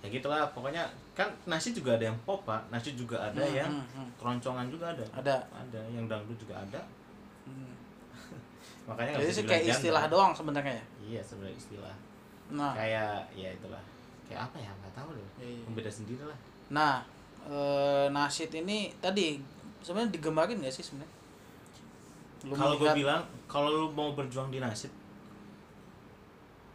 ya 0.00 0.08
gitulah 0.08 0.48
pokoknya 0.56 0.88
kan 1.12 1.28
nasi 1.44 1.76
juga 1.76 2.00
ada 2.00 2.08
yang 2.08 2.16
pop 2.24 2.40
pak. 2.48 2.64
Nasi 2.72 2.96
juga 2.96 3.20
ada 3.20 3.44
Hmm, 3.44 3.52
yang 3.52 3.68
hmm, 3.68 3.86
hmm. 3.92 4.08
keroncongan 4.16 4.66
juga 4.72 4.88
ada. 4.96 5.04
Ada. 5.12 5.36
Ada 5.52 5.80
yang 5.92 6.08
dangdut 6.08 6.40
juga 6.40 6.56
ada. 6.56 6.80
Makanya 8.88 9.10
nggak 9.16 9.24
jadi 9.26 9.34
sih 9.34 9.44
kayak 9.44 9.64
istilah 9.68 10.04
doang 10.06 10.32
sebenarnya 10.32 10.72
ya? 10.76 10.84
Iya 11.00 11.20
sebenarnya 11.20 11.56
istilah. 11.56 11.94
Nah. 12.50 12.72
Kayak 12.74 13.26
ya 13.32 13.48
itulah. 13.50 13.82
Kayak 14.26 14.40
apa 14.50 14.56
ya? 14.58 14.70
Nggak 14.72 14.94
tahu 14.94 15.08
deh. 15.14 15.28
Iya, 15.38 15.48
iya. 15.58 15.64
beda 15.70 15.90
sendiri 15.90 16.22
lah. 16.24 16.38
Nah 16.70 16.94
eh, 17.46 18.06
nasid 18.08 18.50
ini 18.52 18.92
tadi 18.98 19.40
sebenarnya 19.80 20.12
digemarin 20.12 20.60
gak 20.60 20.72
sih 20.72 20.84
sebenarnya? 20.84 21.14
Kalau 22.40 22.76
gue 22.76 22.88
bilang 22.94 23.20
kalau 23.44 23.68
lu 23.68 23.88
mau 23.90 24.12
berjuang 24.12 24.48
di 24.48 24.58
nasib 24.58 24.88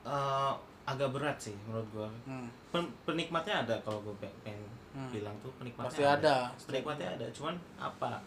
eh, 0.05 0.53
agak 0.85 1.09
berat 1.09 1.37
sih 1.41 1.55
menurut 1.65 1.87
gue 1.89 2.07
Hmm, 2.25 2.45
Pen- 2.69 2.93
penikmatnya 3.03 3.65
ada 3.65 3.75
kalau 3.81 3.97
gue 4.01 4.13
pengen 4.21 4.61
hmm. 4.93 5.09
bilang 5.09 5.33
tuh 5.41 5.49
penikmatnya 5.57 5.89
pasti 5.89 6.05
ada. 6.05 6.35
Penikmatnya 6.69 7.07
ada 7.17 7.25
cuman 7.33 7.55
apa? 7.77 8.21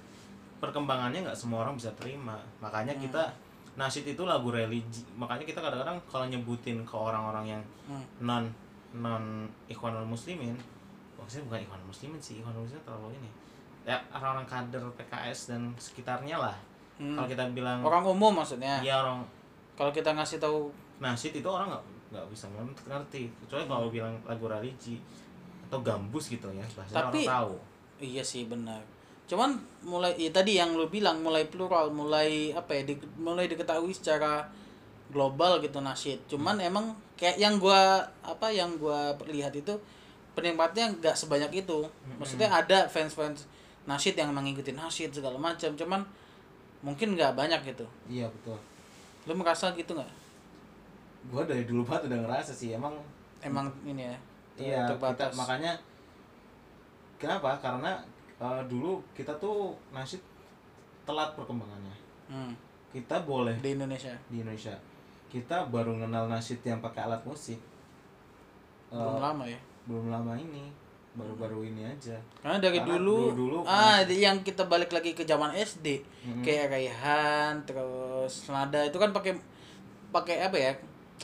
Perkembangannya 0.59 1.23
nggak 1.23 1.39
semua 1.39 1.63
orang 1.63 1.79
bisa 1.79 1.95
terima. 1.95 2.35
Makanya 2.59 2.99
Hmm. 2.99 3.03
kita 3.07 3.23
nasid 3.79 4.03
itu 4.03 4.23
lagu 4.27 4.51
religi 4.51 5.07
makanya 5.15 5.47
kita 5.47 5.63
kadang-kadang 5.63 5.97
kalau 6.11 6.27
nyebutin 6.27 6.83
ke 6.83 6.95
orang-orang 6.99 7.57
yang 7.57 7.63
Hmm. 7.87 8.03
non 8.21 8.45
non 8.93 9.47
ikhwanul 9.71 10.05
muslimin 10.05 10.59
maksudnya 11.15 11.47
bukan 11.47 11.61
ikhwanul 11.63 11.89
muslimin 11.89 12.21
sih 12.21 12.43
ikhwanul 12.43 12.67
muslimin 12.67 12.85
terlalu 12.85 13.15
ini. 13.17 13.31
Ya 13.89 13.97
orang-orang 14.13 14.45
kader 14.45 14.85
PKS 14.99 15.55
dan 15.55 15.73
sekitarnya 15.79 16.37
lah. 16.37 16.57
Hmm. 16.99 17.15
kalau 17.15 17.29
kita 17.31 17.47
bilang 17.55 17.79
orang 17.81 18.03
umum 18.05 18.35
maksudnya? 18.35 18.83
Ya 18.83 18.99
orang 18.99 19.23
kalau 19.79 19.95
kita 19.95 20.11
ngasih 20.11 20.43
tahu 20.43 20.69
nasid 20.99 21.31
itu 21.31 21.47
orang 21.47 21.71
nggak 21.71 21.85
nggak 22.11 22.27
bisa 22.35 22.51
ngerti 22.89 23.31
kecuali 23.47 23.65
kalau 23.71 23.87
bilang 23.89 24.19
lagu 24.27 24.51
religi 24.51 24.99
atau 25.71 25.79
gambus 25.85 26.33
gitu 26.33 26.49
ya 26.51 26.65
bahasa 26.75 26.99
orang 26.99 27.13
tahu. 27.15 27.53
iya 28.01 28.25
sih 28.25 28.49
benar 28.49 28.81
cuman 29.29 29.61
mulai 29.85 30.17
ya 30.17 30.33
tadi 30.33 30.57
yang 30.57 30.73
lu 30.73 30.89
bilang 30.89 31.21
mulai 31.21 31.45
plural 31.47 31.93
mulai 31.93 32.51
apa 32.51 32.73
ya 32.73 32.83
di- 32.89 33.13
mulai 33.21 33.45
diketahui 33.45 33.93
secara 33.93 34.49
global 35.09 35.61
gitu 35.61 35.79
nasid 35.79 36.17
cuman 36.27 36.57
emang 36.59 36.97
kayak 37.15 37.37
yang 37.37 37.61
gua 37.61 38.01
apa 38.25 38.49
yang 38.49 38.73
gua 38.81 39.13
lihat 39.29 39.53
itu 39.53 39.77
penikmatnya 40.39 40.87
nggak 41.03 41.19
sebanyak 41.19 41.67
itu. 41.67 41.83
Maksudnya 42.15 42.47
ada 42.47 42.87
fans 42.87 43.11
fans 43.11 43.51
nasid 43.91 44.15
yang 44.15 44.31
mengikuti 44.31 44.71
nasid 44.71 45.11
segala 45.11 45.35
macam. 45.35 45.75
Cuman 45.75 46.07
mungkin 46.79 47.19
nggak 47.19 47.35
banyak 47.35 47.59
gitu. 47.67 47.83
Iya 48.07 48.31
betul. 48.31 48.55
Lu 49.27 49.35
merasa 49.35 49.75
gitu 49.75 49.99
nggak? 49.99 50.07
Gua 51.35 51.43
dari 51.43 51.67
dulu 51.67 51.83
banget 51.83 52.07
udah 52.07 52.23
ngerasa 52.23 52.55
sih 52.55 52.71
emang 52.71 52.95
emang 53.43 53.67
ini 53.83 54.07
ya 54.07 54.15
ter- 54.55 54.63
iya 54.71 54.83
kita, 54.87 55.27
makanya 55.35 55.73
kenapa? 57.19 57.59
Karena 57.59 57.99
eh, 58.39 58.63
dulu 58.65 59.03
kita 59.13 59.35
tuh 59.37 59.75
nasid 59.91 60.23
telat 61.03 61.33
perkembangannya. 61.33 61.97
Hmm, 62.27 62.53
kita 62.91 63.23
boleh 63.23 63.57
di 63.59 63.75
Indonesia. 63.75 64.13
Di 64.29 64.39
Indonesia. 64.39 64.75
Kita 65.29 65.67
baru 65.67 65.97
kenal 65.97 66.25
nasid 66.27 66.61
yang 66.63 66.79
pakai 66.79 67.05
alat 67.05 67.21
musik. 67.23 67.59
Belum 68.89 69.19
lama 69.19 69.45
ya? 69.45 69.61
belum 69.85 70.13
lama 70.13 70.37
ini. 70.37 70.69
Baru-baru 71.13 71.65
ini 71.65 71.83
aja. 71.83 72.15
Karena 72.39 72.61
dari 72.61 72.79
Karena 72.79 72.95
dulu, 72.95 73.33
dulu-dulu 73.33 73.59
ah 73.65 74.05
di- 74.05 74.21
yang 74.21 74.39
kita 74.39 74.69
balik 74.69 74.93
lagi 74.93 75.13
ke 75.13 75.25
zaman 75.25 75.51
SD, 75.51 76.05
Mhm. 76.23 76.45
kayak 76.45 76.71
Raihan, 76.71 77.57
terus 77.65 78.47
nada 78.47 78.85
itu 78.85 78.95
kan 78.95 79.11
pakai 79.11 79.33
pakai 80.09 80.45
apa 80.45 80.57
ya? 80.57 80.73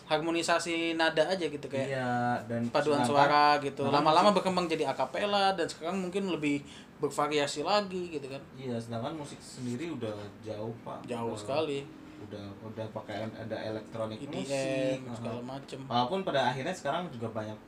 Harmonisasi 0.05 0.99
nada 0.99 1.23
aja 1.25 1.47
gitu 1.47 1.67
kayak 1.71 1.89
iya 1.95 2.37
dan 2.51 2.67
paduan 2.69 3.01
suara 3.07 3.57
gitu. 3.63 3.87
Lama-lama 3.89 4.35
berkembang 4.35 4.67
jadi 4.67 4.91
akapela 4.91 5.55
dan 5.55 5.71
sekarang 5.71 6.03
mungkin 6.03 6.29
lebih 6.29 6.67
bervariasi 7.03 7.67
lagi 7.67 8.17
gitu 8.17 8.27
kan. 8.31 8.41
iya 8.57 8.79
sedangkan 8.79 9.13
musik 9.19 9.37
sendiri 9.43 9.93
udah 9.93 10.15
jauh 10.41 10.73
pak 10.87 11.05
Jauh 11.05 11.35
Udah- 11.35 11.41
sekali. 11.41 11.81
udah 12.25 12.47
udah 12.65 12.87
pakai 12.97 13.29
ada 13.37 13.57
elektronik 13.69 14.17
EDM 14.17 14.33
musik 14.33 14.97
segala 15.13 15.37
uh-huh. 15.37 15.45
macem. 15.45 15.79
walaupun 15.85 16.21
pada 16.25 16.41
akhirnya 16.49 16.73
sekarang 16.73 17.13
juga 17.13 17.29
banyak 17.37 17.59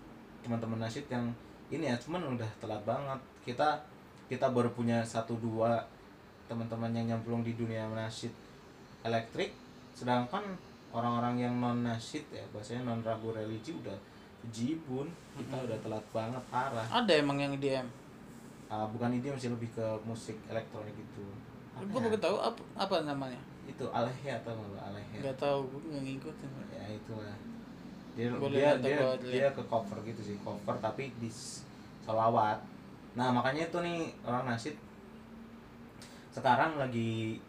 teman-teman 0.40 0.88
nasid 0.88 1.04
yang 1.12 1.28
ini 1.68 1.92
ya 1.92 1.96
cuman 2.00 2.24
udah 2.38 2.48
telat 2.62 2.80
banget 2.88 3.20
kita 3.44 3.76
kita 4.32 4.48
baru 4.48 4.72
punya 4.72 5.04
satu 5.04 5.36
dua 5.36 5.84
teman-teman 6.48 6.88
yang 6.96 7.18
nyemplung 7.18 7.44
di 7.44 7.52
dunia 7.52 7.84
nasid 7.92 8.32
elektrik 9.04 9.52
sedangkan 9.92 10.56
orang-orang 10.91 11.34
yang 11.39 11.55
non 11.57 11.82
nasid 11.82 12.22
ya 12.28 12.43
bahasanya 12.51 12.82
non 12.84 13.01
ragu 13.01 13.30
religi 13.30 13.72
udah 13.72 13.97
jibun 14.49 15.07
kita 15.34 15.57
udah 15.59 15.78
telat 15.80 16.05
banget 16.11 16.43
parah. 16.47 16.87
Ada 16.87 17.18
emang 17.18 17.37
yang 17.37 17.53
EDM. 17.53 17.87
Ah, 18.66 18.87
bukan 18.87 19.11
ini 19.11 19.26
masih 19.26 19.51
lebih 19.51 19.70
ke 19.70 19.87
musik 20.03 20.34
elektronik 20.47 20.95
itu 20.95 21.24
Gue 21.76 22.01
baru 22.01 22.16
tahu 22.16 22.37
apa 22.37 22.62
apa 22.74 22.97
namanya. 23.05 23.39
itu 23.66 23.82
alehya 23.91 24.39
atau 24.41 24.55
nggak 24.55 24.84
alehya 24.87 25.18
Gak 25.20 25.37
tahu, 25.37 25.59
gue 25.66 25.80
nggak 25.87 26.03
ngikutin. 26.05 26.51
ya 26.70 26.84
itulah. 26.89 27.37
Dia 28.16 28.26
Boleh 28.32 28.57
dia 28.57 28.70
dia, 28.80 29.07
dia 29.20 29.49
ke 29.53 29.62
cover 29.66 29.99
gitu 30.03 30.22
sih 30.22 30.37
cover 30.41 30.72
tapi 30.78 31.12
di 31.18 31.28
s- 31.28 31.66
solawat 32.01 32.57
nah 33.12 33.28
makanya 33.28 33.66
itu 33.66 33.78
nih 33.80 33.99
orang 34.22 34.45
nasid 34.47 34.76
sekarang 36.30 36.76
lagi 36.76 37.41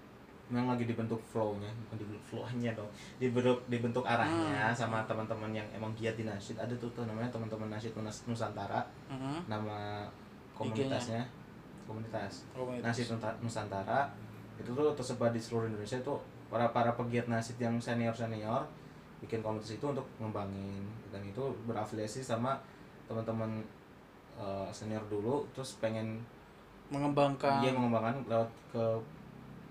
memang 0.48 0.72
lagi 0.72 0.84
dibentuk 0.84 1.20
flow-nya 1.22 1.68
bukan 1.82 1.98
dibentuk 2.00 2.24
flow-nya 2.26 2.72
dong 2.72 2.88
dibentuk 3.18 3.60
dibentuk 3.68 4.04
arahnya 4.04 4.64
Hmm. 4.66 4.76
sama 4.78 5.04
teman-teman 5.04 5.52
yang 5.52 5.68
emang 5.70 5.92
giat 5.94 6.14
di 6.14 6.24
nasid 6.24 6.56
ada 6.56 6.72
tuh 6.74 6.88
tuh 6.92 7.04
namanya 7.04 7.28
teman-teman 7.28 7.68
nasid 7.68 7.92
Nus- 7.94 8.24
nusantara 8.24 8.80
Mhm. 9.08 9.46
nama 9.46 10.08
komunitasnya 10.54 11.28
komunitas 11.84 12.44
Komunitas. 12.52 12.84
Nasid 12.86 13.08
Nusantara 13.40 14.12
itu 14.56 14.68
tuh 14.68 14.92
tersebar 14.92 15.30
di 15.30 15.38
seluruh 15.38 15.68
Indonesia 15.68 16.00
tuh 16.02 16.18
para 16.48 16.68
para 16.70 16.92
pegiat 16.92 17.28
nasid 17.28 17.56
yang 17.58 17.76
senior 17.78 18.12
senior 18.12 18.64
bikin 19.18 19.40
komunitas 19.40 19.72
itu 19.74 19.86
untuk 19.86 20.08
ngembangin 20.18 20.82
dan 21.10 21.22
itu 21.22 21.40
berafiliasi 21.64 22.22
sama 22.22 22.56
teman-teman 23.06 23.60
eh, 24.36 24.70
senior 24.70 25.02
dulu 25.06 25.44
terus 25.52 25.76
pengen 25.78 26.24
Mengembangkan. 26.88 27.60
dia 27.60 27.70
mengembangkan 27.70 28.16
lewat 28.26 28.48
ke 28.70 28.84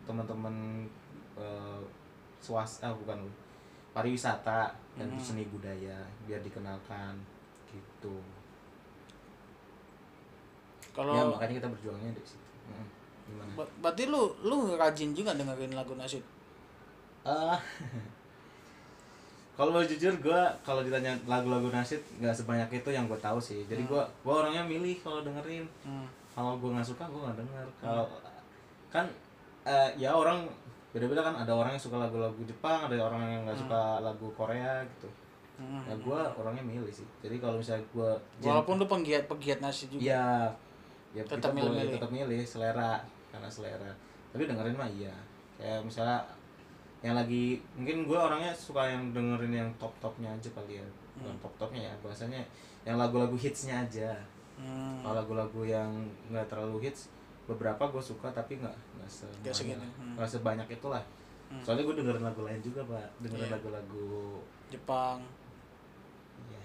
teman-teman 0.06 0.86
eh, 1.34 1.80
swasta 2.38 2.94
bukan 2.94 3.18
pariwisata 3.92 4.70
dan 4.94 5.08
Mhm. 5.08 5.18
seni 5.18 5.42
budaya 5.46 5.96
biar 6.24 6.40
dikenalkan 6.40 7.16
gitu 7.68 8.16
Kalau 10.92 11.12
ya 11.12 11.22
makanya 11.26 11.54
kita 11.56 11.68
berjuangnya 11.68 12.10
di 12.10 12.20
situ 12.24 12.44
Mm. 12.66 12.86
gimana 13.26 13.50
Ba- 13.54 13.72
berarti 13.80 14.02
lu 14.06 14.34
lu 14.42 14.74
rajin 14.74 15.12
juga 15.12 15.30
dengerin 15.30 15.70
lagu 15.70 15.94
nasyid. 15.94 16.22
Ah. 17.22 17.54
kalau 19.54 19.72
mau 19.72 19.82
jujur 19.82 20.12
gue 20.12 20.40
kalau 20.60 20.80
ditanya 20.80 21.12
lagu-lagu 21.24 21.68
nasyid 21.68 22.00
nggak 22.16 22.34
sebanyak 22.34 22.68
itu 22.74 22.88
yang 22.88 23.04
gue 23.04 23.16
tahu 23.16 23.38
sih 23.38 23.64
jadi 23.64 23.82
gue 23.82 23.98
gue 23.98 24.34
orangnya 24.34 24.62
milih 24.62 24.94
kalau 25.00 25.20
dengerin 25.20 25.64
Hmm. 25.80 26.04
kalau 26.30 26.56
gue 26.56 26.68
nggak 26.68 26.84
suka 26.84 27.04
gue 27.04 27.18
nggak 27.18 27.38
denger 27.38 27.66
kalau 27.78 28.04
kan 28.88 29.04
eh, 29.66 29.90
ya 29.98 30.14
orang 30.14 30.46
beda-beda 30.88 31.20
kan 31.20 31.34
ada 31.36 31.52
orang 31.52 31.74
yang 31.74 31.82
suka 31.82 31.98
lagu-lagu 31.98 32.38
Jepang 32.40 32.86
ada 32.86 32.96
orang 32.96 33.20
yang 33.26 33.40
nggak 33.44 33.58
suka 33.58 33.80
lagu 34.00 34.30
Korea 34.32 34.80
gitu 34.88 35.10
Hmm. 35.56 35.80
ya 35.88 35.96
gue 35.96 36.20
orangnya 36.36 36.60
milih 36.60 36.92
sih 36.92 37.08
jadi 37.24 37.40
kalau 37.40 37.56
misalnya 37.56 37.80
gue 37.88 38.10
Walaupun 38.44 38.76
lu 38.76 38.84
penggiat 38.84 39.24
penggiat 39.24 39.64
nasyid 39.64 39.88
juga. 39.88 40.04
Iya, 40.04 40.24
ya 41.16 41.22
Tetap 41.24 41.32
kita 41.40 41.48
boleh 41.48 41.56
milih-milih. 41.64 41.94
tetap 41.96 42.10
milih 42.12 42.40
selera 42.44 42.92
karena 43.32 43.48
selera. 43.48 43.88
Tapi 44.36 44.44
dengerin 44.44 44.76
mah 44.76 44.84
iya. 44.84 45.16
Kayak 45.56 45.80
misalnya 45.80 46.20
yang 47.00 47.16
lagi 47.16 47.56
mungkin 47.72 48.04
gue 48.04 48.18
orangnya 48.20 48.52
suka 48.52 48.84
yang 48.84 49.16
dengerin 49.16 49.54
yang 49.56 49.70
top 49.80 49.96
topnya 49.96 50.28
aja 50.28 50.48
kali 50.52 50.76
ya, 50.76 50.84
bukan 51.16 51.36
top 51.40 51.54
topnya 51.56 51.88
ya 51.88 51.92
bahasanya 52.04 52.44
yang 52.84 53.00
lagu-lagu 53.00 53.36
hitsnya 53.40 53.80
aja. 53.80 54.12
Hmm. 54.60 55.00
Kalau 55.00 55.24
lagu-lagu 55.24 55.64
yang 55.64 55.88
nggak 56.28 56.52
terlalu 56.52 56.84
hits 56.84 57.08
beberapa 57.46 57.82
gue 57.86 58.02
suka 58.02 58.28
tapi 58.30 58.58
nggak 58.58 58.76
nggak 58.98 59.10
sebanyak 59.54 59.78
hmm. 59.96 60.14
nggak 60.18 60.28
sebanyak 60.28 60.68
itulah. 60.68 61.02
Soalnya 61.62 61.86
gue 61.86 61.94
dengerin 61.96 62.24
lagu 62.24 62.42
lain 62.42 62.58
juga 62.58 62.82
pak, 62.84 63.06
dengerin 63.22 63.46
Iya. 63.46 63.54
lagu-lagu 63.54 64.42
Jepang. 64.66 65.18
ya 66.50 66.62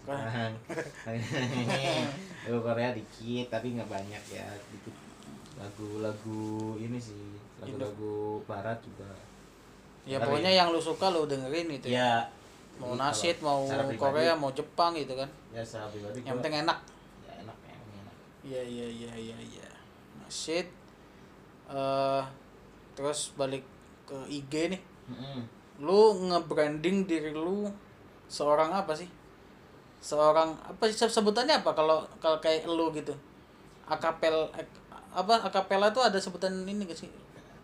Kan? 0.00 0.52
lagu 2.44 2.60
Korea 2.60 2.92
dikit 2.92 3.46
tapi 3.48 3.76
nggak 3.76 3.88
banyak 3.88 4.22
ya 4.28 4.48
dikit 4.68 4.92
lagu-lagu 5.56 6.42
ini 6.76 6.96
sih 6.96 7.36
lagu-lagu 7.60 8.40
barat 8.44 8.80
juga 8.80 9.08
Ya 10.08 10.16
Tapi- 10.16 10.32
pokoknya 10.32 10.50
yang 10.50 10.72
lu 10.72 10.80
suka 10.80 11.12
lu 11.12 11.28
dengerin 11.28 11.68
gitu 11.76 11.92
ya. 11.92 12.24
ya 12.24 12.28
Mau 12.80 12.96
kalau 12.96 13.04
mau 13.44 13.60
pribadi, 13.68 14.00
Korea, 14.00 14.32
mau 14.32 14.48
Jepang 14.50 14.96
gitu 14.96 15.12
kan. 15.12 15.28
ya 15.52 15.60
secara 15.60 15.92
pribadi 15.92 16.24
Yang 16.24 16.36
penting 16.40 16.54
enak. 16.64 16.78
ya 17.20 17.32
enak 17.44 17.56
ya 17.62 17.76
enak 17.76 18.14
Iya 18.40 18.62
iya 18.64 18.86
iya 18.88 19.12
iya 19.14 19.36
iya. 19.38 19.68
Nasyid 20.30 20.70
eh 21.70 22.22
terus 22.94 23.34
balik 23.34 23.66
ke 24.06 24.14
IG 24.30 24.70
nih. 24.70 24.82
Mm-mm. 25.10 25.42
Lu 25.82 26.14
nge-branding 26.22 27.02
diri 27.02 27.34
lu 27.34 27.66
seorang 28.26 28.70
apa 28.70 28.94
sih? 28.94 29.10
Seorang 29.98 30.54
apa 30.62 30.86
sih 30.86 30.94
sebutannya 30.96 31.58
apa 31.58 31.74
kalau 31.74 32.06
kalau 32.22 32.38
kayak 32.38 32.62
lu 32.64 32.94
gitu? 32.94 33.10
Akapel 33.84 34.46
ak- 34.54 34.78
apa 35.10 35.34
akapela 35.42 35.90
tuh 35.90 36.06
ada 36.06 36.14
sebutan 36.14 36.62
ini 36.62 36.86
gak 36.86 36.94
sih 36.96 37.10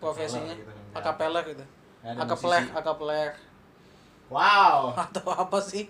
profesinya? 0.03 0.51
gitu. 0.51 0.67
Akapeler 0.91 1.43
gitu. 1.47 1.63
Ada 2.03 2.19
Akapeler, 2.19 2.61
musisi. 2.61 2.75
akapeler 2.75 3.29
wow 4.27 4.91
atau 5.07 5.27
apa 5.31 5.55
sih? 5.57 5.87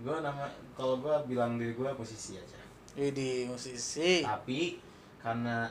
gue 0.00 0.16
nama 0.16 0.46
kalau 0.72 0.96
gue 0.96 1.12
bilang 1.26 1.58
diri 1.58 1.74
gue 1.74 1.90
posisi 1.92 2.38
aja 2.38 2.56
Jadi 2.94 3.44
musisi. 3.44 4.22
tapi 4.24 4.80
karena 5.20 5.68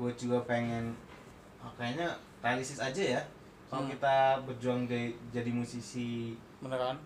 gue 0.00 0.10
juga 0.16 0.40
pengen 0.42 0.96
oh, 1.58 1.68
kayaknya 1.76 2.08
realistis 2.40 2.80
aja 2.80 3.18
ya 3.18 3.22
kalau 3.68 3.84
Hmm. 3.84 3.92
kita 3.92 4.16
berjuang 4.42 4.80
de- 4.84 5.14
jadi 5.30 5.50
musisi 5.50 6.34
Beneran? 6.58 6.96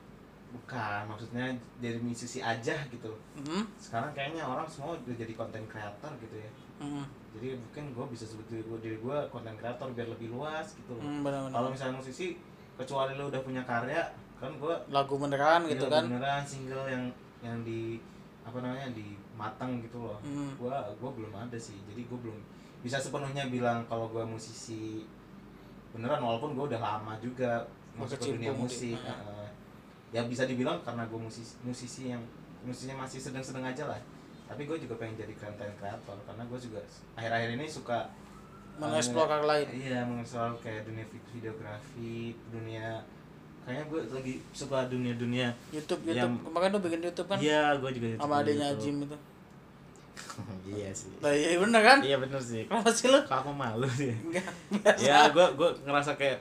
bukan 0.51 1.03
maksudnya 1.05 1.51
jadi 1.77 1.99
musisi 1.99 2.39
aja 2.39 2.79
gitu 2.87 3.11
Hmm? 3.37 3.67
sekarang 3.77 4.15
kayaknya 4.15 4.43
orang 4.43 4.63
semua 4.65 4.95
udah 4.95 5.11
jadi 5.13 5.35
konten 5.35 5.67
kreator 5.67 6.15
gitu 6.21 6.37
ya 6.37 6.51
Hmm. 6.77 7.03
jadi 7.33 7.59
mungkin 7.59 7.85
gue 7.91 8.07
bisa 8.09 8.25
sebut 8.25 8.47
diri 8.47 8.63
gue 8.63 8.79
diri 8.81 8.97
gue 8.97 9.19
konten 9.29 9.55
kreator 9.55 9.91
biar 9.91 10.07
lebih 10.09 10.31
luas 10.31 10.73
gitu. 10.73 10.95
Hmm, 10.95 11.27
kalau 11.51 11.69
misalnya 11.69 11.99
musisi 11.99 12.39
kecuali 12.75 13.15
lo 13.15 13.27
udah 13.27 13.43
punya 13.43 13.63
karya 13.63 14.03
kan 14.37 14.51
gue 14.53 14.75
Lagu 14.89 15.15
beneran 15.17 15.67
gitu 15.67 15.87
kan? 15.87 16.07
beneran 16.07 16.43
single 16.45 16.87
yang 16.87 17.05
yang 17.41 17.59
di 17.61 17.99
apa 18.41 18.61
namanya 18.61 18.93
di 18.93 19.19
matang 19.35 19.81
gitu 19.81 19.99
loh 20.01 20.19
Hmm. 20.21 20.55
gua 20.55 20.87
gua 20.97 21.11
belum 21.11 21.33
ada 21.35 21.57
sih 21.57 21.75
jadi 21.85 22.07
gua 22.07 22.19
belum 22.21 22.39
bisa 22.85 23.01
sepenuhnya 23.01 23.49
bilang 23.49 23.80
kalau 23.85 24.07
gua 24.07 24.22
musisi 24.22 25.09
beneran 25.91 26.20
walaupun 26.20 26.53
gua 26.53 26.68
udah 26.68 26.78
lama 26.78 27.16
juga 27.18 27.64
masuk 27.95 28.18
ke 28.18 28.26
dunia 28.30 28.53
musik. 28.53 28.95
Heeh. 28.95 29.49
ya 30.11 30.22
bisa 30.24 30.45
dibilang 30.45 30.78
karena 30.80 31.03
gua 31.05 31.18
musisi 31.18 31.57
musisi 31.61 32.03
yang 32.09 32.20
musisinya 32.62 33.01
masih 33.01 33.18
sedang-sedang 33.18 33.64
aja 33.64 33.85
lah 33.87 33.99
tapi 34.45 34.62
gue 34.62 34.76
juga 34.78 34.95
pengen 34.97 35.16
jadi 35.18 35.32
content 35.35 35.72
creator 35.74 36.16
karena 36.22 36.45
gue 36.45 36.59
juga 36.59 36.80
akhir-akhir 37.14 37.49
ini 37.51 37.64
suka 37.64 38.05
Mengeksplor 38.74 39.24
hal 39.24 39.43
lain. 39.43 39.66
iya 39.70 40.01
mengeksplor 40.03 40.61
kayak 40.61 40.85
dunia 40.85 41.05
vid- 41.07 41.28
videografi 41.30 42.14
dunia 42.51 43.01
kayaknya 43.62 43.85
gue 43.87 44.01
lagi 44.11 44.35
suka 44.51 44.85
dunia-dunia 44.87 45.49
YouTube 45.70 46.05
YouTube 46.05 46.20
Yang- 46.37 46.45
kemarin 46.45 46.68
lu 46.70 46.80
bikin 46.82 47.01
YouTube 47.03 47.24
kan 47.26 47.39
Iya, 47.41 47.62
gue 47.74 47.91
juga 47.91 48.07
sama 48.18 48.37
adanya 48.39 48.66
Ajim 48.70 48.97
itu. 49.01 49.16
iya 50.75 50.91
sih. 50.91 51.11
Nah, 51.19 51.31
iya 51.31 51.59
bener 51.59 51.83
kan? 51.83 51.99
Iya 52.01 52.17
bener 52.19 52.41
sih. 52.41 52.65
Kenapa 52.67 52.91
sih 52.91 53.07
lu? 53.11 53.19
Kok 53.23 53.39
aku 53.45 53.51
malu 53.53 53.87
sih. 53.91 54.15
Enggak, 54.27 54.49
biasa. 54.71 54.99
ya, 55.01 55.19
gue 55.31 55.47
gue 55.55 55.71
ngerasa 55.85 56.12
kayak 56.15 56.39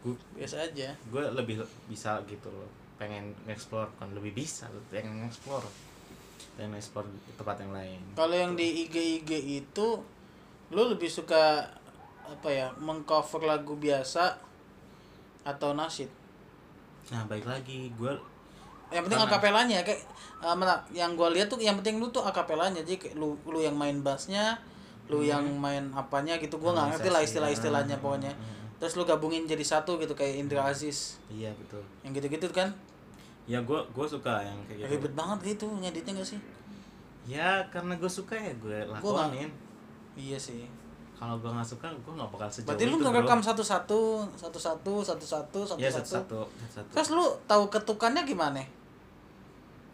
gue 0.00 0.14
Biasa 0.34 0.56
aja. 0.64 0.88
gue 0.96 1.22
lebih 1.34 1.60
bisa 1.86 2.22
gitu 2.24 2.48
loh. 2.48 2.70
Pengen 2.96 3.32
nge-explore 3.44 3.88
kan 3.96 4.08
lebih 4.12 4.32
bisa, 4.34 4.68
pengen 4.88 5.24
nge-explore. 5.24 5.64
Pengen 6.56 6.76
nge-explore 6.76 7.06
di 7.06 7.32
tempat 7.34 7.56
yang 7.60 7.72
lain. 7.72 8.00
Kalau 8.14 8.36
yang 8.36 8.52
di 8.54 8.84
IG 8.84 8.94
IG 9.20 9.30
itu 9.60 9.88
lu 10.70 10.82
lebih 10.86 11.08
suka 11.08 11.66
apa 12.24 12.48
ya? 12.48 12.70
Mengcover 12.78 13.42
lagu 13.42 13.74
biasa 13.74 14.38
atau 15.42 15.72
nasyid? 15.72 16.08
Nah, 17.10 17.24
baik 17.26 17.42
lagi 17.42 17.90
gue 17.90 18.12
Yang 18.90 19.02
penting 19.06 19.22
akapelanya 19.22 19.78
kayak 19.82 20.00
eh, 20.40 20.54
mana- 20.54 20.82
yang 20.90 21.14
gua 21.14 21.30
lihat 21.30 21.46
tuh 21.46 21.58
yang 21.58 21.78
penting 21.78 22.02
lu 22.02 22.10
tuh 22.10 22.22
akapelanya 22.22 22.82
jadi 22.82 22.98
kayak 22.98 23.14
lu 23.14 23.38
lu 23.46 23.62
yang 23.62 23.74
main 23.74 24.02
bassnya, 24.02 24.58
lu 25.06 25.22
yang 25.22 25.42
main 25.56 25.88
apanya 25.94 26.34
gitu 26.36 26.58
gua 26.58 26.74
nggak 26.74 26.98
ngerti 26.98 27.08
lah 27.10 27.22
istilah-istilahnya 27.22 27.96
ah, 27.96 28.02
pokoknya. 28.02 28.32
ah, 28.34 28.42
ah. 28.42 28.58
Terus 28.80 28.96
lu 28.96 29.04
gabungin 29.04 29.44
jadi 29.44 29.60
satu 29.60 30.00
gitu 30.00 30.16
kayak 30.16 30.40
Indra 30.40 30.64
Aziz. 30.64 31.20
iya 31.28 31.52
betul. 31.52 31.84
Yang 32.00 32.24
gitu-gitu 32.24 32.48
kan? 32.48 32.72
Ya 33.44 33.58
gue 33.60 33.76
gue 33.76 34.06
suka 34.06 34.40
yang 34.40 34.56
kayak 34.64 34.78
gitu. 34.80 34.92
Ribet 34.94 35.12
banget 35.12 35.38
gitu 35.52 35.66
ngeditnya 35.76 36.16
gak 36.16 36.28
sih? 36.28 36.40
Ya 37.28 37.60
karena 37.68 37.92
gue 37.98 38.08
suka 38.08 38.32
ya 38.32 38.54
gue 38.56 38.78
Gua 39.02 39.26
lakonin. 39.28 39.50
Iya 40.16 40.38
sih. 40.40 40.64
Kalau 41.12 41.36
gue 41.36 41.52
nggak 41.52 41.68
suka 41.68 41.92
gue 41.92 42.12
nggak 42.16 42.30
bakal 42.32 42.48
sejauh 42.48 42.68
Berarti 42.72 42.84
lu 42.86 42.96
itu, 42.96 43.04
bro. 43.04 43.12
ngerekam 43.12 43.40
satu-satu, 43.44 44.00
satu-satu, 44.40 44.94
satu-satu, 45.04 45.58
Ya 45.76 45.92
satu-satu. 45.92 46.40
satu-satu. 46.40 46.40
satu. 46.72 46.88
Terus 46.96 47.08
lu 47.12 47.24
tahu 47.44 47.64
ketukannya 47.68 48.24
gimana? 48.24 48.64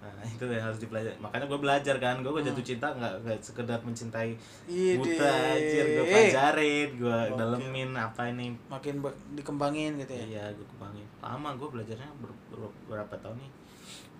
Nah, 0.08 0.24
itu 0.34 0.44
yang 0.46 0.64
harus 0.64 0.78
dipelajari. 0.78 1.16
Makanya 1.16 1.46
gue 1.46 1.58
belajar 1.58 1.96
kan, 1.96 2.16
gue 2.20 2.30
jatuh 2.40 2.62
cinta 2.62 2.86
nggak 2.88 3.14
nggak 3.22 3.38
sekedar 3.40 3.78
mencintai 3.80 4.36
Ide. 4.66 4.96
buta 4.96 5.30
anjir, 5.52 5.84
gue 5.88 6.04
pelajarin, 6.06 6.88
gue 6.94 7.18
Oke. 7.26 7.34
dalemin 7.34 7.90
apa 7.92 8.22
ini. 8.28 8.54
Makin 8.66 8.94
dikembangin 9.32 9.98
gitu 9.98 10.12
ya. 10.12 10.24
Iya, 10.26 10.44
gue 10.52 10.66
kembangin. 10.68 11.06
Lama 11.18 11.54
gue 11.54 11.68
belajarnya 11.68 12.10
ber- 12.18 12.40
ber- 12.48 12.78
berapa 12.86 13.14
tahun 13.18 13.36
nih? 13.36 13.50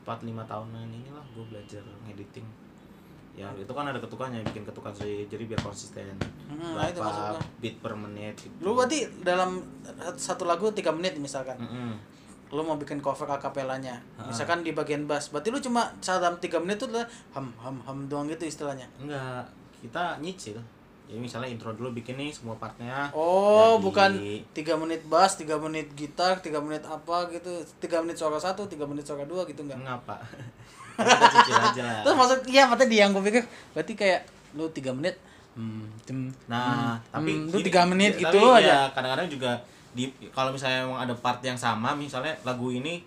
4 0.03 0.23
5 0.23 0.39
tahunan 0.47 0.87
inilah 0.89 1.25
gue 1.35 1.45
belajar 1.47 1.83
ngediting. 2.05 2.47
Ya, 3.37 3.53
itu 3.53 3.69
kan 3.69 3.85
ada 3.85 4.01
ketukannya, 4.01 4.41
bikin 4.49 4.65
ketukan 4.65 4.89
sendiri 4.89 5.29
jadi 5.29 5.45
biar 5.45 5.61
konsisten. 5.61 6.09
Hmm, 6.49 6.73
nah 6.73 6.89
itu 6.89 6.97
maksudnya. 6.97 7.37
berapa 7.37 7.61
beat 7.61 7.77
per 7.85 7.93
menit 7.93 8.33
gitu. 8.41 8.55
Lu 8.65 8.73
berarti 8.73 9.05
dalam 9.21 9.61
satu 10.17 10.49
lagu 10.49 10.73
tiga 10.73 10.89
menit 10.89 11.21
misalkan. 11.21 11.61
Mm-mm. 11.61 12.16
Lu 12.55 12.63
mau 12.63 12.79
bikin 12.79 13.03
cover 13.03 13.27
akapelanya. 13.27 13.99
Ah. 14.15 14.31
Misalkan 14.31 14.63
di 14.63 14.71
bagian 14.71 15.07
bass. 15.07 15.35
Berarti 15.35 15.51
lu 15.51 15.59
cuma 15.59 15.91
dalam 15.99 16.39
tiga 16.39 16.63
menit 16.63 16.79
tuh 16.79 16.91
ham 17.35 17.51
ham 17.59 17.77
ham 17.83 17.99
doang 18.07 18.31
gitu 18.31 18.47
istilahnya. 18.47 18.87
Enggak, 19.03 19.47
kita 19.83 20.21
nyicil. 20.23 20.59
Jadi 21.07 21.23
misalnya 21.23 21.47
intro 21.47 21.71
dulu 21.71 21.95
bikin 21.95 22.19
nih 22.19 22.35
semua 22.35 22.59
partnya. 22.59 23.11
Oh, 23.15 23.79
Jadi- 23.79 23.83
bukan 23.87 24.11
tiga 24.51 24.75
menit 24.75 25.07
bass, 25.07 25.39
tiga 25.39 25.55
menit 25.55 25.87
gitar, 25.95 26.43
tiga 26.43 26.59
menit 26.59 26.83
apa 26.83 27.31
gitu, 27.31 27.63
tiga 27.79 28.03
menit 28.03 28.19
suara 28.19 28.43
satu, 28.43 28.67
tiga 28.67 28.91
menit 28.91 29.07
suara 29.07 29.23
dua 29.23 29.47
gitu 29.47 29.63
enggak? 29.63 29.79
Enggak, 29.79 29.99
Pak. 30.03 30.21
kita 30.97 31.27
cicil 31.29 31.57
aja 31.61 31.83
lah. 31.85 32.01
Terus 32.03 32.17
maksud 32.17 32.39
iya 32.49 32.63
maksudnya 32.67 32.89
dia 32.91 33.01
yang 33.07 33.11
gue 33.13 33.25
pikir 33.29 33.43
berarti 33.77 33.93
kayak 33.95 34.21
lu 34.57 34.65
tiga 34.73 34.91
menit 34.97 35.17
hmm, 35.57 35.85
Nah, 36.49 36.97
hmm, 36.97 37.13
tapi 37.13 37.31
hmm, 37.37 37.53
lu 37.53 37.59
tiga 37.61 37.83
menit 37.85 38.17
ya, 38.17 38.21
gitu 38.29 38.39
tapi 38.41 38.65
aja. 38.65 38.69
ya 38.69 38.81
kadang-kadang 38.97 39.29
juga 39.29 39.53
di 39.97 40.05
kalau 40.31 40.53
misalnya 40.53 40.85
emang 40.85 41.01
ada 41.01 41.15
part 41.17 41.41
yang 41.41 41.57
sama, 41.57 41.97
misalnya 41.97 42.37
lagu 42.45 42.69
ini 42.69 43.01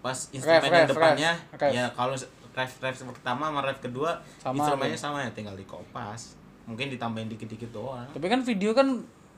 pas 0.00 0.28
instrumen 0.30 0.60
Ref, 0.60 0.68
yang 0.68 0.84
ref, 0.84 0.90
depannya 0.92 1.32
ref, 1.56 1.72
ya 1.72 1.84
kalau 1.92 2.12
ref 2.52 2.72
ref 2.78 2.96
pertama 3.00 3.48
sama 3.48 3.60
ref 3.64 3.80
kedua 3.80 4.16
Sama, 4.36 4.56
instrumennya 4.60 4.96
gitu. 4.96 5.04
sama 5.08 5.18
ya 5.24 5.30
tinggal 5.32 5.56
dikopas. 5.56 6.36
Mungkin 6.68 6.92
ditambahin 6.92 7.26
dikit-dikit 7.26 7.72
doang. 7.72 8.04
Tapi 8.12 8.26
kan 8.28 8.40
video 8.40 8.70
kan 8.70 8.86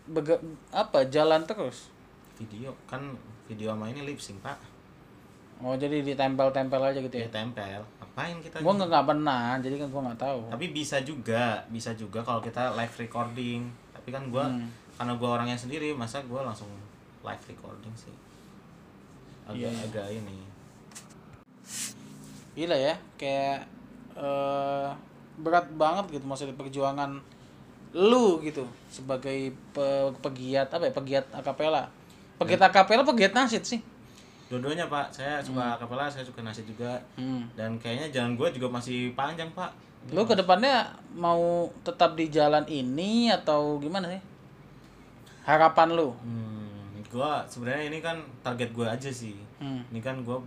bega, 0.04 0.34
apa 0.68 1.06
jalan 1.06 1.46
terus. 1.46 1.88
Video 2.36 2.74
kan 2.84 3.14
video 3.46 3.70
sama 3.70 3.86
ini 3.86 4.02
lip 4.02 4.18
sync, 4.18 4.42
Pak. 4.42 4.58
Oh 5.62 5.78
jadi 5.78 6.02
ditempel-tempel 6.02 6.82
aja 6.82 6.98
gitu 6.98 7.14
ya 7.14 7.22
ya? 7.22 7.30
tempel 7.30 7.78
ngapain 8.02 8.34
kita 8.42 8.58
Gua 8.60 8.74
nggak 8.74 8.88
nggak 8.90 9.06
pernah, 9.14 9.44
jadi 9.62 9.74
kan 9.78 9.88
gua 9.88 10.02
nggak 10.10 10.20
tahu. 10.20 10.40
tapi 10.50 10.66
bisa 10.68 10.96
juga 11.00 11.62
bisa 11.70 11.94
juga 11.94 12.18
kalau 12.20 12.42
kita 12.42 12.74
live 12.74 12.94
recording 12.98 13.70
tapi 13.94 14.10
kan 14.10 14.26
gua 14.28 14.50
Hmm. 14.50 14.66
Karena 14.96 15.12
gua 15.16 15.40
orangnya 15.40 15.56
sendiri 15.56 15.92
masa 15.96 16.22
gua 16.28 16.44
langsung 16.44 16.68
live 17.22 17.44
recording 17.48 17.94
sih. 17.94 18.14
Agak 19.48 19.70
iya. 19.72 19.82
agak 19.86 20.06
ini. 20.12 20.38
Gila 22.52 22.76
ya, 22.76 22.94
kayak 23.16 23.64
eh 24.12 24.88
berat 25.40 25.64
banget 25.80 26.20
gitu 26.20 26.24
maksudnya 26.28 26.52
perjuangan 26.52 27.16
lu 27.96 28.40
gitu 28.44 28.68
sebagai 28.92 29.52
pe- 29.72 30.12
pegiat 30.20 30.68
apa 30.68 30.88
ya 30.88 30.92
pegiat 30.92 31.26
akapela 31.32 31.88
pegiat 32.36 32.60
akapela 32.60 33.02
pegiat 33.04 33.32
nasid 33.32 33.64
sih. 33.64 33.80
Dua-duanya 34.52 34.84
pak. 34.92 35.08
Saya 35.08 35.40
suka 35.40 35.80
kapela 35.80 36.12
saya 36.12 36.24
suka 36.24 36.44
nasi 36.44 36.60
juga. 36.68 37.00
Hmm. 37.16 37.48
dan 37.56 37.80
kayaknya 37.80 38.12
jalan 38.12 38.36
gua 38.36 38.52
juga 38.52 38.68
masih 38.68 39.16
panjang 39.16 39.48
pak. 39.56 39.72
Lu 40.12 40.28
ke 40.28 40.36
depannya 40.36 40.92
mau 41.14 41.70
tetap 41.86 42.18
di 42.18 42.28
jalan 42.28 42.66
ini 42.68 43.32
atau 43.32 43.80
gimana 43.80 44.10
sih 44.12 44.31
harapan 45.42 45.88
lu? 45.92 46.08
Hmm, 46.16 46.70
gua 47.06 47.42
sebenarnya 47.44 47.86
ini 47.86 47.98
kan 47.98 48.14
target 48.40 48.70
gua 48.70 48.90
aja 48.90 49.08
sih. 49.08 49.36
Hmm. 49.56 49.82
ini 49.86 49.98
kan 49.98 50.18
gua 50.20 50.42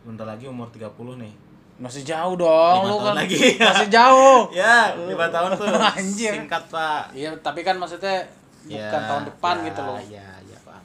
bentar 0.00 0.24
lagi 0.24 0.44
umur 0.44 0.68
30 0.68 0.88
nih. 1.16 1.32
Masih 1.78 2.02
jauh 2.02 2.34
dong 2.34 2.80
lu 2.84 2.96
kan. 2.98 3.14
lagi. 3.14 3.54
masih 3.70 3.88
jauh. 3.88 4.50
Ya 4.54 4.92
lima 4.98 5.28
tahun 5.28 5.54
tuh. 5.54 5.68
Anjir. 5.94 6.32
singkat 6.34 6.62
pak. 6.66 7.12
Iya 7.12 7.30
tapi 7.38 7.62
kan 7.62 7.74
maksudnya 7.74 8.24
bukan 8.60 8.74
Ya, 8.94 9.06
tahun 9.06 9.24
depan 9.24 9.54
ya, 9.56 9.64
gitu 9.64 9.80
loh. 9.80 9.98
ya 10.02 10.28
ya 10.42 10.58
pak. 10.60 10.80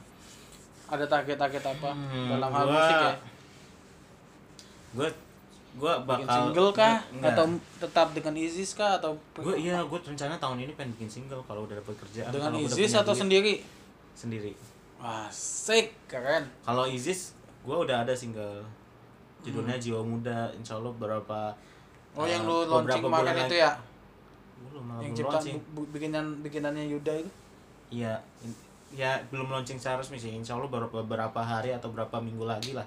Ada 0.86 1.04
target-target 1.04 1.62
apa 1.62 1.90
Hmm, 1.90 2.28
dalam 2.30 2.50
hal 2.50 2.64
gua- 2.64 2.74
musik 2.74 2.96
ya 2.96 3.12
gua 5.74 5.98
gua 6.02 6.16
bikin 6.16 6.26
bakal 6.26 6.38
single 6.38 6.70
kah? 6.70 6.96
Enggak. 7.10 7.34
atau 7.34 7.44
tetap 7.82 8.08
dengan 8.14 8.34
Isis 8.38 8.70
kah? 8.78 8.98
Atau 8.98 9.18
gue 9.34 9.54
iya 9.58 9.82
gue 9.82 9.98
rencana 9.98 10.38
tahun 10.38 10.62
ini 10.62 10.72
pengen 10.78 10.94
bikin 10.94 11.10
single 11.10 11.42
kalau 11.46 11.66
udah 11.66 11.74
dapet 11.78 11.94
kerjaan 11.98 12.30
dengan 12.30 12.52
Isis 12.62 12.94
atau 12.94 13.10
duit. 13.10 13.20
sendiri? 13.26 13.54
Sendiri. 14.14 14.52
Asik 15.02 15.94
keren. 16.06 16.46
Kalau 16.62 16.86
Isis 16.86 17.34
gue 17.66 17.76
udah 17.76 18.06
ada 18.06 18.14
single. 18.14 18.62
Judulnya 19.42 19.76
Jiwa 19.76 20.00
Muda. 20.00 20.48
Insya 20.54 20.78
Allah 20.78 20.94
beberapa 20.94 21.52
oh 22.14 22.24
eh, 22.24 22.30
yang 22.30 22.46
lu 22.46 22.70
launching 22.70 23.02
kemarin 23.02 23.34
itu 23.50 23.56
ya? 23.58 23.72
Belum 24.70 24.84
yang 25.02 25.12
ciptaan 25.12 25.44
bikinan 25.90 26.24
bikinannya 26.40 26.86
Yuda 26.86 27.12
itu? 27.18 27.30
Iya 27.90 28.22
ya 28.94 29.18
belum 29.34 29.50
launching 29.50 29.76
secara 29.76 29.98
resmi 29.98 30.16
sih. 30.22 30.30
Insya 30.30 30.54
Allah 30.54 30.70
beberapa 30.70 31.40
hari 31.42 31.74
atau 31.74 31.90
berapa 31.90 32.22
minggu 32.22 32.46
lagi 32.46 32.78
lah 32.78 32.86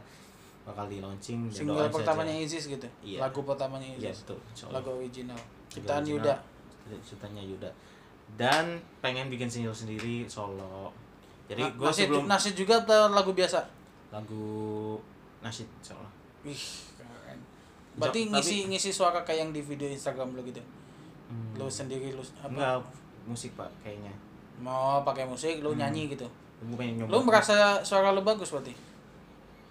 bakal 0.67 0.85
di 0.85 0.99
launching 0.99 1.47
single 1.47 1.87
pertamanya 1.87 2.35
saja. 2.35 2.43
Isis 2.45 2.63
gitu 2.67 2.87
Iya. 2.99 3.23
lagu 3.23 3.39
pertamanya 3.41 3.87
iya 3.87 4.11
Isis 4.11 4.27
betul 4.27 4.39
Insya 4.51 4.63
Allah 4.67 4.75
lagu 4.77 4.89
original 4.99 5.39
ciptaan 5.71 6.03
Yuda 6.03 6.35
ciptaannya 6.99 7.43
Yuda 7.47 7.69
dan 8.35 8.65
pengen 8.99 9.31
bikin 9.31 9.47
single 9.47 9.71
sendiri 9.71 10.27
solo 10.27 10.91
jadi 11.47 11.63
Nah, 11.63 11.71
gue 11.73 11.87
nasid, 11.87 12.03
sebelum 12.05 12.23
nasid 12.27 12.53
juga 12.53 12.83
atau 12.83 13.07
lagu 13.09 13.31
biasa 13.31 13.63
lagu 14.11 14.99
insya 15.39 15.95
Allah 15.95 16.11
Wih, 16.43 16.63
keren. 16.95 17.39
Berarti 17.95 18.19
Tapi- 18.23 18.31
ngisi 18.35 18.57
ngisi 18.67 18.91
suara 18.91 19.23
kayak 19.23 19.39
yang 19.41 19.51
di 19.51 19.59
video 19.59 19.87
Instagram 19.87 20.31
lu 20.31 20.43
gitu. 20.43 20.59
Hmm. 21.27 21.55
Lu 21.55 21.67
sendiri 21.67 22.11
lu 22.11 22.23
apa? 22.37 22.47
enggak 22.47 22.77
musik 23.23 23.51
pak 23.55 23.67
kayaknya 23.81 24.11
Mau 24.57 25.03
pakai 25.03 25.23
musik, 25.23 25.59
lu 25.59 25.71
Hmm. 25.71 25.79
nyanyi 25.81 26.07
gitu. 26.09 26.27
gue 26.57 26.73
pengen 26.73 26.99
nyoba 26.99 27.09
Lu 27.09 27.19
merasa 27.21 27.55
suara 27.81 28.11
lu 28.11 28.21
bagus 28.21 28.49
berarti? 28.49 28.73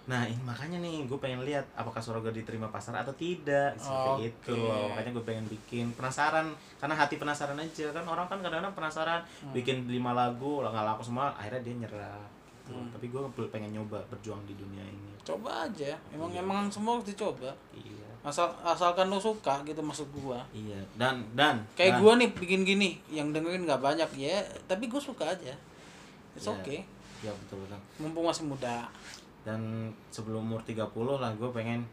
Nah 0.07 0.23
ini 0.23 0.39
makanya 0.39 0.79
nih 0.79 1.03
gue 1.03 1.19
pengen 1.19 1.43
lihat 1.43 1.67
apakah 1.73 1.99
suara 1.99 2.19
gue 2.19 2.31
diterima 2.33 2.67
pasar 2.67 2.95
atau 2.95 3.11
tidak 3.11 3.75
seperti 3.75 4.31
itu 4.31 4.55
loh 4.55 4.87
makanya 4.87 5.11
gue 5.11 5.25
pengen 5.25 5.45
bikin 5.45 5.91
penasaran 5.91 6.47
karena 6.77 6.95
hati 6.95 7.15
penasaran 7.15 7.55
aja 7.55 7.91
kan 7.91 8.07
orang 8.07 8.23
kan 8.25 8.39
kadang-kadang 8.39 8.71
penasaran 8.73 9.19
Hmm. 9.37 9.51
bikin 9.51 9.83
lima 9.85 10.11
lagu 10.11 10.63
lah 10.63 10.71
nggak 10.71 10.87
laku 10.87 11.03
semua 11.03 11.29
akhirnya 11.33 11.59
dia 11.61 11.75
nyerah 11.77 12.23
gitu. 12.63 12.71
Hmm. 12.71 12.87
tapi 12.89 13.05
gue 13.05 13.19
pengen 13.47 13.71
nyoba 13.73 13.99
berjuang 14.07 14.39
di 14.43 14.55
dunia 14.55 14.81
ini 14.81 15.11
Coba 15.19 15.67
aja. 15.67 15.91
Emang 16.07 16.31
Iya. 16.31 16.39
emang 16.39 16.71
semua 16.71 16.95
harus 16.95 17.03
dicoba. 17.05 17.51
iya 17.73 18.07
Asal 18.23 18.47
asalkan 18.61 19.07
lu 19.07 19.19
suka 19.19 19.59
gitu 19.61 19.79
maksud 19.79 20.07
gua. 20.13 20.39
iya 20.49 20.79
dan 20.95 21.19
dan 21.33 21.59
Kayak 21.75 21.95
dan- 21.95 22.01
gua 22.01 22.13
nih 22.15 22.31
bikin 22.33 22.63
gini, 22.63 22.95
yang 23.09 23.31
dengerin 23.31 23.63
nggak 23.63 23.79
banyak 23.81 24.07
ya, 24.17 24.39
tapi 24.63 24.87
gua 24.87 24.99
suka 24.99 25.27
aja. 25.27 25.51
It's 26.31 26.43
Iya. 26.43 26.55
okay. 26.55 26.79
ya 27.19 27.31
betul 27.33 27.59
betul 27.59 27.75
Mumpung 27.99 28.23
masih 28.23 28.47
muda. 28.47 28.87
Dan 29.47 29.61
sebelum 30.09 30.43
umur 30.43 30.59
30 30.61 30.83
lah 31.15 31.31
gue 31.31 31.49
pengen 31.49 31.87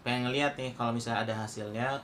pengen 0.00 0.22
ngeliat 0.24 0.54
nih 0.54 0.70
kalau 0.72 0.94
misalnya 0.94 1.26
ada 1.26 1.34
hasilnya 1.36 1.98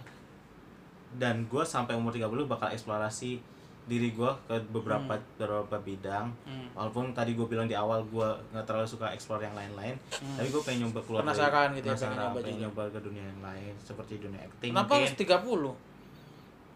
dan 1.15 1.47
gue 1.47 1.63
sampai 1.65 1.95
umur 1.95 2.11
30 2.11 2.27
bakal 2.45 2.67
eksplorasi 2.69 3.39
diri 3.85 4.11
gue 4.11 4.31
ke 4.43 4.57
beberapa 4.67 5.15
beberapa 5.37 5.77
bidang 5.79 6.27
Hmm. 6.43 6.67
walaupun 6.75 7.13
tadi 7.13 7.33
gue 7.33 7.45
bilang 7.45 7.65
di 7.65 7.77
awal 7.77 8.03
gue 8.03 8.25
nggak 8.51 8.65
terlalu 8.65 8.89
suka 8.89 9.13
explore 9.13 9.39
yang 9.41 9.53
lain-lain 9.53 9.95
Hmm. 10.11 10.35
tapi 10.35 10.49
gue 10.49 10.63
pengen 10.63 10.81
nyoba 10.83 11.01
keluar 11.01 11.21
dari- 11.21 11.29
Penasaran 11.31 11.69
gitu 11.71 11.87
ya, 11.87 11.93
pengen 11.93 11.95
penasaran, 12.01 12.17
nyoba 12.25 12.39
pengen 12.41 12.59
nyoba 12.59 12.83
ke 12.89 13.01
dunia 13.01 13.25
yang 13.25 13.43
lain 13.45 13.73
seperti 13.79 14.13
dunia 14.19 14.41
acting 14.43 14.73
Kenapa 14.73 14.89
mungkin 14.91 15.05
harus 15.07 15.15
30? 15.15 15.73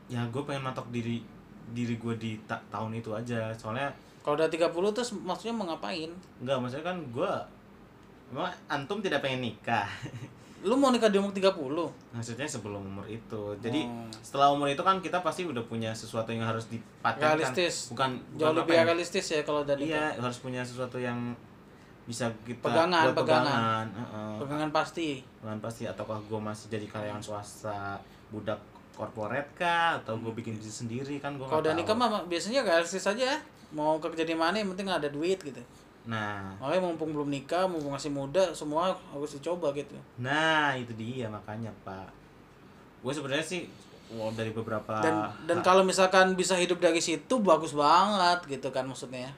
ya 0.09 0.21
gue 0.25 0.43
pengen 0.45 0.63
matok 0.63 0.87
diri 0.89 1.17
diri 1.69 1.95
gue 1.97 2.15
di 2.15 2.33
ta- 2.45 2.63
tahun 2.69 2.93
itu 2.95 3.11
aja 3.11 3.51
soalnya 3.53 3.89
Kalau 4.21 4.37
udah 4.37 4.47
30 4.47 4.69
terus 4.93 5.11
maksudnya 5.17 5.55
mau 5.55 5.67
ngapain? 5.67 6.13
nggak 6.39 6.57
maksudnya 6.59 6.87
kan 6.87 6.97
gue 7.03 7.33
emang 8.29 8.49
antum 8.67 8.99
tidak 8.99 9.21
pengen 9.21 9.43
nikah 9.45 9.89
Lu 10.59 10.75
mau 10.75 10.91
nikah 10.91 11.07
di 11.07 11.15
umur 11.17 11.31
30? 11.31 11.55
maksudnya 12.11 12.43
sebelum 12.45 12.83
umur 12.83 13.07
itu 13.07 13.55
jadi 13.59 13.87
Hmm. 13.87 14.11
setelah 14.19 14.51
umur 14.51 14.67
itu 14.67 14.81
kan 14.81 14.99
kita 14.99 15.23
pasti 15.23 15.43
udah 15.43 15.63
punya 15.63 15.93
sesuatu 15.93 16.29
yang 16.29 16.43
harus 16.43 16.67
dipatenkan 16.67 17.39
Realistis. 17.39 17.89
bukan 17.89 18.19
Jauh 18.35 18.51
bukan 18.51 18.55
lebih 18.59 18.75
apa 18.75 18.75
ya, 18.75 18.85
realistis 18.85 19.27
ya 19.29 19.41
kalau 19.41 19.63
nikah. 19.63 19.79
iya 19.79 20.19
harus 20.19 20.39
punya 20.39 20.61
sesuatu 20.61 20.99
yang 20.99 21.31
bisa 22.05 22.27
kita 22.43 22.65
Pegangan, 22.65 23.05
buat 23.05 23.17
pegangan. 23.17 23.47
pegangan 23.47 23.87
heeh. 23.95 24.33
Pegangan 24.41 24.71
pasti. 24.73 25.09
Pegangan 25.39 25.61
pasti 25.61 25.83
ataukah 25.85 26.19
gue 26.21 26.41
masih 26.41 26.67
jadi 26.69 26.87
karyawan 26.89 27.21
swasta 27.21 28.01
budak 28.29 28.59
korporat 28.91 29.47
kah 29.55 29.95
atau 29.95 30.19
gue 30.19 30.33
bikin 30.35 30.57
bisnis 30.57 30.83
sendiri 30.83 31.23
kan 31.23 31.37
gue 31.37 31.45
Kalau 31.45 31.61
udah 31.61 31.71
nikah 31.73 31.95
mah 31.95 32.27
biasanya 32.27 32.67
realistis 32.67 33.05
aja 33.05 33.25
ya. 33.31 33.39
Mau 33.71 34.01
kerja 34.01 34.25
di 34.25 34.33
mana 34.33 34.57
yang 34.57 34.73
penting 34.73 34.89
ada 34.89 35.07
duit 35.07 35.39
gitu. 35.39 35.61
Nah 36.09 36.57
Makanya 36.57 36.83
mumpung 36.83 37.13
belum 37.13 37.29
nikah, 37.29 37.69
mumpung 37.69 37.93
masih 37.93 38.09
muda, 38.09 38.49
semua 38.57 38.97
harus 39.13 39.37
dicoba 39.37 39.69
gitu. 39.73 39.93
nah 40.17 40.73
itu 40.73 40.97
dia 40.97 41.29
makanya 41.29 41.69
pak 41.85 42.09
gue 42.99 43.13
sebenarnya 43.13 43.45
sih 43.45 43.63
wow, 44.11 44.33
dari 44.33 44.51
beberapa 44.51 44.91
Dan 44.99 45.15
dan 45.45 45.61
kalau 45.61 45.85
misalkan 45.85 46.33
bisa 46.35 46.57
hidup 46.57 46.81
dari 46.81 46.99
situ 46.99 47.35
bagus 47.39 47.77
banget 47.77 48.41
gitu 48.49 48.73
kan 48.73 48.83
maksudnya. 48.83 49.31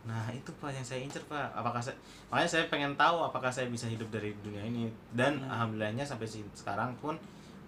Nah 0.00 0.28
itu 0.30 0.48
pak 0.56 0.70
yang 0.70 0.84
saya 0.84 1.00
incer 1.02 1.20
pak. 1.26 1.50
Apakah 1.50 1.80
saya 1.80 1.96
makanya 2.28 2.48
saya 2.48 2.64
pengen 2.70 2.92
tahu 2.94 3.20
apakah 3.20 3.50
saya 3.50 3.66
bisa 3.66 3.84
hidup 3.84 4.06
dari 4.08 4.30
dunia 4.40 4.62
ini 4.62 4.86
dan 5.12 5.40
alhamdulillahnya 5.42 6.06
sampai 6.06 6.24
si- 6.24 6.46
sekarang 6.54 6.94
pun 7.02 7.16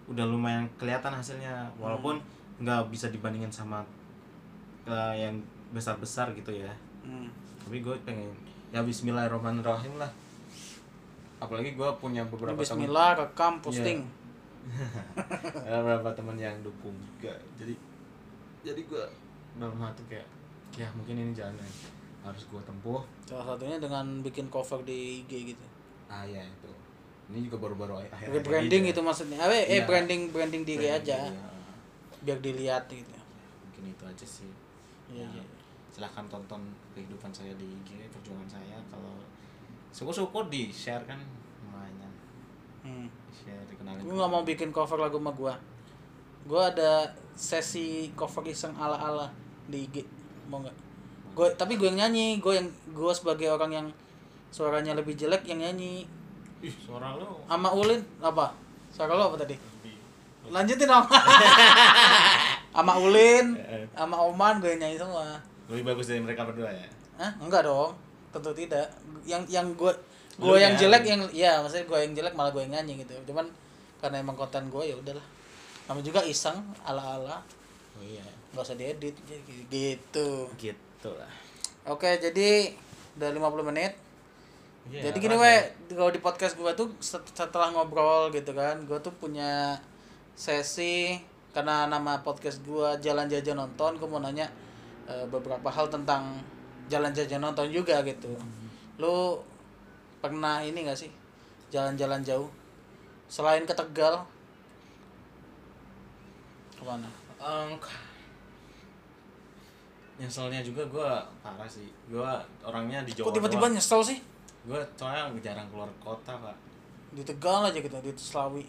udah 0.06 0.22
lumayan 0.28 0.68
kelihatan 0.78 1.10
hasilnya 1.10 1.66
walaupun 1.76 2.20
nggak 2.60 2.86
bisa 2.88 3.08
dibandingin 3.08 3.50
sama 3.50 3.82
eh, 4.86 5.14
yang 5.18 5.34
besar 5.72 5.96
besar 5.98 6.30
gitu 6.32 6.52
ya. 6.52 6.70
Hmm. 7.02 7.26
Tapi 7.72 7.88
gue 7.88 7.96
pengen 8.04 8.28
ya 8.68 8.84
Bismillahirrahmanirrahim 8.84 9.96
lah. 9.96 10.12
Apalagi 11.40 11.72
gue 11.72 11.88
punya 11.96 12.20
beberapa 12.28 12.60
Bismillah 12.60 13.16
rekam 13.16 13.64
posting. 13.64 14.04
ada 15.64 15.80
beberapa 15.80 16.12
teman 16.12 16.36
yang 16.36 16.52
dukung 16.60 16.92
juga. 17.00 17.32
Jadi 17.56 17.72
jadi 18.60 18.76
gue 18.76 19.04
dalam 19.56 19.80
hati 19.80 20.04
kayak 20.04 20.28
ya 20.76 20.84
mungkin 20.92 21.16
ini 21.16 21.32
jalan 21.32 21.56
yang 21.56 21.72
harus 22.28 22.44
gue 22.44 22.60
tempuh 22.60 23.08
Salah 23.24 23.56
satunya 23.56 23.80
dengan 23.80 24.20
bikin 24.20 24.52
cover 24.52 24.84
di 24.84 25.24
IG 25.24 25.56
gitu. 25.56 25.64
Ah 26.12 26.28
ya 26.28 26.44
itu. 26.44 26.68
Ini 27.32 27.48
juga 27.48 27.56
baru-baru 27.56 28.04
akhir. 28.04 28.36
Pakai 28.36 28.44
branding 28.44 28.92
gitu 28.92 29.00
maksudnya. 29.00 29.40
Eh, 29.48 29.48
eh 29.48 29.80
Iya. 29.80 29.88
branding 29.88 30.28
branding 30.28 30.68
diri 30.68 30.92
aja 30.92 31.24
Ya. 31.24 31.48
biar 32.20 32.36
dilihat 32.36 32.84
gitu. 32.92 33.16
Mungkin 33.64 33.96
itu 33.96 34.04
aja 34.04 34.26
sih. 34.28 34.52
Iya, 35.08 35.24
Ya, 35.24 35.40
iya. 35.40 35.61
Silahkan 35.92 36.24
tonton 36.32 36.72
kehidupan 36.96 37.28
saya 37.28 37.52
di 37.60 37.68
IG, 37.68 38.08
perjuangan 38.08 38.48
saya. 38.48 38.80
Kalau 38.88 39.20
syukur-syukur 39.92 40.48
di 40.48 40.72
share 40.72 41.04
kan 41.04 41.20
lumayan. 41.68 42.12
Hmm. 42.80 43.06
Share 43.28 43.60
dikenalin. 43.68 44.00
Gue 44.00 44.16
nggak 44.16 44.32
mau 44.32 44.42
bikin 44.42 44.72
cover 44.72 44.96
lagu 44.96 45.20
sama 45.20 45.32
gua. 45.36 45.54
Gua 46.48 46.72
ada 46.72 47.12
sesi 47.36 48.08
cover 48.16 48.48
iseng 48.48 48.72
ala-ala 48.80 49.28
di 49.68 49.84
IG. 49.84 50.08
Mau 50.48 50.64
nggak? 50.64 50.76
Gue 51.36 51.48
tapi 51.60 51.76
gue 51.76 51.88
yang 51.92 52.08
nyanyi, 52.08 52.40
gue 52.40 52.52
yang 52.56 52.68
gue 52.92 53.12
sebagai 53.12 53.52
orang 53.52 53.72
yang 53.72 53.86
suaranya 54.52 54.96
lebih 54.96 55.12
jelek 55.12 55.44
yang 55.48 55.60
nyanyi. 55.60 56.08
Ih, 56.62 56.74
suara 56.78 57.16
lu 57.16 57.40
Sama 57.48 57.68
Ulin 57.72 58.00
apa? 58.20 58.52
Suara 58.92 59.12
lo 59.16 59.32
apa 59.32 59.44
tadi? 59.44 59.56
Lanjutin 60.48 60.88
dong. 60.88 61.06
sama 62.76 62.92
Ulin, 63.00 63.56
sama 63.92 64.16
Oman 64.28 64.60
gue 64.60 64.76
yang 64.76 64.88
nyanyi 64.88 64.96
semua. 65.00 65.51
Lebih 65.66 65.84
bagus 65.86 66.06
dari 66.06 66.18
mereka 66.18 66.42
berdua 66.42 66.70
ya. 66.70 66.88
Hah? 67.16 67.32
Enggak 67.38 67.62
dong. 67.62 67.92
Tentu 68.30 68.50
tidak. 68.52 68.86
Yang 69.22 69.42
yang 69.48 69.66
gue 69.72 69.92
gue 70.32 70.56
yang 70.56 70.72
jelek 70.72 71.04
yang 71.04 71.20
ya 71.28 71.60
maksudnya 71.60 71.84
gue 71.84 71.98
yang 72.00 72.12
jelek 72.14 72.32
malah 72.32 72.48
gue 72.48 72.64
yang 72.64 72.72
nyanyi 72.72 73.04
gitu 73.04 73.12
cuman 73.28 73.44
karena 74.00 74.16
emang 74.16 74.32
konten 74.32 74.64
gue 74.66 74.80
ya 74.82 74.96
udahlah 74.96 75.20
nama 75.84 76.00
juga 76.00 76.24
iseng 76.24 76.56
ala 76.80 77.20
ala 77.20 77.36
oh 77.92 78.00
iya 78.00 78.24
nggak 78.50 78.64
usah 78.64 78.72
diedit 78.72 79.12
jadi 79.22 79.60
gitu 79.68 80.48
gitu 80.56 81.10
lah 81.12 81.28
oke 81.84 82.08
jadi 82.16 82.72
udah 83.20 83.28
50 83.28 83.68
menit 83.68 83.92
Iya, 84.88 85.12
jadi 85.12 85.18
gini 85.20 85.36
rada. 85.36 85.44
we 85.44 85.52
kalau 85.92 86.10
di 86.10 86.18
podcast 86.18 86.56
gue 86.56 86.72
tuh 86.72 86.88
set- 86.98 87.28
setelah 87.30 87.68
ngobrol 87.68 88.32
gitu 88.32 88.50
kan 88.50 88.80
gue 88.82 88.96
tuh 88.98 89.12
punya 89.12 89.76
sesi 90.32 91.20
karena 91.52 91.86
nama 91.86 92.18
podcast 92.18 92.64
gue 92.64 92.88
jalan 92.98 93.28
jajan 93.28 93.60
nonton 93.60 93.94
gue 93.94 94.08
mau 94.08 94.18
nanya 94.18 94.48
eh, 95.12 95.26
beberapa 95.28 95.68
hal 95.68 95.92
tentang 95.92 96.40
jalan 96.88 97.12
jajan 97.12 97.44
nonton 97.44 97.68
juga 97.68 98.00
gitu. 98.02 98.32
Lu 98.96 99.36
pernah 100.18 100.64
ini 100.64 100.88
gak 100.88 100.96
sih? 100.96 101.12
Jalan-jalan 101.68 102.24
jauh. 102.24 102.48
Selain 103.28 103.64
ke 103.64 103.72
Tegal 103.72 104.24
ke 106.76 106.82
mana? 106.84 107.08
Em, 107.42 107.76
k- 107.76 108.00
nyeselnya 110.20 110.60
juga 110.60 110.82
gue 110.86 111.10
parah 111.40 111.68
sih. 111.68 111.88
Gue 112.06 112.28
orangnya 112.62 113.02
di 113.02 113.12
Jawa 113.16 113.28
kok 113.28 113.34
tiba-tiba 113.40 113.66
nyesel 113.72 114.00
sih? 114.04 114.18
Gue 114.68 114.78
soalnya 114.94 115.32
jarang 115.40 115.66
keluar 115.72 115.88
kota 115.98 116.36
pak. 116.38 116.56
Di 117.12 117.22
Tegal 117.24 117.66
aja 117.66 117.78
gitu 117.80 117.96
di 117.98 118.12
Selawi. 118.14 118.64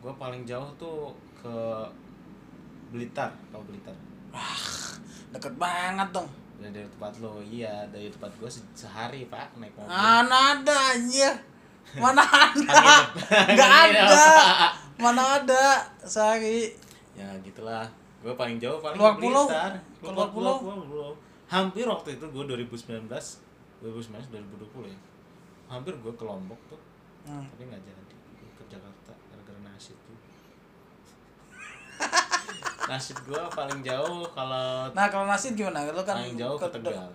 Gue 0.00 0.12
paling 0.16 0.42
jauh 0.44 0.68
tuh 0.76 1.12
ke 1.38 1.54
Blitar 2.90 3.32
tau 3.50 3.60
Blitar 3.66 3.94
deket 5.30 5.54
banget 5.54 6.08
dong 6.10 6.28
dari, 6.56 6.70
dari 6.72 6.88
tempat 6.88 7.12
lo 7.18 7.38
iya 7.40 7.86
dari 7.88 8.06
tempat 8.08 8.30
gue 8.34 8.46
sehari 8.72 9.26
pak 9.26 9.54
naik 9.56 9.74
mobil 9.74 9.90
Mana 9.90 10.36
ada 10.54 10.76
anjir. 10.92 11.34
Mana 12.02 12.22
ada? 12.22 12.78
Angin 13.44 13.70
ada. 13.94 14.02
apa? 14.08 14.68
Mana 15.02 15.22
ada? 15.38 15.64
Sehari. 16.00 16.72
ya 17.12 17.26
gitulah 17.40 17.86
gue 18.18 18.32
paling 18.32 18.56
jauh 18.56 18.78
paling 18.78 18.96
Keluar 18.96 19.14
ke 19.14 19.20
pulau? 19.20 19.44
Keluar 20.00 20.28
pulau? 20.30 21.12
hampir 21.46 21.84
waktu 21.84 22.16
itu 22.16 22.24
gue 22.24 22.42
2019 22.42 23.06
2019 23.06 24.32
2020 24.32 24.90
ya 24.90 24.98
hampir 25.66 25.92
gue 25.94 26.12
ke 26.12 26.24
Lombok 26.24 26.58
tuh 26.66 26.80
Hmm. 27.24 27.40
tapi 27.48 27.64
nggak 27.64 27.80
jadi 27.80 28.14
Gua 28.36 28.52
ke 28.52 28.64
Jakarta 28.68 29.12
gara-gara 29.28 29.60
nasib 29.64 29.96
tuh 29.98 30.12
nasib 32.84 33.16
gue 33.22 33.42
paling 33.50 33.80
jauh 33.80 34.28
kalau 34.30 34.90
Nah, 34.90 35.06
kalau 35.08 35.24
nasi 35.24 35.52
gimana? 35.52 35.84
Lu 35.86 36.00
kan 36.00 36.16
paling 36.16 36.36
jauh 36.36 36.54
ke 36.54 36.66
Tegal 36.68 37.08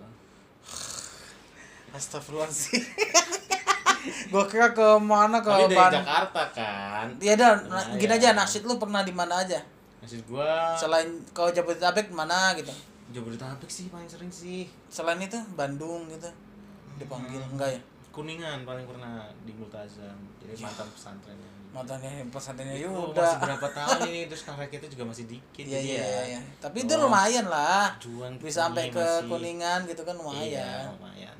Astagfirullahaladzim. 1.90 2.82
gua 4.32 4.44
kira 4.46 4.70
ke 4.70 4.86
mana 4.98 5.38
ke 5.38 5.46
tapi 5.46 5.64
dari 5.66 5.76
Ban- 5.76 5.92
Jakarta 5.92 6.42
kan 6.50 7.06
Ya 7.18 7.34
dah, 7.34 7.52
Lumayan. 7.54 7.68
nah, 7.68 7.94
gini 7.94 8.12
aja 8.12 8.32
nasid 8.32 8.62
lu 8.62 8.74
pernah 8.76 9.02
di 9.02 9.12
mana 9.12 9.34
aja? 9.38 9.60
nasib 10.00 10.24
gue 10.24 10.50
Selain 10.74 11.04
kau 11.30 11.48
Jabodetabek 11.48 12.08
mana 12.08 12.54
gitu? 12.54 12.72
Jabodetabek 13.10 13.68
sih 13.68 13.86
paling 13.86 14.06
sering 14.06 14.30
sih 14.30 14.64
Selain 14.88 15.18
itu 15.18 15.36
Bandung 15.52 16.08
gitu. 16.08 16.30
Dipanggil 16.96 17.38
Hmm. 17.38 17.52
enggak 17.52 17.70
ya? 17.70 17.80
Kuningan 18.10 18.62
paling 18.62 18.84
pernah 18.84 19.14
di 19.40 19.52
Multazam 19.52 20.18
jadi 20.38 20.54
mantan 20.58 20.88
pesantrennya 20.88 21.50
Mantannya 21.70 22.26
pesantrennya 22.26 22.74
Itu 22.76 22.90
Yuda. 22.90 23.14
masih 23.16 23.38
berapa 23.40 23.66
tahun 23.70 23.98
ini 24.04 24.20
terus 24.26 24.42
kakak 24.42 24.68
kita 24.68 24.86
juga 24.88 25.04
masih 25.06 25.24
dikit 25.24 25.62
Iya 25.62 25.78
jadi 25.78 25.86
iya 25.86 26.02
ya 26.02 26.22
iya. 26.28 26.40
Tapi 26.58 26.82
itu 26.82 26.92
Oh. 26.92 27.06
lumayan 27.06 27.46
lah. 27.46 27.94
Bisa 28.36 28.66
sampai 28.66 28.82
ini 28.84 28.90
ke 28.90 28.98
masih- 28.98 29.30
Kuningan 29.30 29.80
gitu 29.86 30.02
kan 30.02 30.18
iya 30.18 30.20
lumayan. 30.20 30.84
lumayan 30.92 31.36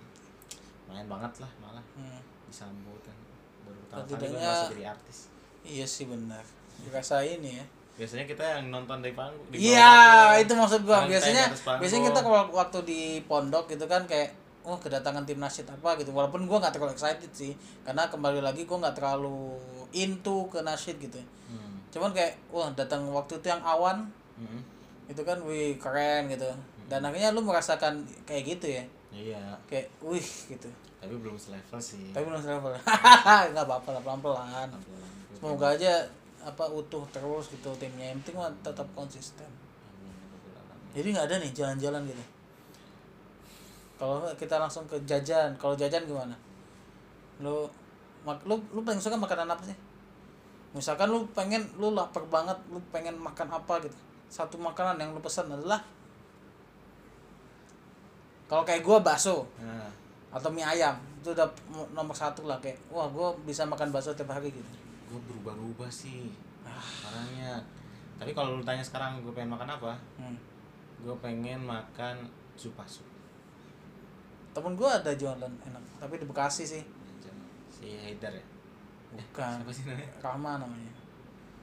lumayan 0.80 1.06
banget 1.08 1.32
lah 1.40 1.50
malah 1.60 1.84
Hmm. 1.92 2.22
disambut 2.46 3.00
kan 3.00 3.16
baru 3.60 3.78
pertama 3.80 4.06
kali 4.06 4.30
masuk 4.32 4.70
jadi 4.72 4.84
artis 4.88 5.18
Iya 5.60 5.84
sih 5.84 6.06
benar. 6.06 6.44
Dirasa 6.78 7.20
ini 7.20 7.50
ya. 7.52 7.64
biasanya 7.92 8.24
kita 8.24 8.40
yang 8.40 8.64
nonton 8.70 8.96
dari 8.98 9.12
panggung 9.12 9.44
Iya, 9.50 9.92
itu 10.38 10.52
maksud 10.54 10.80
gua. 10.82 11.04
Biasanya 11.04 11.52
biasanya 11.52 12.02
kita 12.06 12.20
kalau 12.22 12.48
waktu 12.48 12.78
di 12.82 13.00
pondok 13.22 13.68
gitu 13.68 13.84
kan 13.84 14.06
kayak 14.06 14.32
oh 14.62 14.76
kedatangan 14.76 15.24
tim 15.24 15.38
nasid 15.38 15.64
apa 15.64 15.96
gitu. 15.96 16.10
Walaupun 16.10 16.44
gua 16.44 16.60
nggak 16.60 16.74
terlalu 16.74 16.92
excited 16.92 17.30
sih 17.30 17.52
karena 17.82 18.06
kembali 18.06 18.40
lagi 18.40 18.64
gua 18.64 18.82
nggak 18.82 18.96
terlalu 18.96 19.56
into 19.90 20.44
ke 20.48 20.60
nasid 20.60 20.96
gitu. 20.96 21.16
Hmm. 21.48 21.80
Cuman 21.90 22.12
kayak 22.12 22.36
wah 22.48 22.68
datang 22.72 23.08
waktu 23.10 23.36
itu 23.36 23.46
yang 23.46 23.60
awan 23.60 24.06
Hmm. 24.40 24.64
itu 25.04 25.20
kan 25.20 25.36
wih 25.44 25.76
keren 25.76 26.28
gitu. 26.28 26.48
Dan 26.88 27.04
akhirnya 27.04 27.30
lu 27.30 27.44
merasakan 27.44 28.00
kayak 28.24 28.56
gitu 28.56 28.66
ya. 28.72 28.84
iya 29.10 29.42
Kayak 29.68 29.92
wih 30.00 30.24
gitu. 30.48 30.70
tapi 30.96 31.12
belum 31.12 31.36
selevel 31.36 31.76
sih 31.76 32.08
Tapi 32.12 32.24
belum 32.24 32.40
level. 32.40 32.72
nggak 33.52 33.64
apa-apa 33.64 33.88
lah 33.92 34.00
pelan-pelan. 34.00 34.68
Semoga 35.36 35.72
aja 35.72 35.92
apa 36.40 36.64
utuh 36.68 37.04
terus 37.10 37.48
gitu 37.48 37.68
timnya. 37.76 38.12
Yang 38.12 38.32
penting 38.32 38.36
tetap 38.60 38.88
konsisten. 38.92 39.48
Jadi 40.90 41.06
nggak 41.12 41.26
ada 41.28 41.36
nih 41.38 41.52
jalan-jalan 41.52 42.02
gitu. 42.08 42.24
Kalau 44.00 44.24
kita 44.32 44.56
langsung 44.56 44.88
ke 44.88 44.96
jajan, 45.04 45.52
kalau 45.60 45.76
jajan 45.76 46.08
gimana? 46.08 46.32
Lu 47.38 47.68
mak 48.24 48.40
lu 48.48 48.56
lu 48.72 48.80
paling 48.80 48.96
suka 48.96 49.12
makanan 49.12 49.44
apa 49.44 49.60
sih? 49.60 49.76
Misalkan 50.72 51.12
lu 51.12 51.20
pengen 51.36 51.60
lu 51.76 51.92
lapar 51.92 52.24
banget, 52.26 52.56
lu 52.72 52.80
pengen 52.88 53.12
makan 53.14 53.52
apa 53.52 53.76
gitu. 53.84 53.96
Satu 54.32 54.56
makanan 54.56 54.96
yang 54.96 55.12
lu 55.12 55.20
pesan 55.20 55.52
adalah 55.52 55.84
kalau 58.46 58.66
kayak 58.66 58.82
gua 58.82 58.98
bakso 58.98 59.46
nah 59.62 59.86
atau 60.30 60.50
mie 60.50 60.62
ayam 60.62 60.94
itu 61.22 61.30
udah 61.30 61.46
nomor 61.90 62.14
satu 62.14 62.46
lah 62.46 62.58
kayak 62.58 62.78
wah 62.90 63.06
gua 63.06 63.30
bisa 63.42 63.62
makan 63.62 63.90
bakso 63.90 64.10
tiap 64.10 64.30
hari 64.30 64.50
gitu. 64.50 64.66
gue 65.06 65.20
berubah-ubah 65.26 65.90
sih 65.90 66.30
Ah. 66.62 66.78
orangnya 67.06 67.58
tapi 68.14 68.30
kalau 68.30 68.58
lu 68.58 68.62
tanya 68.62 68.78
sekarang 68.78 69.18
gue 69.22 69.32
pengen 69.34 69.50
makan 69.50 69.66
apa 69.66 69.94
Hmm. 70.18 70.38
gue 71.02 71.14
pengen 71.18 71.62
makan 71.62 72.30
supa 72.54 72.86
sup 72.86 73.06
Temen 74.50 74.74
gua 74.74 74.90
ada 74.94 75.12
jualan 75.12 75.46
enak, 75.62 75.82
tapi 75.96 76.14
di 76.16 76.26
Bekasi 76.26 76.64
sih. 76.64 76.82
si 77.70 77.96
Haidar 77.96 78.28
ya 78.30 78.44
Bukan. 79.10 79.56
siapa 79.56 79.72
sih 79.72 79.84
namanya 79.84 80.10
Rahma 80.20 80.52
namanya. 80.58 80.92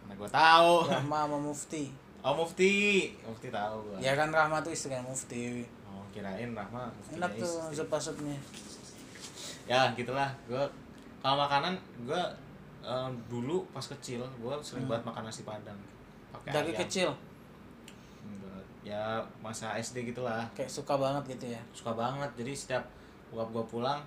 mana 0.01 0.13
gue 0.13 0.29
tahu 0.29 0.73
Rahma 0.85 1.17
sama 1.21 1.37
Mufti. 1.37 1.83
oh 2.19 2.33
Mufti 2.33 2.73
Mufti 3.21 3.47
tahu 3.49 3.75
gue 3.85 3.97
Ya 3.99 4.13
kan 4.13 4.27
Rahma 4.29 4.59
tuh 4.59 4.71
istrinya 4.71 4.99
Mufti. 5.01 5.61
oh 5.85 6.01
kirain 6.09 6.51
Rahma 6.51 6.89
Mufti 6.89 7.15
Enak 7.15 7.31
tuh 7.37 7.53
sup 7.69 7.91
supnya. 7.93 8.33
ya 9.65 9.91
gitulah 9.93 10.31
gue 10.45 10.63
kalau 11.19 11.37
makanan 11.39 11.75
gue 12.01 12.21
eh, 12.81 13.09
dulu 13.27 13.61
pas 13.69 13.83
kecil 13.85 14.23
gue 14.23 14.53
sering 14.61 14.85
banget 14.85 15.03
makan 15.05 15.23
nasi 15.23 15.43
padang 15.43 15.77
pakai 16.29 16.51
Dari 16.51 16.71
ayam. 16.71 16.79
kecil. 16.81 17.09
Ya 18.87 19.03
masa 19.37 19.75
SD 19.75 20.07
gitulah 20.07 20.47
kayak 20.53 20.69
suka 20.69 20.95
banget 20.95 21.35
gitu 21.35 21.51
ya. 21.51 21.61
suka 21.71 21.91
banget 21.91 22.29
jadi 22.33 22.51
setiap 22.53 22.83
bokap 23.27 23.49
gue 23.51 23.65
pulang 23.69 23.99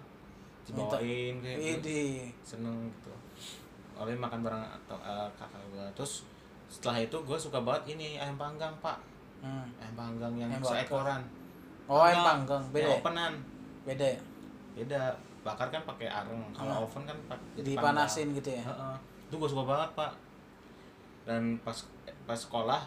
dibawain 0.62 1.34
kayak 1.36 1.58
gua 1.58 1.70
Idi. 1.76 2.04
seneng 2.40 2.88
gitu 2.88 3.12
oleh 3.94 4.14
makan 4.14 4.40
bareng 4.40 4.64
atau 4.78 4.96
eh, 4.96 5.28
kakak 5.34 5.60
gue 5.68 5.86
terus 5.92 6.24
setelah 6.66 6.96
itu 6.98 7.16
gue 7.18 7.36
suka 7.36 7.60
banget 7.60 7.92
ini 7.94 8.16
ayam 8.16 8.36
panggang 8.36 8.72
pak 8.78 8.96
Hmm. 9.40 9.64
ayam 9.76 9.94
panggang 9.94 10.32
yang 10.36 10.50
Ayam 10.50 10.60
seekoran 10.62 11.22
Oh, 11.86 11.96
ayam 11.98 12.20
panggang 12.22 12.60
beda. 12.70 12.76
yang 12.78 12.92
ya? 12.92 13.00
openan 13.00 13.32
Beda 13.82 14.06
ya? 14.06 14.20
beda 14.74 15.00
bakar 15.40 15.68
kan 15.68 15.82
pakai 15.82 16.06
areng 16.06 16.44
kalau 16.50 16.74
Hmm. 16.74 16.84
oven 16.84 17.02
kan 17.04 17.16
pakai 17.26 17.60
Dipanasin 17.62 18.28
gitu 18.32 18.50
ya. 18.50 18.60
Heeh. 18.62 18.94
itu 19.26 19.34
gue 19.34 19.48
suka 19.48 19.64
banget 19.64 19.90
pak 19.94 20.12
dan 21.22 21.56
pas 21.58 21.76
pas 22.22 22.36
sekolah 22.36 22.84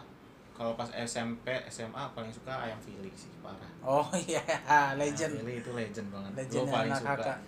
kalau 0.54 0.72
pas 0.72 0.86
SMP 0.94 1.50
SMA 1.66 2.04
paling 2.10 2.30
suka 2.30 2.54
ayam 2.54 2.78
Philly 2.78 3.10
sih 3.12 3.30
parah 3.38 3.66
Oh 3.82 4.06
iya, 4.24 4.38
legend. 4.94 5.34
Ayam 5.34 5.42
Philly 5.42 5.54
itu 5.58 5.70
legend 5.70 6.08
banget 6.08 6.30
Legend 6.36 6.62
gue 6.62 6.72
paling 6.72 6.92
suka 6.94 7.12
kakak. 7.12 7.38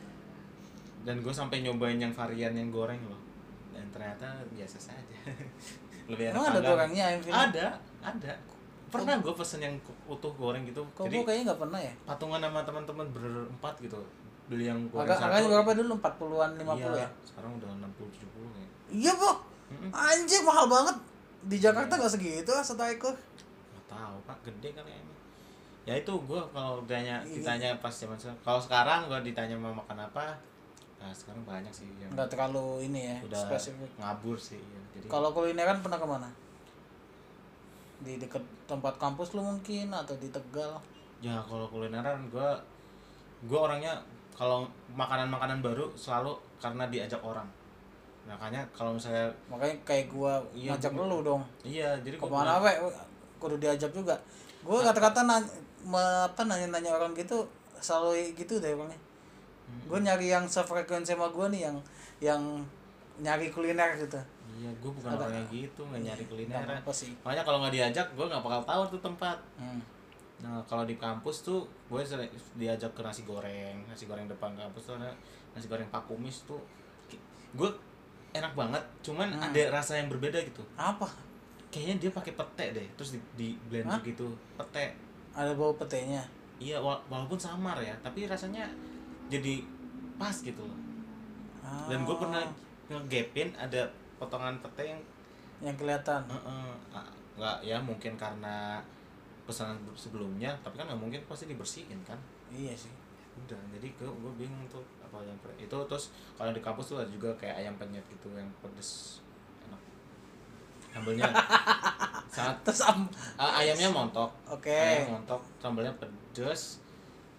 dan 1.03 1.17
gue 1.19 1.31
sampai 1.31 1.57
nyobain 1.63 1.95
yang 1.97 2.11
varian 2.11 2.53
yang 2.53 2.69
goreng 2.69 2.99
loh 3.03 3.21
dan 3.71 3.87
ternyata 3.89 4.27
biasa 4.51 4.79
saja 4.83 5.19
lebih 6.11 6.31
enak 6.31 6.43
ada 6.45 6.61
gorengnya 6.61 7.05
ayam 7.07 7.21
Philly? 7.23 7.37
ada 7.37 7.67
ada 8.01 8.33
pernah 8.87 9.15
gue 9.17 9.35
pesen 9.35 9.61
yang 9.61 9.75
utuh 10.07 10.33
goreng 10.33 10.63
gitu 10.63 10.83
Kok 10.93 11.07
jadi 11.07 11.17
gua 11.17 11.25
kayaknya 11.25 11.45
nggak 11.47 11.61
pernah 11.63 11.81
ya? 11.83 11.93
patungan 12.05 12.41
sama 12.41 12.61
teman-teman 12.63 13.07
berempat 13.11 13.75
gitu 13.79 13.99
beli 14.47 14.67
yang 14.67 14.79
goreng 14.91 15.07
Agak 15.07 15.19
harganya 15.21 15.43
satu 15.43 15.53
berapa 15.53 15.73
dulu? 15.75 15.93
40-an 15.99 16.51
50 16.55 16.71
iya, 16.79 16.91
ya? 17.03 17.09
sekarang 17.23 17.51
udah 17.55 17.69
60 17.83 18.15
70 18.15 18.55
kayak 18.55 18.71
Iya, 18.87 19.13
Bu. 19.19 19.31
Mm-mm. 19.67 19.91
Anjir 19.91 20.47
mahal 20.47 20.71
banget. 20.71 20.95
Di 21.43 21.57
Jakarta 21.57 21.93
nggak 21.93 22.09
segitu 22.11 22.51
ah, 22.51 22.61
satu 22.61 22.83
ekor. 22.83 23.13
nggak 23.13 23.85
tahu 23.89 24.17
pak 24.25 24.39
gede 24.43 24.71
kali 24.73 24.91
emang 24.91 25.17
ya 25.83 25.95
itu 25.95 26.11
gue 26.11 26.43
kalau 26.51 26.83
ditanya 26.83 27.23
Iya. 27.23 27.35
ditanya 27.39 27.69
pas 27.79 27.91
zaman 27.91 28.17
sekarang 28.17 28.39
kalau 28.43 28.59
sekarang 28.59 29.01
gue 29.07 29.21
ditanya 29.25 29.55
mau 29.55 29.71
makan 29.73 30.03
apa 30.03 30.35
nah 30.97 31.13
sekarang 31.13 31.45
banyak 31.45 31.71
sih 31.71 31.87
yang 31.97 32.11
Nggak 32.11 32.27
terlalu 32.27 32.83
ini 32.85 33.01
ya, 33.07 33.17
udah 33.23 33.39
spesifik. 33.47 33.91
ngabur 33.95 34.35
sih 34.35 34.59
ya. 34.59 34.81
jadi 34.93 35.07
Kalau 35.07 35.31
kulineran 35.31 35.79
pernah 35.79 35.97
ke 35.97 36.09
mana? 36.09 36.29
Di 37.97 38.17
dekat 38.17 38.41
tempat 38.65 38.97
kampus 38.97 39.33
lu 39.33 39.43
mungkin 39.43 39.89
atau 39.89 40.17
di 40.17 40.29
Tegal? 40.29 40.77
ya 41.17 41.41
kalau 41.41 41.65
kulineran 41.67 42.29
gue 42.29 42.49
gue 43.43 43.57
orangnya 43.57 43.97
kalau 44.33 44.67
makanan-makanan 44.93 45.61
baru 45.61 45.89
selalu 45.95 46.29
karena 46.59 46.85
diajak 46.87 47.23
orang 47.23 47.49
makanya 48.27 48.63
kalau 48.71 48.91
misalnya 48.91 49.27
makanya 49.47 49.75
kayak 49.83 50.07
gua 50.09 50.43
Iya, 50.51 50.75
ngajak 50.75 50.93
gua- 50.93 51.07
lu 51.07 51.19
dong. 51.23 51.43
iya 51.63 51.95
jadi 51.99 52.17
gua 52.17 52.27
ke 52.27 52.35
mana 52.35 52.59
we? 52.59 52.73
Kudu 53.37 53.57
diajak 53.57 53.91
juga. 53.91 54.17
Gua 54.61 54.83
kata-kata 54.83 55.23
nanya, 55.23 55.47
me- 55.83 55.99
apa 56.25 56.43
nanya-nanya 56.43 56.91
orang 56.93 57.13
gitu 57.13 57.47
selalu 57.77 58.35
gitu 58.35 58.59
deh 58.59 58.73
orangnya 58.73 58.99
Hmm. 59.65 59.83
gua 59.85 59.99
nyari 60.01 60.27
yang 60.29 60.43
sefrekuensi 60.45 61.11
sama 61.11 61.27
gua 61.29 61.47
nih 61.49 61.67
yang 61.67 61.77
yang 62.19 62.43
nyari 63.17 63.49
kuliner 63.49 63.95
gitu. 63.97 64.19
Iya 64.49 64.71
gue 64.75 64.89
bukan 64.89 65.11
orang 65.13 65.33
yang 65.35 65.49
gitu 65.49 65.83
nggak 65.83 66.01
nyari 66.03 66.23
Nggak 66.23 66.31
kuliner. 66.31 66.65
apa 66.79 66.89
sih. 66.91 67.13
Makanya 67.21 67.43
kalau 67.43 67.59
nggak 67.61 67.75
diajak 67.75 68.07
gue 68.11 68.25
nggak 68.25 68.41
bakal 68.41 68.63
tahu 68.63 68.83
tuh 68.89 69.01
tempat. 69.03 69.37
Hmm. 69.55 69.81
Nah 70.39 70.61
kalau 70.65 70.83
di 70.83 70.95
kampus 70.95 71.43
tuh 71.43 71.61
gue 71.87 72.01
sering 72.01 72.29
diajak 72.55 72.89
ke 72.91 73.01
nasi 73.01 73.23
goreng, 73.23 73.85
nasi 73.85 74.05
goreng 74.05 74.25
depan 74.27 74.53
kampus 74.53 74.83
tuh 74.87 74.95
ada 74.97 75.13
nasi 75.53 75.67
goreng 75.67 75.85
Pak 75.87 76.07
Kumis 76.07 76.45
tuh, 76.45 76.61
gue 77.53 77.69
enak 78.37 78.53
banget, 78.53 78.83
cuman 79.01 79.29
Hmm. 79.29 79.43
ada 79.43 79.63
rasa 79.71 79.93
yang 79.95 80.09
berbeda 80.09 80.39
gitu. 80.41 80.63
apa 80.75 81.09
Kayaknya 81.67 81.97
dia 81.99 82.11
pakai 82.11 82.33
pete 82.33 82.67
deh, 82.73 82.87
terus 82.95 83.11
di, 83.13 83.21
di 83.35 83.49
blend 83.67 83.85
Hah? 83.87 84.01
gitu, 84.01 84.29
pete. 84.57 84.95
ada 85.31 85.53
bau 85.53 85.75
petenya 85.75 86.25
Iya 86.57 86.81
wa- 86.81 87.03
walaupun 87.07 87.37
samar 87.37 87.77
ya, 87.79 87.93
tapi 88.01 88.25
rasanya 88.25 88.65
jadi 89.27 89.61
pas 90.15 90.33
gitu 90.33 90.57
loh. 90.59 90.79
Dan 91.85 92.01
gue 92.03 92.17
pernah 92.17 92.41
Ah, 92.41 92.49
ngegapin 92.89 93.53
ada 93.53 93.85
potongan 94.17 94.57
pete 94.59 94.87
yang 94.87 95.01
yang 95.61 95.77
kelihatan 95.77 96.25
eh, 96.27 96.73
ah, 96.91 97.05
nggak 97.35 97.59
ya 97.61 97.77
mungkin 97.77 98.17
karena 98.17 98.81
pesanan 99.45 99.77
sebelumnya, 99.93 100.49
tapi 100.59 100.75
kan 100.75 100.87
nggak 100.87 100.97
mungkin 100.99 101.21
pasti 101.27 101.45
dibersihin 101.45 102.01
kan. 102.03 102.17
iya 102.49 102.73
sih 102.73 102.89
udah 103.37 103.59
jadi 103.71 103.93
gue 103.93 104.09
gue 104.09 104.33
bingung 104.35 104.65
tuh 104.67 104.81
apa 105.17 105.25
yang 105.25 105.39
pre- 105.41 105.57
itu 105.57 105.79
terus 105.89 106.13
kalau 106.37 106.53
di 106.53 106.61
kampus 106.61 106.93
tuh 106.93 107.01
ada 107.01 107.09
juga 107.09 107.33
kayak 107.41 107.65
ayam 107.65 107.75
penyet 107.81 108.05
gitu 108.13 108.29
yang 108.37 108.45
pedes 108.61 109.25
enak. 109.65 109.81
Sambelnya 110.93 111.25
sangat 112.37 112.57
terus 112.69 112.85
am 112.85 113.09
ah, 113.41 113.57
ayamnya 113.57 113.89
montok. 113.89 114.29
Oke. 114.45 114.77
Ayam 114.77 115.17
montok 115.17 115.41
sambelnya 115.57 115.97
pedes 115.97 116.85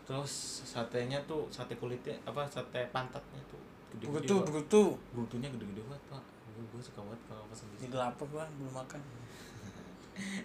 terus 0.10 0.34
satenya 0.66 1.22
tuh 1.30 1.46
sate 1.54 1.78
kulitnya 1.78 2.18
apa 2.26 2.48
sate 2.50 2.90
pantatnya 2.90 3.44
tuh 3.52 3.60
gede-gede 3.94 4.34
banget. 4.34 4.48
begitu 4.50 4.82
brutunya 5.14 5.48
gede-gede 5.54 5.82
banget 5.86 6.04
pak. 6.10 6.24
Gue, 6.58 6.66
gue 6.74 6.82
suka 6.82 7.06
banget 7.06 7.22
kalau 7.30 7.46
di 7.54 7.86
jadi 7.86 7.98
lapar 8.02 8.26
gua 8.34 8.50
belum 8.58 8.74
makan 8.74 8.98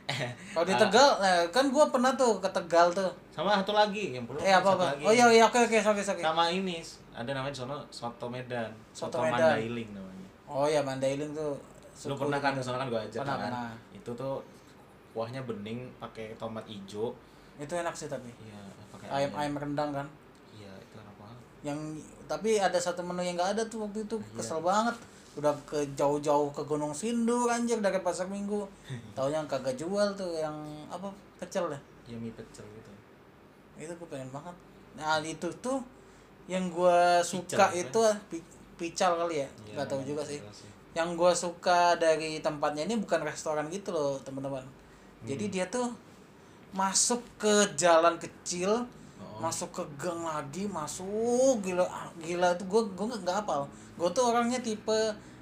kalau 0.55 0.67
di 0.67 0.75
Tegal 0.75 1.09
nah, 1.23 1.47
kan 1.49 1.65
gua 1.71 1.89
pernah 1.89 2.13
tuh 2.19 2.43
ke 2.43 2.49
Tegal 2.51 2.91
tuh. 2.93 3.11
Sama 3.33 3.57
satu 3.63 3.73
lagi 3.73 4.13
yang 4.13 4.25
perlu 4.27 4.39
eh 4.43 4.53
apa 4.53 4.77
apa? 4.77 4.87
oh 5.01 5.13
iya 5.13 5.27
iya 5.31 5.45
oke 5.47 5.57
oke 5.57 5.77
sorry 5.79 6.03
sorry. 6.03 6.21
Sama 6.21 6.51
ini 6.51 6.83
ada 7.13 7.31
namanya 7.33 7.55
sono 7.55 7.77
soto 7.89 8.27
Medan. 8.29 8.73
Soto 8.93 9.19
soto, 9.21 9.27
Medan. 9.27 9.41
Mandailing 9.41 9.89
namanya. 9.95 10.29
Oh 10.49 10.67
ya 10.67 10.81
Mandailing 10.83 11.33
tuh 11.33 11.55
lu 12.09 12.15
pernah 12.19 12.41
kan 12.43 12.53
ke 12.57 12.63
sana 12.65 12.83
kan 12.83 12.89
gue 12.91 12.99
ajak 12.99 13.23
Pernah, 13.23 13.37
kan? 13.39 13.51
pernah. 13.53 13.71
itu 13.95 14.11
tuh 14.17 14.35
kuahnya 15.13 15.45
bening 15.45 15.87
pakai 16.03 16.35
tomat 16.41 16.65
hijau. 16.67 17.15
Itu 17.61 17.75
enak 17.79 17.95
sih 17.95 18.09
tapi. 18.11 18.33
Iya 18.43 18.61
pakai 18.91 19.07
ayam. 19.13 19.31
ayam 19.39 19.55
rendang 19.61 19.91
kan? 19.93 20.07
Iya 20.57 20.73
itu 20.83 20.95
enak 20.99 21.15
banget. 21.21 21.39
Yang 21.63 21.79
tapi 22.27 22.51
ada 22.59 22.79
satu 22.81 23.05
menu 23.05 23.23
yang 23.23 23.37
nggak 23.39 23.55
ada 23.55 23.63
tuh 23.69 23.87
waktu 23.87 24.03
itu. 24.03 24.17
Iya. 24.19 24.41
kesel 24.41 24.61
banget 24.65 24.97
udah 25.33 25.55
ke 25.65 25.81
jauh-jauh 25.97 26.53
ke 26.53 26.61
Gunung 26.63 26.93
Sindur 26.93 27.49
anjir 27.49 27.81
dari 27.81 27.99
pasar 28.01 28.29
minggu 28.29 28.69
taunya 29.17 29.41
kagak 29.49 29.75
jual 29.77 30.13
tuh 30.13 30.37
yang 30.37 30.55
apa 30.89 31.09
pecel 31.41 31.69
deh. 31.69 31.81
Iya 32.07 32.17
mie 32.19 32.33
pecel 32.33 32.65
gitu. 32.69 32.91
Itu 33.79 33.93
gue 33.95 34.09
pengen 34.09 34.29
banget. 34.29 34.53
Nah 34.95 35.17
itu 35.19 35.49
tuh 35.59 35.81
yang 36.47 36.69
gue 36.69 36.99
suka 37.23 37.71
Pical, 37.71 37.81
itu 37.81 38.01
pi- 38.29 38.49
pical 38.77 39.15
kali 39.17 39.41
ya? 39.41 39.49
Iya, 39.65 39.73
nggak 39.79 39.89
tahu 39.89 40.03
juga 40.05 40.23
sih. 40.23 40.39
jelas 40.43 40.69
yang 40.93 41.17
gue 41.17 41.33
suka 41.33 41.97
dari 41.97 42.45
tempatnya 42.45 42.85
ini 42.85 43.01
bukan 43.01 43.25
restoran 43.25 43.65
gitu 43.73 43.97
loh 43.97 44.21
teman-teman. 44.21 44.61
Jadi 45.25 45.49
Hmm. 45.49 45.53
dia 45.57 45.65
tuh 45.67 45.89
masuk 46.73 47.25
ke 47.39 47.53
jalan 47.75 48.21
kecil. 48.21 48.85
Masuk 49.43 49.75
ke 49.75 49.83
gang 49.99 50.23
lagi 50.23 50.65
masuk 50.65 51.59
gila 51.61 51.83
ah, 51.83 52.07
gila 52.17 52.55
itu 52.55 52.63
gue 52.63 52.83
gue 52.95 53.07
nggak 53.11 53.43
hafal 53.43 53.67
gue 53.99 54.09
tuh 54.15 54.31
orangnya 54.31 54.63
tipe 54.63 54.99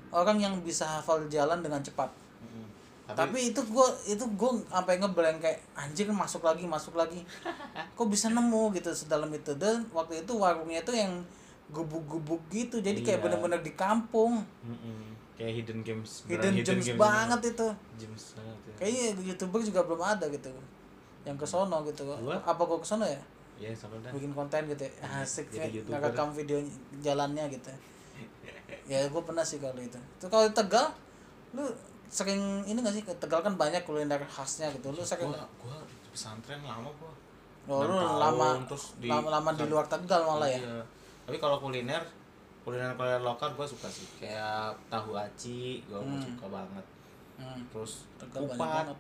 orang 0.09 0.41
yang 0.41 0.57
bisa 0.65 0.89
hafal 0.89 1.21
jalan 1.29 1.61
dengan 1.61 1.79
cepat 1.79 2.09
Mm-mm. 2.41 2.65
tapi, 3.13 3.53
itu 3.53 3.61
gue 3.61 3.87
itu 4.09 4.25
gue 4.25 4.51
sampai 4.67 4.97
ngeblank 4.97 5.39
kayak 5.39 5.61
anjir 5.77 6.09
masuk 6.09 6.41
lagi 6.41 6.65
masuk 6.65 6.97
lagi 6.97 7.21
kok 7.97 8.09
bisa 8.09 8.33
nemu 8.33 8.73
gitu 8.73 8.89
sedalam 8.91 9.29
itu 9.31 9.53
dan 9.55 9.85
waktu 9.93 10.25
itu 10.25 10.33
warungnya 10.33 10.81
itu 10.81 10.97
yang 10.97 11.13
gubuk-gubuk 11.71 12.41
gitu 12.51 12.81
jadi 12.81 12.99
kayak 12.99 13.19
Iya. 13.21 13.25
bener-bener 13.29 13.61
di 13.61 13.73
kampung 13.77 14.43
Mm-mm. 14.65 15.13
kayak 15.37 15.63
hidden 15.63 15.85
games 15.85 16.25
hidden, 16.25 16.57
beneran 16.57 16.67
gems 16.67 16.87
games 16.89 16.99
banget 16.99 17.41
itu 17.53 17.69
gems 17.97 18.25
banget 18.35 18.59
ya. 18.65 18.73
kayaknya 18.81 19.05
youtuber 19.23 19.61
juga 19.61 19.81
belum 19.85 20.03
ada 20.03 20.27
gitu 20.27 20.51
yang 21.23 21.37
ke 21.37 21.45
sono 21.45 21.85
gitu 21.85 22.09
Gua? 22.09 22.41
apa 22.41 22.59
gue 22.59 22.79
ke 22.81 22.89
sono 22.89 23.05
ya 23.05 23.21
Iya, 23.61 23.77
sama 23.77 24.01
dah. 24.01 24.09
bikin 24.11 24.33
konten 24.33 24.65
gitu 24.67 24.83
ya 24.83 24.93
asik 25.21 25.47
jadi 25.49 25.69
ya 25.69 25.77
YouTuber. 25.77 26.01
ngerekam 26.01 26.29
video 26.33 26.59
jalannya 26.99 27.45
gitu 27.51 27.69
ya 28.87 29.05
gue 29.05 29.23
pernah 29.23 29.45
sih 29.45 29.61
kalau 29.61 29.77
itu 29.77 30.01
itu 30.01 30.27
kalau 30.27 30.49
di 30.49 30.55
tegal 30.55 30.89
lu 31.53 31.69
sering 32.09 32.41
ini 32.65 32.75
gak 32.77 32.91
sih 32.91 33.05
ke 33.05 33.13
tegal 33.17 33.39
kan 33.39 33.55
banyak 33.55 33.85
kuliner 33.85 34.19
khasnya 34.25 34.73
gitu 34.73 34.91
lu 34.91 35.05
sering 35.05 35.29
Gua, 35.29 35.45
gua 35.61 35.77
pesantren 36.09 36.59
lama 36.61 36.89
gua. 36.97 37.13
oh, 37.69 37.85
lu 37.85 37.95
tahun, 37.95 38.19
lama 38.19 38.49
terus 38.65 38.85
di 38.97 39.07
lama, 39.07 39.29
lama 39.31 39.51
di 39.53 39.65
luar 39.65 39.87
tegal 39.87 40.25
malah 40.25 40.49
ya 40.49 40.59
Iya. 40.59 40.81
Tapi 41.23 41.37
kalau 41.37 41.61
kuliner, 41.61 42.03
kuliner 42.65 42.97
kuliner 42.97 43.23
lokal 43.23 43.55
gua 43.55 43.63
suka 43.63 43.87
sih. 43.87 44.03
Kayak 44.19 44.75
tahu 44.89 45.15
aci, 45.15 45.85
gua 45.87 46.03
Hmm. 46.03 46.19
suka 46.19 46.47
banget. 46.49 46.85
hmm. 47.39 47.63
Terus 47.71 47.93
tegal 48.19 48.43
kupat, 48.43 48.59
banget 48.59 48.99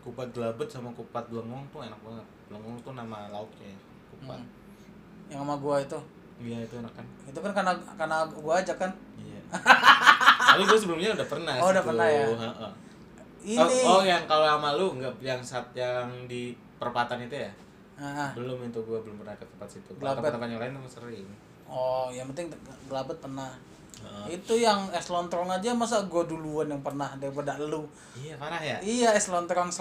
kupat 0.00 0.28
gelabet 0.30 0.66
sama 0.66 0.88
kupat 0.90 1.24
belengong 1.26 1.62
tuh 1.68 1.80
enak 1.80 2.00
banget. 2.00 2.26
Belengong 2.46 2.76
tuh 2.80 2.92
nama 2.92 3.28
lauknya. 3.28 3.68
ya, 3.68 3.78
Kupat. 4.10 4.36
Hmm. 4.36 4.48
yang 5.28 5.40
sama 5.40 5.54
gua 5.56 5.78
itu 5.78 5.98
Iya 6.40 6.58
itu 6.60 6.74
enak 6.74 6.90
kan. 6.90 7.06
itu 7.22 7.38
kan 7.38 7.52
karena 7.52 7.72
karena 7.94 8.16
gua 8.32 8.54
aja 8.56 8.74
kan 8.74 8.90
Iya. 9.16 9.40
Tapi 10.50 10.62
gua 10.64 10.74
sebelumnya 10.74 11.14
udah 11.14 11.28
pernah 11.28 11.54
Oh, 11.56 11.68
udah 11.68 11.78
situ. 11.78 11.90
pernah 11.92 12.08
ya? 12.08 12.24
Heeh. 12.26 12.72
ini 13.42 13.78
Oh, 13.86 13.96
oh, 13.96 14.02
yang 14.02 14.22
kalau 14.24 14.46
sama 14.48 14.74
lu 14.74 14.86
enggak 14.92 15.14
yang 15.20 15.40
saat 15.40 15.64
yang 15.72 16.04
di 16.26 16.52
perempatan 16.76 17.22
itu 17.22 17.36
ya? 17.38 17.52
Ah, 17.94 18.32
Belum 18.32 18.58
itu 18.62 18.80
gua 18.80 18.98
belum 18.98 19.16
pernah 19.18 19.32
ke 19.34 19.44
tempat 19.46 19.68
situ. 19.70 19.90
Kalau 19.94 20.12
tempat-tempat 20.14 20.48
yang 20.48 20.58
lain 20.58 20.72
tuh 20.74 20.90
sering. 20.90 21.28
oh 21.66 22.10
yang 22.10 22.26
penting 22.26 22.50
gelabet 22.84 23.14
pernah 23.16 23.54
Itu 24.30 24.54
yang 24.54 24.86
es 24.94 25.10
lontong 25.10 25.50
aja 25.50 25.74
masa 25.74 26.06
gua 26.06 26.22
duluan 26.22 26.70
yang 26.70 26.78
pernah 26.86 27.18
daripada 27.18 27.58
lu 27.58 27.82
Iya, 28.14 28.38
parah 28.38 28.62
ya? 28.62 28.78
Iya 28.78 29.10
es 29.16 29.26
lontong 29.26 29.74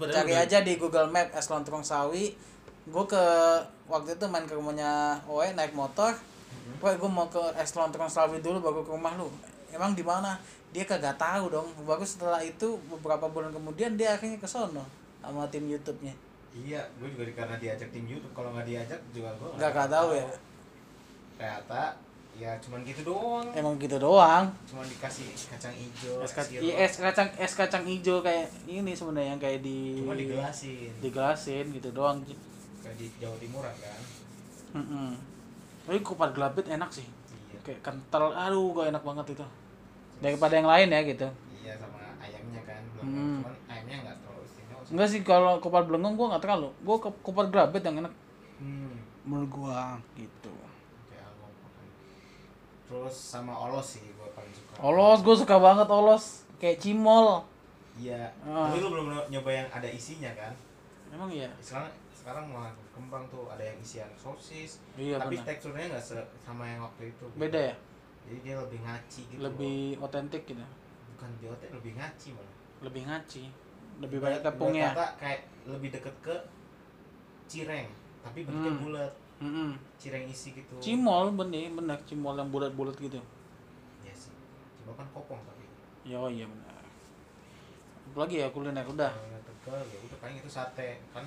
padahal 0.00 0.24
Cari 0.24 0.32
udah- 0.32 0.44
aja 0.48 0.58
di 0.64 0.72
Google 0.80 1.08
Map 1.12 1.28
es 1.36 1.46
lontong 1.52 1.84
Slawi. 1.84 2.32
Gue 2.84 3.04
ke 3.08 3.24
waktu 3.88 4.16
itu 4.16 4.24
main 4.28 4.44
ke 4.48 4.56
rumahnya 4.56 5.20
Oe 5.28 5.52
naik 5.52 5.76
motor. 5.76 6.12
Mm-hmm. 6.12 6.84
Oe 6.84 6.94
gue 6.96 7.10
mau 7.12 7.28
ke 7.28 7.40
es 7.60 7.72
lontong 7.76 8.08
Slawi 8.08 8.40
dulu 8.40 8.64
baru 8.64 8.80
ke 8.84 8.92
rumah 8.92 9.12
lu. 9.20 9.28
Emang 9.68 9.92
di 9.92 10.04
mana? 10.04 10.40
Dia 10.72 10.88
kagak 10.88 11.20
tahu 11.20 11.52
dong. 11.52 11.68
Baru 11.84 12.04
setelah 12.08 12.40
itu 12.40 12.80
beberapa 12.88 13.28
bulan 13.28 13.52
kemudian 13.52 14.00
dia 14.00 14.16
akhirnya 14.16 14.40
ke 14.40 14.48
sono 14.48 14.84
sama 15.20 15.44
tim 15.52 15.64
YouTube-nya. 15.68 16.12
Iya, 16.54 16.80
gue 17.02 17.08
juga 17.10 17.26
karena 17.44 17.58
diajak 17.58 17.90
tim 17.90 18.06
YouTube. 18.06 18.30
Kalau 18.32 18.54
nggak 18.54 18.64
diajak 18.68 19.00
juga 19.10 19.28
gue 19.36 19.48
Gak 19.58 19.70
gak 19.74 19.88
tahu 19.90 20.08
ya. 20.14 20.26
Ternyata 21.34 21.82
ya 22.34 22.50
cuman 22.58 22.82
gitu 22.82 23.02
doang. 23.04 23.46
Emang 23.52 23.74
gitu 23.76 23.96
doang. 23.96 24.44
Cuman 24.64 24.82
dikasih 24.84 25.22
kacang 25.46 25.70
hijau. 25.70 26.18
Es, 26.18 26.32
kac- 26.32 26.44
sirup. 26.44 26.62
iya, 26.62 26.74
es 26.82 26.94
kacang 26.96 27.28
es 27.34 27.52
kacang 27.52 27.84
hijau 27.84 28.20
kayak 28.20 28.46
ini 28.64 28.90
sebenarnya 28.90 29.30
yang 29.30 29.40
kayak 29.40 29.60
di 29.60 29.96
Cuma 29.96 30.12
digelasin. 30.12 30.90
digelasin 30.98 31.64
gitu 31.70 31.88
doang. 31.90 32.18
Kayak 32.80 32.96
di 32.96 33.06
Jawa 33.16 33.36
Timuran 33.36 33.74
kan. 33.74 34.00
Mm 34.74 35.14
Tapi 35.84 35.98
kupat 36.00 36.30
gelabit 36.32 36.66
enak 36.68 36.90
sih. 36.90 37.04
Iya. 37.04 37.58
kayak 37.62 37.80
kental 37.80 38.28
aduh 38.30 38.74
gak 38.74 38.90
enak 38.90 39.02
banget 39.02 39.26
itu 39.32 39.44
daripada 40.16 40.52
yang 40.52 40.66
lain 40.66 40.88
ya 40.90 41.00
gitu 41.02 41.28
Iya 41.56 41.72
sama 41.76 41.96
ayamnya 42.18 42.60
kan. 42.62 42.82
Belum 42.90 43.04
Hmm. 43.04 43.38
cuman 43.40 43.54
ayamnya 43.66 43.96
nggak 44.02 44.16
terlalu 44.18 44.42
istimewa. 44.44 44.80
enggak 44.84 45.08
sih 45.08 45.20
kalau 45.22 45.52
kupat 45.58 45.84
belengong 45.84 46.14
gua 46.14 46.26
nggak 46.30 46.42
terlalu 46.42 46.68
gua 46.80 46.96
ke 46.98 47.08
kupat 47.20 47.46
gelabit 47.48 47.82
yang 47.82 47.96
enak 48.00 48.12
Hmm. 48.56 48.96
menurut 49.22 49.50
gua 49.50 49.96
gitu. 50.12 50.33
Terus 52.94 53.16
sama 53.18 53.50
olos 53.52 53.98
sih 53.98 54.06
gue 54.06 54.28
paling 54.30 54.54
suka. 54.54 54.72
olos 54.80 55.18
gua 55.20 55.34
suka 55.34 55.56
banget 55.58 55.88
olos 55.90 56.24
kayak 56.56 56.78
cimol 56.78 57.42
Iya. 57.94 58.26
Ah. 58.42 58.70
Tapi 58.70 58.78
lu 58.78 58.90
belum 58.90 59.06
nyoba 59.28 59.50
yang 59.50 59.68
ada 59.70 59.86
isinya 59.86 60.30
kan? 60.34 60.54
emang 61.10 61.30
iya 61.30 61.46
sekarang 61.62 61.86
sekarang 62.10 62.44
malah 62.50 62.74
berkembang 62.74 63.22
tuh 63.30 63.46
ada 63.46 63.62
yang 63.62 63.78
isian 63.78 64.10
sosis 64.18 64.82
iya 64.98 65.14
tapi 65.14 65.38
benar 65.38 65.46
teksturnya 65.46 65.86
nggak 65.94 66.02
sama 66.42 66.66
yang 66.66 66.82
waktu 66.82 67.14
itu 67.14 67.22
gitu. 67.30 67.38
beda 67.38 67.60
ya 67.70 67.74
jadi 68.26 68.38
dia 68.42 68.54
lebih 68.58 68.80
ngaci 68.82 69.20
gitu 69.30 69.38
lebih 69.38 69.78
otentik 70.02 70.42
gitu 70.42 70.58
loh. 70.58 70.72
bukan 71.14 71.30
biotek 71.38 71.70
lebih 71.70 71.92
ngaci 71.94 72.28
malah 72.34 72.54
lebih 72.82 73.02
ngaci 73.06 73.42
lebih 74.02 74.18
banyak 74.18 74.40
tepungnya 74.42 74.90
kata 74.90 75.06
kayak 75.22 75.40
lebih 75.70 75.88
deket 75.94 76.14
ke 76.18 76.36
cireng 77.46 77.88
tapi 78.26 78.38
bentuknya 78.42 78.72
Hmm. 78.74 78.82
bulat 78.82 79.12
Mm-mm. 79.44 79.70
cireng 79.94 80.24
isi 80.24 80.52
gitu 80.52 80.72
Cimol 80.78 81.28
bener 81.30 81.68
bener 81.70 81.98
cimol 82.02 82.32
yang 82.32 82.48
bulat-bulat 82.48 82.96
gitu. 82.96 83.20
Iya 84.00 84.12
sih 84.12 84.32
cimol 84.74 84.94
kan 84.94 85.06
kopong 85.10 85.36
tapi 85.38 85.64
Ya 86.02 86.16
oh 86.16 86.28
iya 86.28 86.44
benar. 86.44 86.80
Apalagi 88.06 88.38
ya 88.38 88.48
kuliner 88.48 88.80
udah. 88.82 89.12
yang 89.12 89.42
tegal 89.42 89.80
ya 89.82 89.98
udah 90.00 90.16
paling 90.18 90.36
itu 90.36 90.48
sate 90.48 91.00
kan 91.10 91.24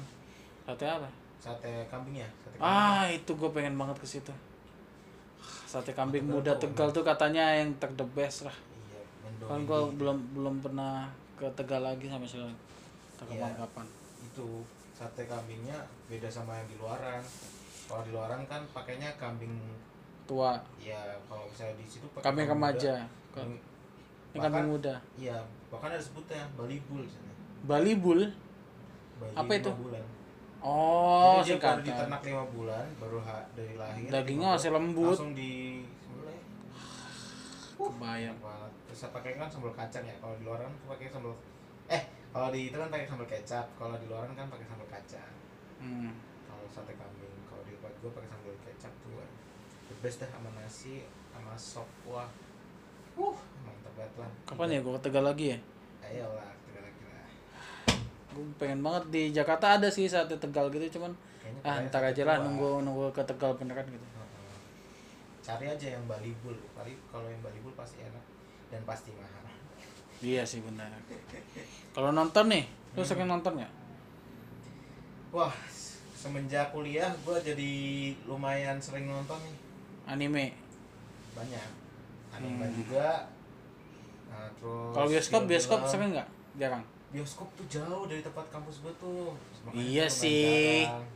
Sate 0.64 0.86
apa? 0.86 1.10
sate 1.38 1.86
kambing 1.88 2.18
ya 2.18 2.30
sate 2.36 2.58
kambing. 2.58 2.66
Ah, 2.66 3.06
itu 3.08 3.32
gue 3.32 3.50
pengen 3.52 3.76
banget 3.76 3.98
ke 3.98 4.08
situ. 4.08 4.34
Sate 5.64 5.92
kambing 5.92 6.26
Tegal 6.26 6.36
muda 6.36 6.52
Tegal 6.56 6.90
tuh 6.90 7.04
katanya 7.04 7.54
yang 7.54 7.70
ter 7.78 7.90
the 7.94 8.08
best 8.12 8.44
lah. 8.44 8.56
iya 8.82 9.02
Kan 9.44 9.64
gue 9.64 9.80
belum 9.96 10.18
belum 10.34 10.56
pernah 10.60 11.06
ke 11.36 11.46
Tegal 11.54 11.82
lagi 11.84 12.08
sampai 12.08 12.26
sekarang. 12.26 12.58
Tak 13.16 13.26
Iya. 13.30 13.50
kapan. 13.56 13.86
itu 14.20 14.48
sate 14.92 15.26
kambingnya 15.26 15.78
beda 16.06 16.26
sama 16.26 16.54
yang 16.54 16.68
di 16.68 16.76
luaran 16.76 17.22
kalau 17.88 18.02
di 18.02 18.12
luaran 18.12 18.42
kan 18.46 18.62
pakainya 18.70 19.10
kambing 19.16 19.56
Tua, 20.24 20.60
ya 20.78 21.00
kalau 21.24 21.48
misalnya 21.48 21.76
di 21.76 21.86
situ 21.86 22.04
pakai 22.12 22.24
kambing 22.26 22.48
remaja. 22.50 22.96
Kambing- 23.32 23.64
Ini 24.30 24.38
kambing 24.38 24.68
muda. 24.70 24.96
iya 25.16 25.40
bahkan 25.68 25.88
ada 25.90 26.02
sebutnya 26.02 26.44
Bali 26.54 26.84
Bull 26.84 27.02
di 27.02 27.10
sana. 27.10 27.32
Bali 27.64 27.96
Bull. 27.96 28.22
Bali 29.18 29.34
Apa 29.34 29.52
itu? 29.54 29.72
bulan. 29.74 30.04
Oh, 30.60 31.40
Jadi 31.40 31.56
dia 31.56 31.56
baru 31.56 31.80
singkatan. 31.80 31.86
diternak 31.86 32.22
lima 32.24 32.44
bulan 32.50 32.86
baru 32.98 33.18
ha- 33.22 33.48
dari 33.54 33.74
lahir 33.74 34.10
Dagingnya 34.10 34.50
masih 34.52 34.70
lembut. 34.70 35.14
langsung 35.14 35.32
di 35.32 35.52
sembelih 35.98 36.40
Kebayang. 37.78 38.38
banget 38.38 38.72
terus 38.84 39.02
pakai 39.08 39.32
kan 39.34 39.48
sambal 39.48 39.72
kacang 39.72 40.02
ya 40.02 40.16
kalau 40.18 40.34
di 40.34 40.44
luaran 40.44 40.68
tuh 40.74 40.88
pakai 40.90 41.08
sambal 41.08 41.34
eh 41.88 42.04
kalau 42.28 42.50
di 42.50 42.60
itu 42.66 42.76
kan 42.76 42.90
pakai 42.90 43.06
sambal 43.06 43.28
kecap 43.28 43.66
kalau 43.74 43.96
di 43.96 44.06
luaran 44.06 44.34
kan 44.34 44.48
pakai 44.48 44.66
sambal 44.66 44.88
kacang 44.88 45.32
Hmm. 45.78 46.10
kalau 46.44 46.66
sate 46.68 46.90
kambing 46.92 47.30
di 47.32 47.37
gue 47.98 48.10
pakai 48.10 48.28
sambal 48.28 48.54
kecap 48.62 48.94
tuh 49.02 49.18
the 49.88 49.96
best 50.00 50.18
dah 50.20 50.30
sama 50.30 50.50
nasi 50.54 51.04
sama 51.32 51.54
sop 51.54 51.90
wah 52.04 52.30
uh 53.16 53.38
mantap 53.62 53.94
banget 53.96 54.14
lah 54.18 54.30
Kapan 54.46 54.70
ya 54.70 54.80
gue 54.80 54.94
ke 54.94 55.02
Tegal 55.02 55.24
lagi 55.24 55.46
ya? 55.52 55.58
ayo 56.04 56.28
lah 56.32 56.50
kira-kira 56.64 57.20
Gue 58.32 58.46
pengen 58.56 58.80
banget 58.80 59.04
di 59.10 59.24
Jakarta 59.32 59.76
ada 59.76 59.88
sih 59.88 60.06
sate 60.06 60.38
Tegal 60.38 60.70
gitu 60.70 61.00
cuman 61.00 61.12
kayaknya 61.42 61.62
ah 61.64 61.78
ntar 61.84 62.04
aja 62.04 62.22
lah 62.24 62.38
nunggu 62.40 62.82
nunggu 62.82 63.10
ke 63.12 63.24
Tegal 63.24 63.56
beneran 63.56 63.88
gitu. 63.88 64.06
Cari 65.42 65.66
aja 65.66 65.88
yang 65.90 66.04
Bali 66.06 66.36
Bull 66.40 66.60
Bali 66.72 66.94
kalau 67.08 67.26
yang 67.26 67.40
Bali 67.40 67.58
Bull 67.60 67.74
pasti 67.74 68.04
enak 68.04 68.24
dan 68.68 68.84
pasti 68.84 69.12
mahal 69.12 69.44
Iya 70.18 70.42
sih 70.42 70.66
benar. 70.66 70.90
Kalau 71.94 72.10
nonton 72.10 72.50
nih, 72.50 72.66
lu 72.98 73.00
Hmm. 73.00 73.06
sering 73.06 73.30
nonton 73.30 73.54
nggak? 73.54 73.70
wah 75.30 75.54
semenjak 76.28 76.68
kuliah 76.70 77.08
gue 77.18 77.38
jadi 77.42 77.72
lumayan 78.26 78.76
sering 78.78 79.08
nonton 79.08 79.40
nih 79.40 79.56
Anime. 80.06 80.46
banyak 81.32 81.68
anime 82.30 82.60
Hmm. 82.60 82.76
juga 82.76 83.08
nah, 84.28 84.52
terus 84.54 84.92
Kalau 84.92 85.08
bioskop, 85.08 85.42
bioskop 85.46 85.80
sering 85.86 86.12
nggak? 86.12 86.28
Jarang. 86.58 86.84
bioskop 87.08 87.48
tuh 87.54 87.64
jauh 87.70 88.04
dari 88.06 88.20
tempat 88.20 88.44
kampus 88.50 88.84
gue 88.84 88.94
tuh 88.98 89.32
Makanya 89.64 89.80
Iya 89.80 90.06
sih. 90.06 90.84
jarang. 90.84 91.08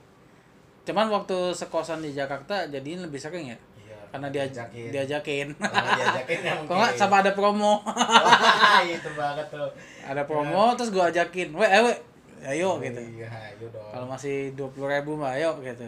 Cuman 0.81 1.07
waktu 1.09 1.37
sekosan 1.51 1.99
di 1.99 2.11
Jakarta 2.11 2.63
jadiin 2.65 2.99
lebih 3.01 3.15
sering 3.15 3.45
ya. 3.45 3.57
iya 3.77 3.99
Karena 4.09 4.27
dia 4.27 4.43
diajakin. 4.45 4.89
diajakin. 4.89 5.47
Kalau 5.53 5.91
diajakin 5.93 6.39
ya 6.41 6.53
Kok 6.67 6.73
nggak 6.73 6.93
sama 6.95 7.15
ada 7.19 7.31
promo. 7.31 7.73
Wah, 7.85 8.79
itu 8.81 9.09
banget 9.13 9.47
tuh 9.47 9.67
ada 10.01 10.23
promo 10.23 10.63
terus 10.73 10.89
gua 10.89 11.07
ajakin. 11.07 11.51
Weh, 11.53 11.69
eh, 11.69 11.81
weh. 11.81 11.97
Ayo 12.41 12.81
gitu. 12.81 13.01
iya 13.01 13.29
ayo 13.29 13.65
dong 13.69 13.91
Kalau 13.93 14.07
masih 14.09 14.53
dua 14.57 14.69
puluh 14.73 14.89
ribu 14.89 15.13
mah 15.17 15.37
ayo 15.37 15.53
gitu. 15.61 15.85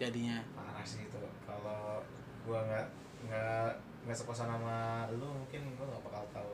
Jadinya. 0.00 0.40
parah 0.56 0.82
sih 0.82 1.04
itu 1.04 1.18
kalau 1.44 2.00
gua 2.48 2.58
nggak 2.64 2.86
nggak 3.28 3.70
nggak 4.08 4.16
sekosan 4.16 4.48
sama 4.50 5.06
lu 5.14 5.28
mungkin 5.28 5.60
gua 5.78 5.86
nggak 5.92 6.02
bakal 6.08 6.24
tahu 6.34 6.52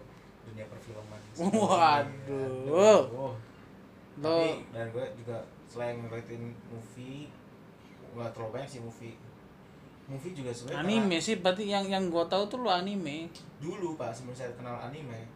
dunia 0.50 0.64
perfilman 0.68 1.20
Waduh. 1.38 2.66
Aduh. 2.66 3.02
Lo 3.14 3.28
tapi 4.18 4.66
dan 4.74 4.90
gue 4.90 5.06
juga 5.14 5.38
selain 5.70 5.94
ngeliatin 6.02 6.50
movie 6.74 7.30
nggak 8.18 8.34
terlalu 8.34 8.50
banyak 8.58 8.66
sih 8.66 8.80
movie 8.82 9.14
movie 10.10 10.32
juga 10.34 10.50
sebenarnya 10.50 10.82
anime 10.82 11.16
sih 11.22 11.38
berarti 11.38 11.64
yang 11.70 11.86
yang 11.86 12.04
gua 12.10 12.24
tahu 12.26 12.48
tuh 12.50 12.58
lu 12.64 12.70
anime. 12.72 13.28
karena 13.30 13.60
dulu 13.62 13.94
pak 13.94 14.10
sebelum 14.10 14.34
saya 14.34 14.50
kenal 14.58 14.74
anime 14.80 15.28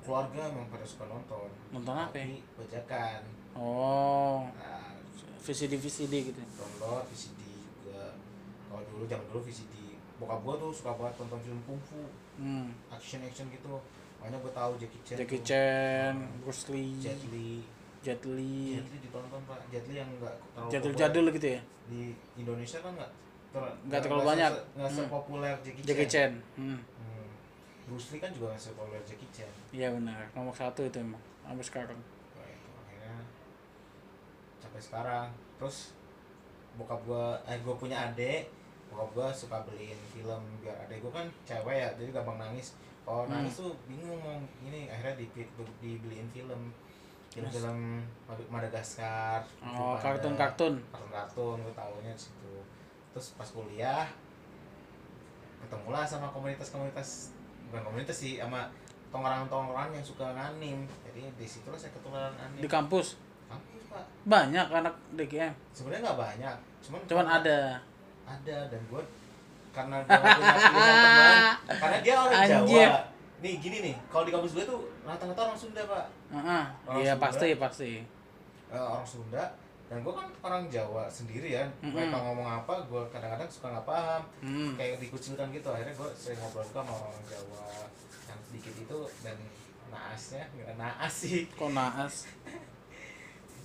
keluarga 0.00 0.40
emang 0.46 0.66
pada 0.66 0.82
suka 0.82 1.04
nonton 1.06 1.48
Nonton 1.70 1.94
apa 1.94 2.12
ya? 2.12 2.24
tapi 2.24 2.36
bajakan 2.56 3.20
Oh, 3.52 4.46
nah, 4.54 4.94
VCD 5.38 5.74
VCD 5.76 6.14
gitu. 6.24 6.40
download 6.54 7.02
VCD 7.06 7.40
juga 7.74 8.14
kalau 8.64 8.82
dulu 8.86 9.04
zaman 9.04 9.26
dulu 9.26 9.40
VCD 9.42 9.74
bokap 10.16 10.38
gua 10.40 10.54
tuh 10.56 10.70
suka 10.70 10.90
banget 10.94 11.14
nonton 11.18 11.40
film 11.40 11.60
kungfu 11.64 12.02
Hmm. 12.36 12.72
action 12.88 13.20
action 13.20 13.48
gitu 13.48 13.76
makanya 14.16 14.38
gua 14.38 14.52
tahu 14.54 14.72
Jackie 14.76 15.02
Chan 15.02 15.16
Jackie 15.18 15.38
tuh. 15.38 15.46
Chan, 15.46 16.14
Bruce 16.40 16.64
Lee, 16.68 16.92
Jet 16.96 17.20
Li 17.26 17.52
Jet 18.00 18.22
Li, 18.24 18.56
Jet 18.72 18.86
Li 18.86 18.98
ditonton 18.98 19.40
pak 19.44 19.60
Jet 19.68 19.84
Li 19.84 19.94
yang 19.94 20.08
enggak 20.10 20.32
terlalu 20.50 20.70
jadul-jadul 20.70 21.24
gitu 21.34 21.48
ya. 21.50 21.60
di 21.86 22.00
Indonesia 22.34 22.78
kan 22.78 22.92
enggak 22.94 23.10
Nggak 23.82 24.00
terlalu 24.00 24.22
banyak. 24.24 24.52
nggak 24.72 24.86
Hmm. 24.86 24.98
sepopuler 25.02 25.54
Jackie, 25.60 25.82
Jackie 25.82 26.06
Chan, 26.06 26.30
Chan. 26.30 26.56
Hmm. 26.56 26.78
Bruce 27.90 28.14
Lee 28.14 28.22
kan 28.22 28.30
juga 28.30 28.54
nggak 28.54 28.62
sepopuler 28.62 29.02
Jackie 29.02 29.26
Chan. 29.34 29.50
Iya 29.74 29.90
benar, 29.90 30.22
nomor 30.30 30.54
satu 30.54 30.86
itu 30.86 31.02
emang 31.02 31.18
sampai 31.42 31.66
sekarang. 31.66 31.98
Itu 32.38 32.70
akhirnya 32.86 33.18
sampai 34.62 34.78
sekarang. 34.78 35.26
Terus 35.58 35.98
bokap 36.78 37.02
gua 37.02 37.34
eh 37.44 37.58
gua 37.66 37.74
punya 37.74 37.98
adik. 38.06 38.46
Bokap 38.94 39.10
gua 39.10 39.28
suka 39.34 39.58
beliin 39.66 39.98
film 40.14 40.42
biar 40.62 40.86
adik 40.86 41.02
gua 41.02 41.18
kan 41.18 41.26
cewek 41.42 41.74
ya 41.74 41.90
jadi 41.98 42.14
gampang 42.14 42.38
nangis. 42.38 42.78
Kalau 43.02 43.26
Hmm. 43.26 43.42
nangis 43.42 43.58
tuh 43.58 43.74
bingung 43.90 44.22
mau 44.22 44.38
ini 44.62 44.86
akhirnya 44.86 45.18
di, 45.18 45.26
dibeliin 45.82 46.30
film. 46.30 46.70
Film-film 47.30 48.02
Madagaskar. 48.50 49.38
Oh, 49.62 49.94
kartun-kartun. 49.94 50.82
kartun-kartun 50.90 51.62
gue 51.62 51.74
tahunya 51.78 52.10
di 52.10 52.18
situ. 52.18 52.54
Terus 53.14 53.38
pas 53.38 53.46
kuliah 53.46 54.02
ketemulah 55.62 56.02
sama 56.02 56.26
komunitas-komunitas 56.26 57.30
bukan 57.70 57.82
komunitas 57.84 58.16
sih 58.16 58.36
sama 58.36 58.66
tongkrongan-tongkrongan 59.08 59.90
yang 59.92 60.02
suka 60.02 60.26
nganim 60.28 60.78
jadi 61.02 61.22
di 61.30 61.46
situlah 61.46 61.74
saya 61.74 61.90
ketularan 61.92 62.34
anim 62.36 62.58
Di 62.58 62.66
kampus 62.66 63.14
kampus 63.46 63.82
pak 63.86 64.04
banyak 64.24 64.66
anak 64.68 64.94
DGM. 65.12 65.52
sebenarnya 65.70 66.02
nggak 66.04 66.18
banyak 66.20 66.56
cuman 66.80 67.00
Cuman 67.04 67.26
ada. 67.28 67.58
ada 68.24 68.58
dan 68.66 68.80
gue 68.84 69.02
karena 69.70 69.96
gue 70.00 70.18
punya 70.18 70.54
teman 70.58 71.34
karena 71.72 71.98
dia 72.00 72.14
orang 72.16 72.34
Anjir. 72.36 72.86
Jawa 72.86 73.00
nih 73.40 73.54
gini 73.56 73.76
nih 73.82 73.94
kalau 74.06 74.24
di 74.24 74.32
kampus 74.32 74.52
gue 74.52 74.64
tuh 74.64 74.78
rata-rata 75.02 75.40
orang 75.40 75.56
Sunda 75.56 75.82
pak 75.84 76.04
Heeh. 76.30 76.64
Orang 76.84 77.00
Iya 77.00 77.12
Sunda. 77.12 77.24
pasti 77.24 77.48
pasti. 77.56 77.90
Eh, 78.68 78.78
orang 78.78 79.02
Sunda 79.02 79.44
dan 79.90 80.00
gue 80.00 80.14
kan 80.14 80.28
orang 80.40 80.64
Jawa 80.66 81.04
sendiri 81.06 81.50
ya 81.50 81.66
Mm-mm. 81.76 81.90
mereka 81.90 82.16
ngomong 82.16 82.48
apa 82.62 82.74
gue 82.80 83.02
kadang-kadang 83.10 83.50
suka 83.50 83.66
nggak 83.68 83.82
paham 83.84 84.22
Hmm. 84.38 84.72
kayak 84.74 84.96
dikucilkan 84.98 85.50
gitu 85.50 85.68
akhirnya 85.68 85.92
gue 85.92 86.08
sering 86.14 86.38
ngobrol 86.38 86.62
juga 86.62 86.80
sama 86.80 86.94
orang 87.04 87.24
Jawa 87.24 87.66
yang 88.24 88.40
sedikit 88.40 88.74
itu 88.78 88.98
dan 89.20 89.36
naasnya 89.88 90.44
nggak 90.52 90.76
naas 90.76 91.12
sih 91.12 91.50
Kok 91.50 91.70
naas? 91.70 92.14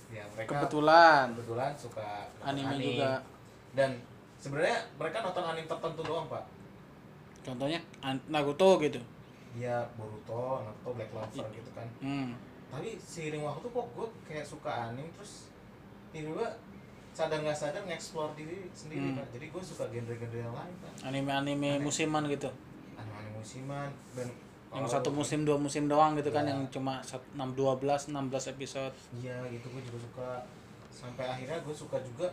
ya 0.08 0.22
mereka 0.28 0.50
Kebetulan 0.52 1.24
kebetulan 1.32 1.72
suka 1.74 2.08
nonton 2.36 2.66
anime 2.66 2.86
juga. 2.92 3.12
dan 3.72 3.90
sebenarnya 4.36 4.78
mereka 4.94 5.16
nonton 5.20 5.44
anime 5.44 5.66
tertentu 5.66 6.02
doang 6.02 6.26
pak 6.26 6.44
Contohnya 7.40 7.78
Naruto 8.26 8.78
gitu. 8.80 8.98
ya 9.54 9.86
Boruto 9.94 10.60
Naruto 10.60 10.90
Black 10.92 11.10
Clover 11.10 11.46
gitu 11.52 11.70
kan 11.70 11.86
Hmm. 11.98 12.34
tapi 12.66 12.98
seiring 12.98 13.40
waktu 13.40 13.62
kok 13.64 13.86
gue 13.88 14.06
kayak 14.24 14.42
suka 14.42 14.70
anime 14.90 15.06
terus 15.12 15.54
tiba-tiba 16.18 16.48
sadar 17.12 17.38
nggak 17.38 17.52
sadar 17.54 17.82
nge-explore 17.82 18.32
diri 18.34 18.68
sendiri 18.72 19.06
Hmm. 19.06 19.18
pak 19.18 19.26
jadi 19.30 19.46
gue 19.46 19.62
suka 19.62 19.84
genre-genre 19.86 20.38
yang 20.38 20.54
lain 20.54 20.74
pak 20.78 20.92
Anime-anime 21.02 21.70
musiman 21.78 22.24
gitu. 22.26 22.48
anime-anime 22.94 23.36
musiman 23.36 23.88
dan 24.12 24.28
Yang 24.68 24.88
satu 24.92 25.08
musim 25.10 25.40
dua 25.42 25.56
musim 25.56 25.86
doang 25.86 26.12
gitu 26.14 26.28
kan 26.28 26.42
Iya. 26.42 26.52
yang 26.52 26.60
cuma 26.68 27.00
sat- 27.00 27.24
6 27.32 27.54
12 27.54 28.10
16 28.10 28.44
episode. 28.50 28.92
iya 29.14 29.40
gitu 29.46 29.68
gue 29.70 29.80
juga 29.82 29.98
suka 30.02 30.28
sampai 30.90 31.24
akhirnya 31.24 31.58
gue 31.58 31.72
suka 31.72 31.96
juga 32.02 32.28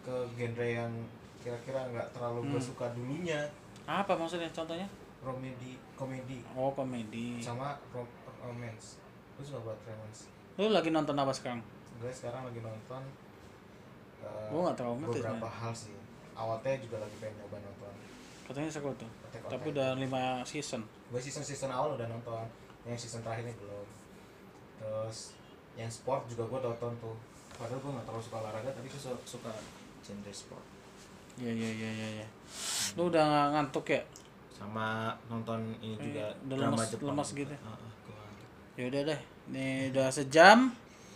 ke 0.00 0.14
genre 0.32 0.68
yang 0.68 0.92
kira-kira 1.38 1.82
nggak 1.88 2.10
terlalu 2.12 2.40
gue 2.48 2.60
Hmm. 2.60 2.68
suka 2.68 2.86
dulunya 2.92 3.40
Apa 3.84 4.14
maksudnya 4.14 4.50
contohnya? 4.50 4.86
komedi 5.18 5.74
komedi 5.94 6.38
Oh, 6.54 6.70
komedi. 6.70 7.40
sama 7.40 7.74
rom 7.88 8.06
romance 8.38 9.02
gue 9.34 9.44
suka 9.44 9.58
buat 9.64 9.78
romance 9.82 10.30
Lu 10.54 10.68
lagi 10.68 10.90
nonton 10.90 11.14
apa 11.14 11.30
sekarang? 11.30 11.58
Gue 11.98 12.10
sekarang 12.10 12.42
lagi 12.44 12.60
nonton 12.60 13.02
eh, 14.20 14.48
Gua 14.48 14.60
nggak 14.64 14.76
terlalu 14.76 14.96
ngerti 15.00 15.18
beberapa 15.20 15.48
hal 15.50 15.72
sih 15.72 15.94
awalnya 16.32 16.74
juga 16.78 16.96
lagi 16.98 17.16
pengen 17.18 17.36
nyoba 17.38 17.58
nonton 17.60 17.92
Katanya 18.40 18.70
seru 18.70 18.88
tuh. 18.94 19.04
Tapi 19.44 19.66
udah 19.68 19.92
5 19.92 20.08
season. 20.42 20.80
gue 20.80 21.20
season 21.20 21.42
season 21.42 21.68
awal 21.68 21.92
udah 21.94 22.06
nonton 22.06 22.48
yang 22.82 22.96
season 22.96 23.20
terakhir 23.20 23.44
ini 23.44 23.52
belum 23.54 23.84
terus 24.74 25.36
yang 25.74 25.88
sport 25.88 26.24
juga 26.26 26.46
gue 26.46 26.60
nonton 26.62 26.92
tuh 26.96 27.12
padahal 27.52 27.76
gue 27.76 27.90
nggak 27.90 28.04
terlalu 28.04 28.22
suka 28.22 28.36
olahraga 28.38 28.70
tapi 28.70 28.86
gue 28.86 28.96
su- 28.98 29.24
suka 29.26 29.52
genre 30.00 30.32
sport 30.32 30.64
Iya 31.36 31.52
iya 31.52 31.70
iya 31.72 31.90
iya. 31.92 32.08
Ya. 32.18 32.26
Lu 32.94 33.06
udah 33.06 33.26
ngantuk 33.52 33.86
ya? 33.88 34.02
sama 34.50 35.14
nonton 35.28 35.70
ini 35.78 35.94
juga 35.94 36.26
Iya, 36.26 36.28
udah 36.42 36.56
drama 36.56 36.74
lemas- 36.74 36.90
Jepang 36.90 37.08
lemas 37.08 37.28
juga. 37.28 37.38
gitu. 37.38 37.54
Heeh, 37.54 37.78
gua 38.02 38.16
ngantuk. 38.16 38.48
Ya 38.74 38.84
udah 38.84 39.00
deh. 39.04 39.20
Nih 39.48 39.70
udah 39.92 40.06
sejam. 40.10 40.58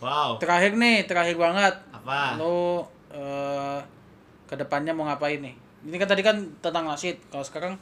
Wow 0.03 0.35
Terakhir 0.35 0.75
nih, 0.75 1.07
terakhir 1.07 1.35
banget. 1.35 1.71
apa 1.89 2.35
Lu 2.35 2.83
eh 3.09 3.79
ke 4.43 4.53
depannya 4.53 4.91
mau 4.91 5.07
ngapain 5.07 5.39
nih? 5.39 5.55
Ini 5.83 5.95
kan 5.95 6.07
tadi 6.07 6.19
kan 6.21 6.35
tentang 6.59 6.83
nasid. 6.83 7.15
Kalau 7.27 7.41
sekarang 7.41 7.73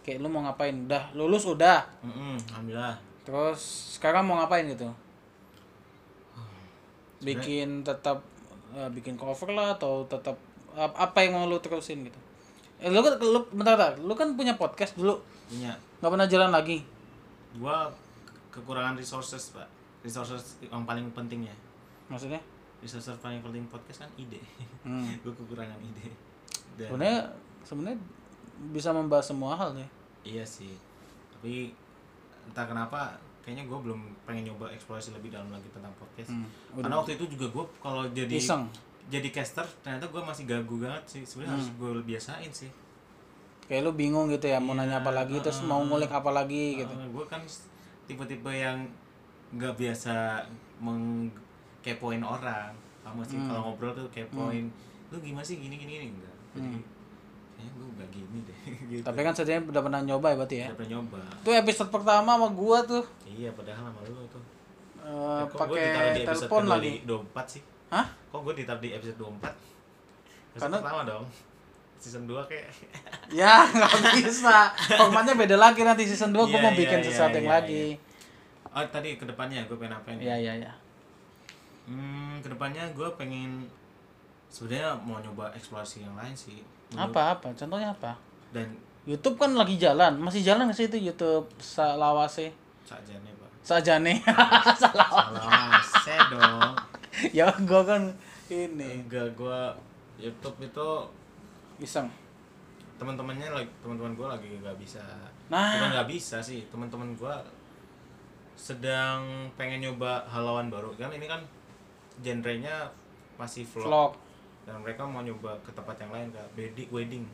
kayak 0.00 0.18
lu 0.18 0.28
mau 0.28 0.40
ngapain? 0.42 0.72
Udah 0.72 1.12
lulus 1.12 1.44
udah. 1.44 1.84
Mm-mm, 2.00 2.40
alhamdulillah 2.48 2.96
Terus 3.22 3.60
sekarang 3.94 4.24
mau 4.24 4.38
ngapain 4.38 4.64
gitu? 4.64 4.88
Bikin 7.18 7.82
tetap 7.82 8.20
eh, 8.72 8.88
bikin 8.88 9.16
cover 9.16 9.50
lah 9.50 9.74
atau 9.74 10.04
tetap 10.04 10.36
ap- 10.72 10.94
apa 10.94 11.18
yang 11.20 11.32
mau 11.34 11.44
lu 11.44 11.56
terusin 11.58 12.04
gitu? 12.04 12.18
Eh, 12.76 12.88
lu 12.88 13.00
kan 13.00 13.16
lu 13.16 13.40
bentar, 13.50 13.72
bentar. 13.74 13.92
lu 13.98 14.12
kan 14.12 14.32
punya 14.32 14.52
podcast 14.54 14.94
dulu 14.94 15.16
punya 15.46 15.72
nggak 15.96 16.12
pernah 16.12 16.28
jalan 16.28 16.50
lagi. 16.50 16.84
gua 17.56 17.88
ke- 18.22 18.36
kekurangan 18.52 18.92
resources 18.94 19.48
pak 19.50 19.64
resources 20.04 20.60
yang 20.60 20.84
paling 20.84 21.08
penting 21.10 21.40
ya 21.42 21.54
Maksudnya? 22.08 22.40
resources 22.76 23.16
paling 23.16 23.40
penting 23.40 23.64
podcast 23.66 23.98
kan 24.00 24.10
ide 24.14 24.36
Hmm. 24.82 25.08
gua 25.24 25.32
kekurangan 25.32 25.80
ide 25.80 26.12
dan 26.76 26.86
Sebenarnya 26.86 27.20
sebenarnya 27.62 27.98
bisa 28.68 28.90
membahas 28.90 29.26
semua 29.26 29.52
hal 29.54 29.72
ya. 29.74 29.88
iya 30.22 30.44
sih 30.44 30.76
tapi 31.30 31.72
entah 32.44 32.62
kenapa 32.62 33.16
kayaknya 33.40 33.64
gua 33.64 33.80
belum 33.80 33.96
pengen 34.22 34.46
nyoba 34.46 34.68
eksplorasi 34.70 35.12
lebih 35.12 35.30
dalam 35.30 35.48
lagi 35.48 35.66
tentang 35.68 35.90
podcast 35.94 36.30
Hmm, 36.30 36.46
karena 36.74 36.96
waktu 36.96 37.16
itu 37.16 37.24
juga 37.32 37.46
gua 37.50 37.64
kalau 37.78 38.04
jadi 38.08 38.34
Iseng. 38.34 38.68
jadi 39.06 39.28
caster 39.30 39.64
ternyata 39.80 40.06
gua 40.06 40.22
masih 40.22 40.44
gagu 40.44 40.76
banget 40.76 41.02
sih 41.08 41.22
sebenarnya 41.22 41.56
harus 41.56 41.68
Hmm. 41.68 41.78
gua 41.80 41.90
biasain 42.02 42.52
sih 42.52 42.70
Kayak 43.64 43.82
lu 43.82 43.92
bingung 43.92 44.28
gitu 44.28 44.46
ya, 44.46 44.60
mau 44.60 44.72
Iya, 44.72 44.84
nanya 44.84 44.96
apa 45.00 45.10
lagi 45.10 45.40
terus 45.40 45.58
mau 45.60 45.80
ngulik 45.80 46.06
apa 46.08 46.30
lagi 46.30 46.78
gitu. 46.78 46.92
gue 46.92 47.26
kan 47.26 47.42
tipe-tipe 48.06 48.46
yang 48.46 48.86
nggak 49.50 49.74
biasa 49.74 50.38
mengkepoin 51.86 52.18
orang. 52.20 52.74
Kamu 53.00 53.22
sih 53.22 53.38
Hmm. 53.38 53.46
kalau 53.46 53.60
ngobrol 53.70 53.94
tuh 53.94 54.10
kepoin 54.10 54.66
lu 55.06 55.22
gimana 55.22 55.38
sih 55.40 55.56
gini 55.56 55.78
gini? 55.78 55.92
Gini 55.94 56.06
enggak. 56.10 56.34
Jadi 56.52 56.68
kayaknya 57.54 57.70
gue 57.72 57.86
nggak 57.88 58.08
gini 58.10 58.38
deh. 58.42 58.58
Gitu. 58.90 59.02
Tapi 59.06 59.18
kan 59.22 59.32
setidaknya 59.32 59.62
udah 59.70 59.82
pernah 59.82 60.00
nyoba 60.02 60.26
ya 60.26 60.36
berarti 60.36 60.56
ya. 60.56 60.66
udah 60.66 60.76
pernah 60.76 60.90
nyoba. 60.92 61.20
Itu 61.38 61.50
episode 61.54 61.90
pertama 61.90 62.30
sama 62.34 62.48
gua 62.50 62.78
tuh. 62.82 63.04
Iya 63.22 63.50
padahal 63.54 63.86
sama 63.86 64.00
lu 64.04 64.26
tuh. 64.26 64.42
Gue 64.98 65.46
pakai 65.54 65.86
telepon 66.26 66.62
lagi. 66.66 66.82
di 66.82 67.06
24 67.06 67.46
sih? 67.46 67.62
Hah? 67.86 68.06
kok 68.26 68.42
gue 68.42 68.54
ditaruh 68.58 68.82
di 68.82 68.90
episode 68.90 69.14
24 69.16 69.46
episode 69.46 70.58
Karena- 70.58 70.78
pertama 70.82 71.02
dong. 71.06 71.24
Season 71.96 72.26
2 72.26 72.34
kayak. 72.44 72.66
Ya, 73.40 73.62
nggak 73.64 73.90
bisa. 74.20 74.74
Formatnya 74.92 75.34
beda 75.34 75.56
lagi 75.56 75.80
nanti 75.80 76.02
season 76.04 76.30
2 76.30 76.42
gua 76.42 76.50
Iya, 76.52 76.58
mau 76.60 76.72
iya, 76.72 76.80
bikin 76.80 76.98
iya, 76.98 77.06
sesuatu 77.06 77.36
yang 77.36 77.46
iya, 77.46 77.54
lagi. 77.56 77.84
oh 78.68 78.84
tadi 78.86 79.08
ke 79.14 79.24
depannya 79.24 79.64
gue 79.64 79.76
pengen 79.76 79.94
apa 79.94 80.12
Iya, 80.12 80.36
iya, 80.36 80.52
iya. 80.58 80.72
Hmm, 81.86 82.42
ke 82.42 82.48
depannya 82.48 82.82
gue 82.92 83.08
pengen 83.14 83.62
sebenarnya 84.46 84.94
mau 84.98 85.18
nyoba 85.18 85.50
eksplorasi 85.54 86.02
yang 86.02 86.14
lain 86.14 86.34
sih. 86.34 86.62
Menurut- 86.90 87.10
Apa 87.10 87.22
apa? 87.34 87.48
Contohnya 87.54 87.90
apa? 87.90 88.12
Dan 88.50 88.74
YouTube 89.06 89.38
kan 89.38 89.54
lagi 89.54 89.78
jalan. 89.78 90.18
Masih 90.18 90.42
jalan 90.42 90.66
nggak 90.66 90.76
sih 90.76 90.86
itu 90.86 90.98
YouTube 91.00 91.46
Salawase? 91.58 92.50
saja 92.86 93.18
nih 93.18 93.34
pak. 93.34 93.50
Sajane. 93.66 94.14
Salah 94.78 95.74
saya 95.82 96.22
dong. 96.30 96.70
ya 97.34 97.50
gua 97.66 97.82
kan 97.82 98.02
ini 98.46 99.02
Enggak 99.02 99.34
gue 99.34 99.60
YouTube 100.22 100.54
itu 100.62 100.88
iseng. 101.80 102.06
teman-temannya 102.96 103.50
lagi 103.50 103.68
teman-teman 103.82 104.14
gue 104.14 104.26
lagi 104.30 104.48
nggak 104.62 104.78
bisa. 104.78 105.02
Nah. 105.50 105.74
Bukan 105.76 105.90
nggak 105.92 106.08
bisa 106.08 106.38
sih 106.38 106.62
teman-teman 106.70 107.10
gue 107.12 107.34
sedang 108.56 109.20
pengen 109.58 109.84
nyoba 109.84 110.24
halawan 110.24 110.70
baru 110.72 110.94
kan 110.96 111.12
ini 111.12 111.26
kan 111.28 111.42
genrenya 112.20 112.88
masih 113.36 113.64
vlog, 113.64 113.84
Vlog. 113.86 114.12
dan 114.64 114.80
mereka 114.80 115.04
mau 115.04 115.20
nyoba 115.20 115.52
ke 115.60 115.70
tempat 115.70 115.96
yang 115.98 116.10
lain 116.10 116.28
kak 116.30 116.46
wedding 116.54 116.88
wedding 116.90 117.24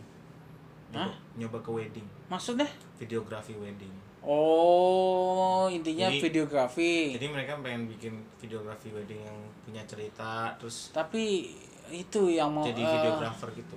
Hah? 0.93 1.09
nyoba, 1.35 1.57
ke 1.59 1.71
wedding 1.71 2.05
Maksudnya? 2.29 2.69
videografi 2.97 3.55
wedding 3.55 3.93
Oh, 4.23 5.67
intinya 5.67 6.07
Jadi- 6.07 6.23
videografi. 6.23 7.11
Jadi 7.19 7.27
mereka 7.27 7.59
pengen 7.59 7.91
bikin 7.91 8.15
videografi 8.39 8.95
wedding 8.95 9.19
yang 9.19 9.35
punya 9.67 9.83
cerita 9.83 10.55
terus 10.57 10.95
Tapi 10.95 11.51
itu 11.91 12.31
yang 12.31 12.55
mau 12.55 12.63
jadi 12.63 12.79
eh, 12.81 12.93
videografer 12.93 13.51
gitu. 13.59 13.75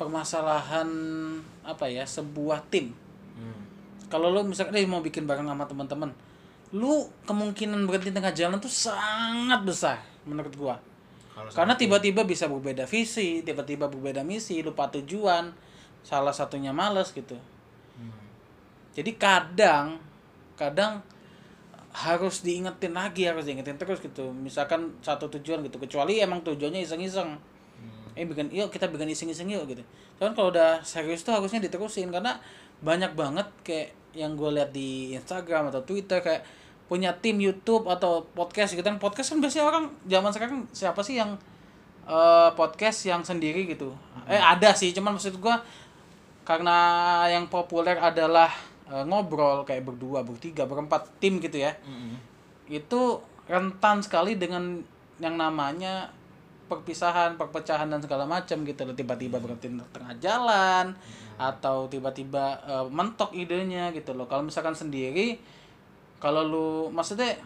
permasalahan 0.00 0.88
apa 1.60 1.84
ya 1.84 2.08
sebuah 2.08 2.64
tim. 2.72 2.96
Hmm. 3.36 3.60
Kalau 4.08 4.32
lu 4.32 4.40
misalkan 4.42 4.72
eh, 4.74 4.88
mau 4.88 5.04
bikin 5.04 5.28
bareng 5.28 5.44
sama 5.44 5.68
teman-teman, 5.68 6.16
lu 6.72 7.04
kemungkinan 7.28 7.84
berhenti 7.84 8.08
tengah 8.08 8.32
jalan 8.32 8.56
tuh 8.56 8.72
sangat 8.72 9.60
besar 9.62 10.00
menurut 10.28 10.54
gua. 10.54 10.76
Karena 11.54 11.78
tiba-tiba 11.78 12.26
bisa 12.26 12.50
berbeda 12.50 12.82
visi, 12.84 13.46
tiba-tiba 13.46 13.86
berbeda 13.86 14.26
misi, 14.26 14.58
lupa 14.58 14.90
tujuan, 14.90 15.54
salah 16.02 16.34
satunya 16.34 16.74
males 16.74 17.14
gitu. 17.14 17.38
Hmm. 17.94 18.26
Jadi 18.94 19.14
kadang 19.14 20.02
kadang 20.58 20.98
harus 21.94 22.42
diingetin 22.42 22.94
lagi, 22.94 23.30
harus 23.30 23.46
diingetin 23.46 23.78
terus 23.78 24.02
gitu. 24.02 24.34
Misalkan 24.34 24.98
satu 24.98 25.30
tujuan 25.38 25.62
gitu, 25.62 25.78
kecuali 25.78 26.18
emang 26.18 26.42
tujuannya 26.42 26.82
iseng-iseng. 26.82 27.38
Hmm. 27.38 28.18
Eh 28.18 28.26
bikin 28.26 28.50
yuk 28.50 28.74
kita 28.74 28.90
bikin 28.90 29.14
iseng-iseng 29.14 29.46
yuk 29.46 29.62
gitu. 29.70 29.82
Cuman 30.18 30.34
kalau 30.34 30.50
udah 30.50 30.82
serius 30.82 31.22
tuh 31.22 31.38
harusnya 31.38 31.62
diterusin 31.62 32.10
karena 32.10 32.42
banyak 32.82 33.14
banget 33.14 33.46
kayak 33.62 33.94
yang 34.18 34.34
gue 34.34 34.50
lihat 34.58 34.74
di 34.74 35.14
Instagram 35.14 35.70
atau 35.70 35.82
Twitter 35.86 36.18
kayak 36.18 36.42
punya 36.88 37.12
tim 37.20 37.36
YouTube 37.36 37.84
atau 37.86 38.24
podcast 38.32 38.72
gitu 38.72 38.82
kan. 38.82 38.96
Podcast 38.96 39.36
kan 39.36 39.38
biasanya 39.44 39.64
orang 39.68 39.84
zaman 40.08 40.30
sekarang 40.32 40.58
siapa 40.72 41.04
sih 41.04 41.20
yang 41.20 41.36
eh, 42.08 42.50
podcast 42.56 43.04
yang 43.04 43.20
sendiri 43.20 43.68
gitu. 43.68 43.92
Eh 44.24 44.40
ada 44.40 44.72
sih 44.72 44.90
cuman 44.96 45.20
maksud 45.20 45.36
gua 45.38 45.60
karena 46.48 46.76
yang 47.28 47.44
populer 47.52 48.00
adalah 48.00 48.48
eh, 48.88 49.04
ngobrol 49.04 49.68
kayak 49.68 49.84
berdua 49.84 50.24
bertiga 50.24 50.64
berempat 50.64 51.20
tim 51.20 51.38
gitu 51.38 51.60
ya. 51.60 51.76
Mm-mm. 51.84 52.16
itu 52.68 53.16
rentan 53.48 54.04
sekali 54.04 54.36
dengan 54.36 54.84
yang 55.16 55.40
namanya 55.40 56.12
perpisahan, 56.68 57.40
perpecahan 57.40 57.88
dan 57.88 57.96
segala 58.04 58.28
macam 58.28 58.60
gitu 58.60 58.84
loh. 58.84 58.92
Tiba-tiba 58.92 59.40
berhenti 59.40 59.72
di 59.72 59.80
tengah 59.88 60.12
jalan 60.20 60.92
atau 61.40 61.88
tiba-tiba 61.88 62.60
eh, 62.64 62.86
mentok 62.88 63.32
idenya 63.36 63.88
gitu 63.92 64.12
loh. 64.12 64.28
Kalau 64.28 64.44
misalkan 64.44 64.76
sendiri 64.76 65.40
kalau 66.18 66.42
lu 66.44 66.66
maksudnya 66.90 67.38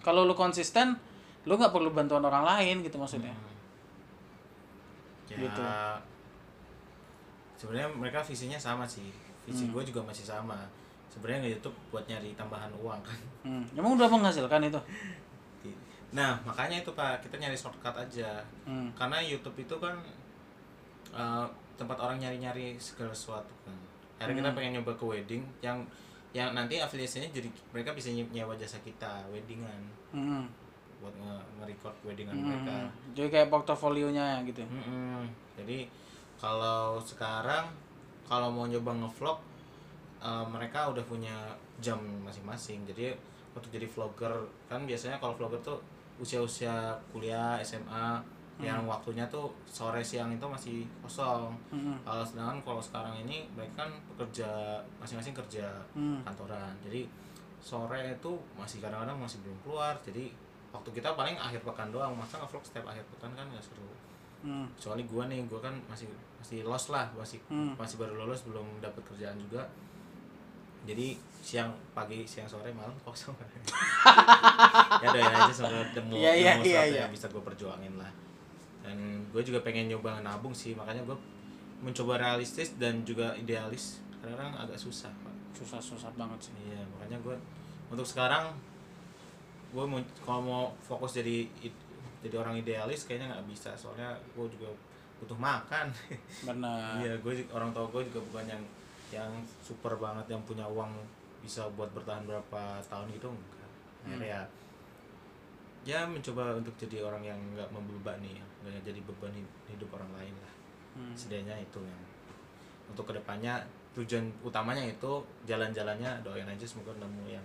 kalau 0.00 0.24
lu 0.24 0.32
konsisten 0.32 0.96
lu 1.46 1.54
nggak 1.54 1.70
perlu 1.70 1.92
bantuan 1.92 2.24
orang 2.24 2.42
lain 2.42 2.82
gitu 2.82 2.96
maksudnya. 2.96 3.32
Ya, 5.30 5.36
Gitu. 5.36 5.62
Sebenarnya 7.56 7.88
mereka 7.90 8.20
visinya 8.22 8.58
sama 8.60 8.84
sih. 8.86 9.08
Hmm. 9.08 9.46
Visi 9.48 9.64
gue 9.70 9.82
juga 9.82 10.00
masih 10.04 10.26
sama. 10.26 10.58
Sebenarnya 11.08 11.46
nge 11.46 11.50
YouTube 11.58 11.76
buat 11.88 12.04
nyari 12.04 12.34
tambahan 12.36 12.68
uang 12.76 13.00
kan. 13.00 13.20
Hmm. 13.42 13.64
Emang 13.72 13.96
udah 13.96 14.08
menghasilkan 14.10 14.60
itu? 14.66 14.80
Nah 16.12 16.38
makanya 16.44 16.80
itu 16.80 16.90
pak 16.92 17.18
kita 17.24 17.38
nyari 17.40 17.56
shortcut 17.56 17.94
aja. 17.94 18.42
Hmm. 18.68 18.90
Karena 18.92 19.18
YouTube 19.18 19.56
itu 19.56 19.74
kan 19.78 19.96
eh, 21.10 21.46
tempat 21.76 21.96
orang 21.96 22.18
nyari-nyari 22.20 22.76
segala 22.76 23.10
sesuatu 23.14 23.52
kan. 23.64 23.76
Akhirnya 24.16 24.44
kita 24.44 24.50
Hmm. 24.52 24.58
pengen 24.58 24.72
nyoba 24.80 24.92
ke 24.96 25.04
wedding 25.04 25.42
yang 25.60 25.78
yang 26.36 26.52
nanti 26.52 26.76
afiliasinya 26.76 27.32
jadi 27.32 27.48
mereka 27.72 27.90
bisa 27.90 28.12
nye- 28.12 28.28
nyewa 28.30 28.52
jasa 28.54 28.76
kita 28.78 29.24
weddingan 29.26 29.80
Hmm. 30.12 30.44
buat 30.98 31.12
nge 31.14 31.32
nge-record 31.56 31.96
weddingan 32.02 32.34
Hmm. 32.34 32.44
mereka. 32.46 32.76
Jadi 33.12 33.28
kayak 33.30 33.48
portofolionya 33.48 34.44
gitu. 34.44 34.60
Mm-mm. 34.62 35.24
Jadi 35.56 35.88
kalau 36.36 37.00
sekarang 37.00 37.72
kalau 38.22 38.48
mau 38.48 38.64
nyoba 38.64 38.92
ngevlog 38.94 39.38
eh, 40.18 40.44
mereka 40.46 40.88
udah 40.88 41.04
punya 41.04 41.36
jam 41.78 41.96
masing-masing. 42.20 42.84
Jadi 42.84 43.12
untuk 43.52 43.68
jadi 43.68 43.84
vlogger 43.86 44.32
kan 44.66 44.84
biasanya 44.84 45.16
kalau 45.16 45.32
vlogger 45.34 45.60
tuh 45.62 45.78
usia-usia 46.16 46.72
kuliah 47.10 47.60
SMA 47.60 48.20
yang 48.56 48.88
waktunya 48.88 49.20
tuh 49.28 49.52
sore 49.64 50.00
siang 50.00 50.32
itu 50.32 50.40
masih 50.42 50.88
kosong. 51.00 51.52
Hmm. 51.68 52.00
Kalau 52.00 52.24
sedangkan 52.24 52.56
kalau 52.62 52.80
sekarang 52.80 53.12
ini 53.18 53.44
mereka 53.52 53.84
kan 53.84 53.90
bekerja 54.08 54.48
masing-masing 54.96 55.36
kerja 55.36 55.68
Hmm. 55.92 56.24
kantoran. 56.24 56.72
Jadi 56.80 57.04
sore 57.60 58.16
itu 58.16 58.32
masih 58.56 58.80
kadang-kadang 58.80 59.18
masih 59.18 59.44
belum 59.44 59.58
keluar. 59.60 59.92
Jadi 60.00 60.32
waktu 60.72 60.88
kita 60.90 61.12
paling 61.12 61.36
akhir 61.36 61.60
pekan 61.60 61.92
doang. 61.92 62.16
Masa 62.16 62.40
nge-vlog 62.40 62.64
setiap 62.64 62.88
akhir 62.88 63.04
pekan 63.12 63.32
kan 63.32 63.44
nggak 63.44 63.60
seru. 63.60 63.88
Hmm. 64.40 64.64
Kecuali 64.76 65.04
gua 65.04 65.28
nih, 65.28 65.44
gua 65.44 65.60
kan 65.60 65.74
masih 65.84 66.08
masih 66.40 66.64
lost 66.64 66.88
lah, 66.88 67.04
masih 67.12 67.36
Hmm. 67.52 67.76
masih 67.76 68.00
baru 68.00 68.24
lulus 68.24 68.40
belum 68.42 68.80
dapat 68.80 69.04
kerjaan 69.04 69.36
juga. 69.36 69.68
Jadi 70.86 71.18
siang 71.42 71.74
pagi 71.92 72.22
siang 72.22 72.46
sore 72.46 72.70
malam 72.70 72.94
kosong 73.02 73.34
ya 75.02 75.08
doain 75.10 75.30
aja 75.30 75.52
semoga 75.52 75.82
demo 75.94 76.14
Iya, 76.14 76.32
iya, 76.34 76.52
demo 76.54 76.62
iya, 76.62 76.80
sesuatu 76.82 76.90
iya. 76.90 77.00
yang 77.02 77.12
bisa 77.12 77.26
gue 77.28 77.42
perjuangin 77.44 77.94
lah 77.94 78.10
dan 78.86 79.26
gue 79.34 79.42
juga 79.42 79.58
pengen 79.66 79.90
nyoba 79.90 80.22
nabung 80.22 80.54
sih 80.54 80.78
makanya 80.78 81.02
gue 81.02 81.18
mencoba 81.82 82.22
realistis 82.22 82.78
dan 82.78 83.02
juga 83.02 83.34
idealis. 83.34 84.00
Kadang 84.22 84.54
agak 84.54 84.78
susah 84.78 85.10
pak. 85.10 85.34
Susah-susah 85.58 86.14
banget 86.14 86.48
sih. 86.48 86.54
Iya 86.70 86.80
makanya 86.94 87.18
gue 87.20 87.36
untuk 87.90 88.06
sekarang 88.06 88.54
gue 89.74 89.84
mau 89.84 89.98
kalau 90.22 90.42
mau 90.42 90.64
fokus 90.80 91.18
jadi 91.18 91.44
jadi 92.22 92.38
orang 92.38 92.62
idealis 92.62 93.04
kayaknya 93.04 93.34
nggak 93.34 93.46
bisa. 93.50 93.74
Soalnya 93.74 94.14
gue 94.32 94.46
juga 94.54 94.70
butuh 95.18 95.36
makan. 95.36 95.90
Benar. 96.48 97.02
Iya 97.02 97.18
gue 97.18 97.32
orang 97.50 97.74
tua 97.74 97.84
gue 97.90 98.02
juga 98.06 98.20
bukan 98.32 98.46
yang 98.46 98.62
yang 99.10 99.30
super 99.62 99.94
banget 99.98 100.26
yang 100.30 100.42
punya 100.46 100.66
uang 100.66 100.90
bisa 101.42 101.62
buat 101.78 101.90
bertahan 101.94 102.26
berapa 102.26 102.78
tahun 102.86 103.06
gitu 103.14 103.30
enggak. 103.30 103.70
Akhirnya 104.06 104.28
ya 104.30 104.42
ya 105.86 106.00
mencoba 106.02 106.58
untuk 106.58 106.74
jadi 106.74 107.06
orang 107.06 107.22
yang 107.22 107.38
nggak 107.54 107.70
membebani. 107.70 108.42
ya 108.42 108.46
nggak 108.66 108.84
jadi 108.84 109.00
beban 109.02 109.30
hid- 109.30 109.56
hidup 109.68 109.90
orang 109.94 110.10
lain 110.12 110.34
lah. 110.38 110.52
Hmm. 110.96 111.12
setidaknya 111.12 111.60
itu 111.60 111.76
yang 111.78 112.02
untuk 112.88 113.04
ke 113.04 113.12
depannya 113.12 113.60
tujuan 113.92 114.24
utamanya 114.40 114.80
itu 114.80 115.12
jalan-jalannya 115.44 116.08
doain 116.24 116.44
aja 116.44 116.64
semoga 116.64 116.96
nemu 116.96 117.28
yang 117.28 117.44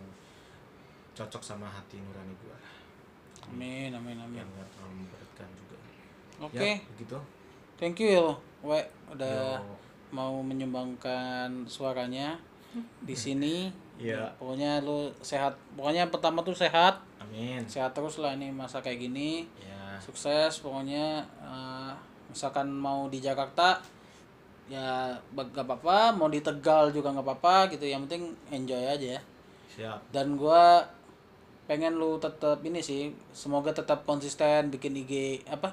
cocok 1.11 1.43
sama 1.43 1.68
hati 1.68 1.99
nurani 1.99 2.31
gua. 2.39 2.56
Amin 3.45 3.91
amin 3.91 4.15
amin. 4.15 4.39
Yang 4.39 4.49
nggak 4.49 4.68
terlalu 4.72 4.93
memberatkan 4.98 5.48
juga. 5.53 5.77
Oke. 6.41 6.69
Ya 6.72 6.88
begitu. 6.88 7.18
Thank 7.76 7.99
you 7.99 8.10
ya 8.10 8.27
we 8.61 8.80
udah 9.11 9.60
Yo. 9.60 9.76
mau 10.11 10.39
menyumbangkan 10.39 11.68
suaranya 11.68 12.39
di 13.03 13.15
sini. 13.27 13.68
Iya. 14.02 14.34
pokoknya 14.39 14.81
lu 14.81 15.14
sehat. 15.22 15.53
Pokoknya 15.76 16.10
pertama 16.10 16.41
tuh 16.41 16.56
sehat. 16.56 16.98
Amin. 17.19 17.61
Sehat 17.68 17.91
terus 17.91 18.18
lah 18.18 18.34
ini 18.34 18.49
masa 18.49 18.81
kayak 18.81 18.98
gini. 18.98 19.45
Ya 19.60 19.70
sukses 20.02 20.60
pokoknya 20.60 21.22
eh, 21.45 21.91
misalkan 22.34 22.68
mau 22.73 23.07
di 23.07 23.22
Jakarta 23.22 23.80
ya 24.72 25.11
gak 25.36 25.68
apa-apa 25.68 26.15
mau 26.15 26.32
di 26.32 26.40
Tegal 26.40 26.95
juga 26.95 27.11
nggak 27.11 27.28
apa-apa 27.28 27.56
gitu. 27.76 27.86
Yang 27.86 28.07
penting 28.07 28.23
enjoy 28.49 28.84
aja 28.88 29.19
siap. 29.72 29.99
Dan 30.11 30.36
gua 30.36 30.84
pengen 31.69 31.95
lu 31.95 32.19
tetap 32.19 32.60
ini 32.68 32.84
sih 32.84 33.15
semoga 33.32 33.72
tetap 33.72 34.03
konsisten 34.03 34.68
bikin 34.68 34.91
IG 35.07 35.45
apa 35.48 35.72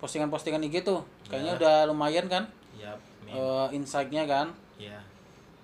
postingan-postingan 0.00 0.64
IG 0.68 0.84
tuh. 0.84 1.00
Kayaknya 1.28 1.52
udah 1.60 1.76
lumayan 1.88 2.26
kan? 2.28 2.44
Ya 2.76 2.96
amin. 2.96 3.32
Eh, 3.36 3.66
insight-nya 3.76 4.24
kan? 4.24 4.52
Ya. 4.80 5.00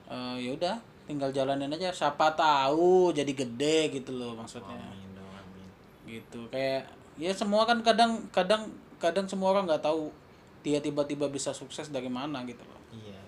Eh, 0.08 0.36
ya 0.44 0.50
udah 0.56 0.76
tinggal 1.08 1.32
jalanin 1.32 1.72
aja. 1.72 1.92
Siapa 1.92 2.36
tahu 2.36 3.12
jadi 3.16 3.32
gede 3.32 4.00
gitu 4.00 4.12
loh 4.16 4.36
maksudnya. 4.36 4.76
Amin 4.76 5.16
amin. 5.16 5.68
Gitu 6.04 6.40
kayak 6.52 6.88
ya 7.16 7.32
semua 7.32 7.64
kan 7.64 7.80
kadang 7.80 8.20
kadang 8.32 8.68
kadang 9.00 9.24
semua 9.28 9.56
orang 9.56 9.68
nggak 9.68 9.84
tahu 9.84 10.12
dia 10.60 10.80
tiba-tiba 10.80 11.30
bisa 11.30 11.52
sukses 11.52 11.88
dari 11.88 12.10
mana 12.10 12.42
gitu 12.44 12.62
loh. 12.64 12.80
Iya 12.92 13.20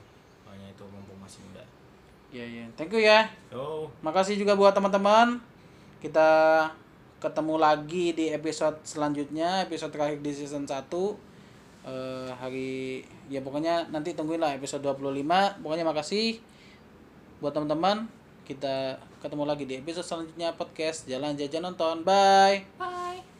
makanya 0.44 0.68
itu 0.72 0.84
mumpung 0.88 1.18
masih 1.20 1.40
muda. 1.48 1.64
Ya 2.28 2.44
ya 2.44 2.64
thank 2.76 2.92
you 2.92 3.00
ya. 3.00 3.28
Yo. 3.52 3.88
Makasih 4.04 4.36
juga 4.36 4.58
buat 4.58 4.74
teman-teman. 4.76 5.40
Kita 5.98 6.28
ketemu 7.18 7.58
lagi 7.58 8.14
di 8.14 8.30
episode 8.30 8.78
selanjutnya 8.86 9.66
episode 9.66 9.90
terakhir 9.90 10.22
di 10.22 10.30
season 10.30 10.62
1 10.62 11.28
Eh, 11.88 12.30
hari 12.36 13.00
ya 13.32 13.40
pokoknya 13.40 13.88
nanti 13.88 14.12
tungguin 14.12 14.44
lah 14.44 14.52
episode 14.52 14.84
25 14.84 15.62
pokoknya 15.64 15.88
makasih 15.88 16.36
buat 17.40 17.56
teman-teman. 17.56 18.04
Kita 18.44 18.96
ketemu 19.24 19.44
lagi 19.44 19.64
di 19.64 19.80
episode 19.80 20.04
selanjutnya 20.04 20.52
podcast 20.56 21.08
jalan 21.08 21.32
jajan 21.38 21.64
nonton. 21.64 22.04
Bye. 22.04 22.64
Bye 22.76 23.37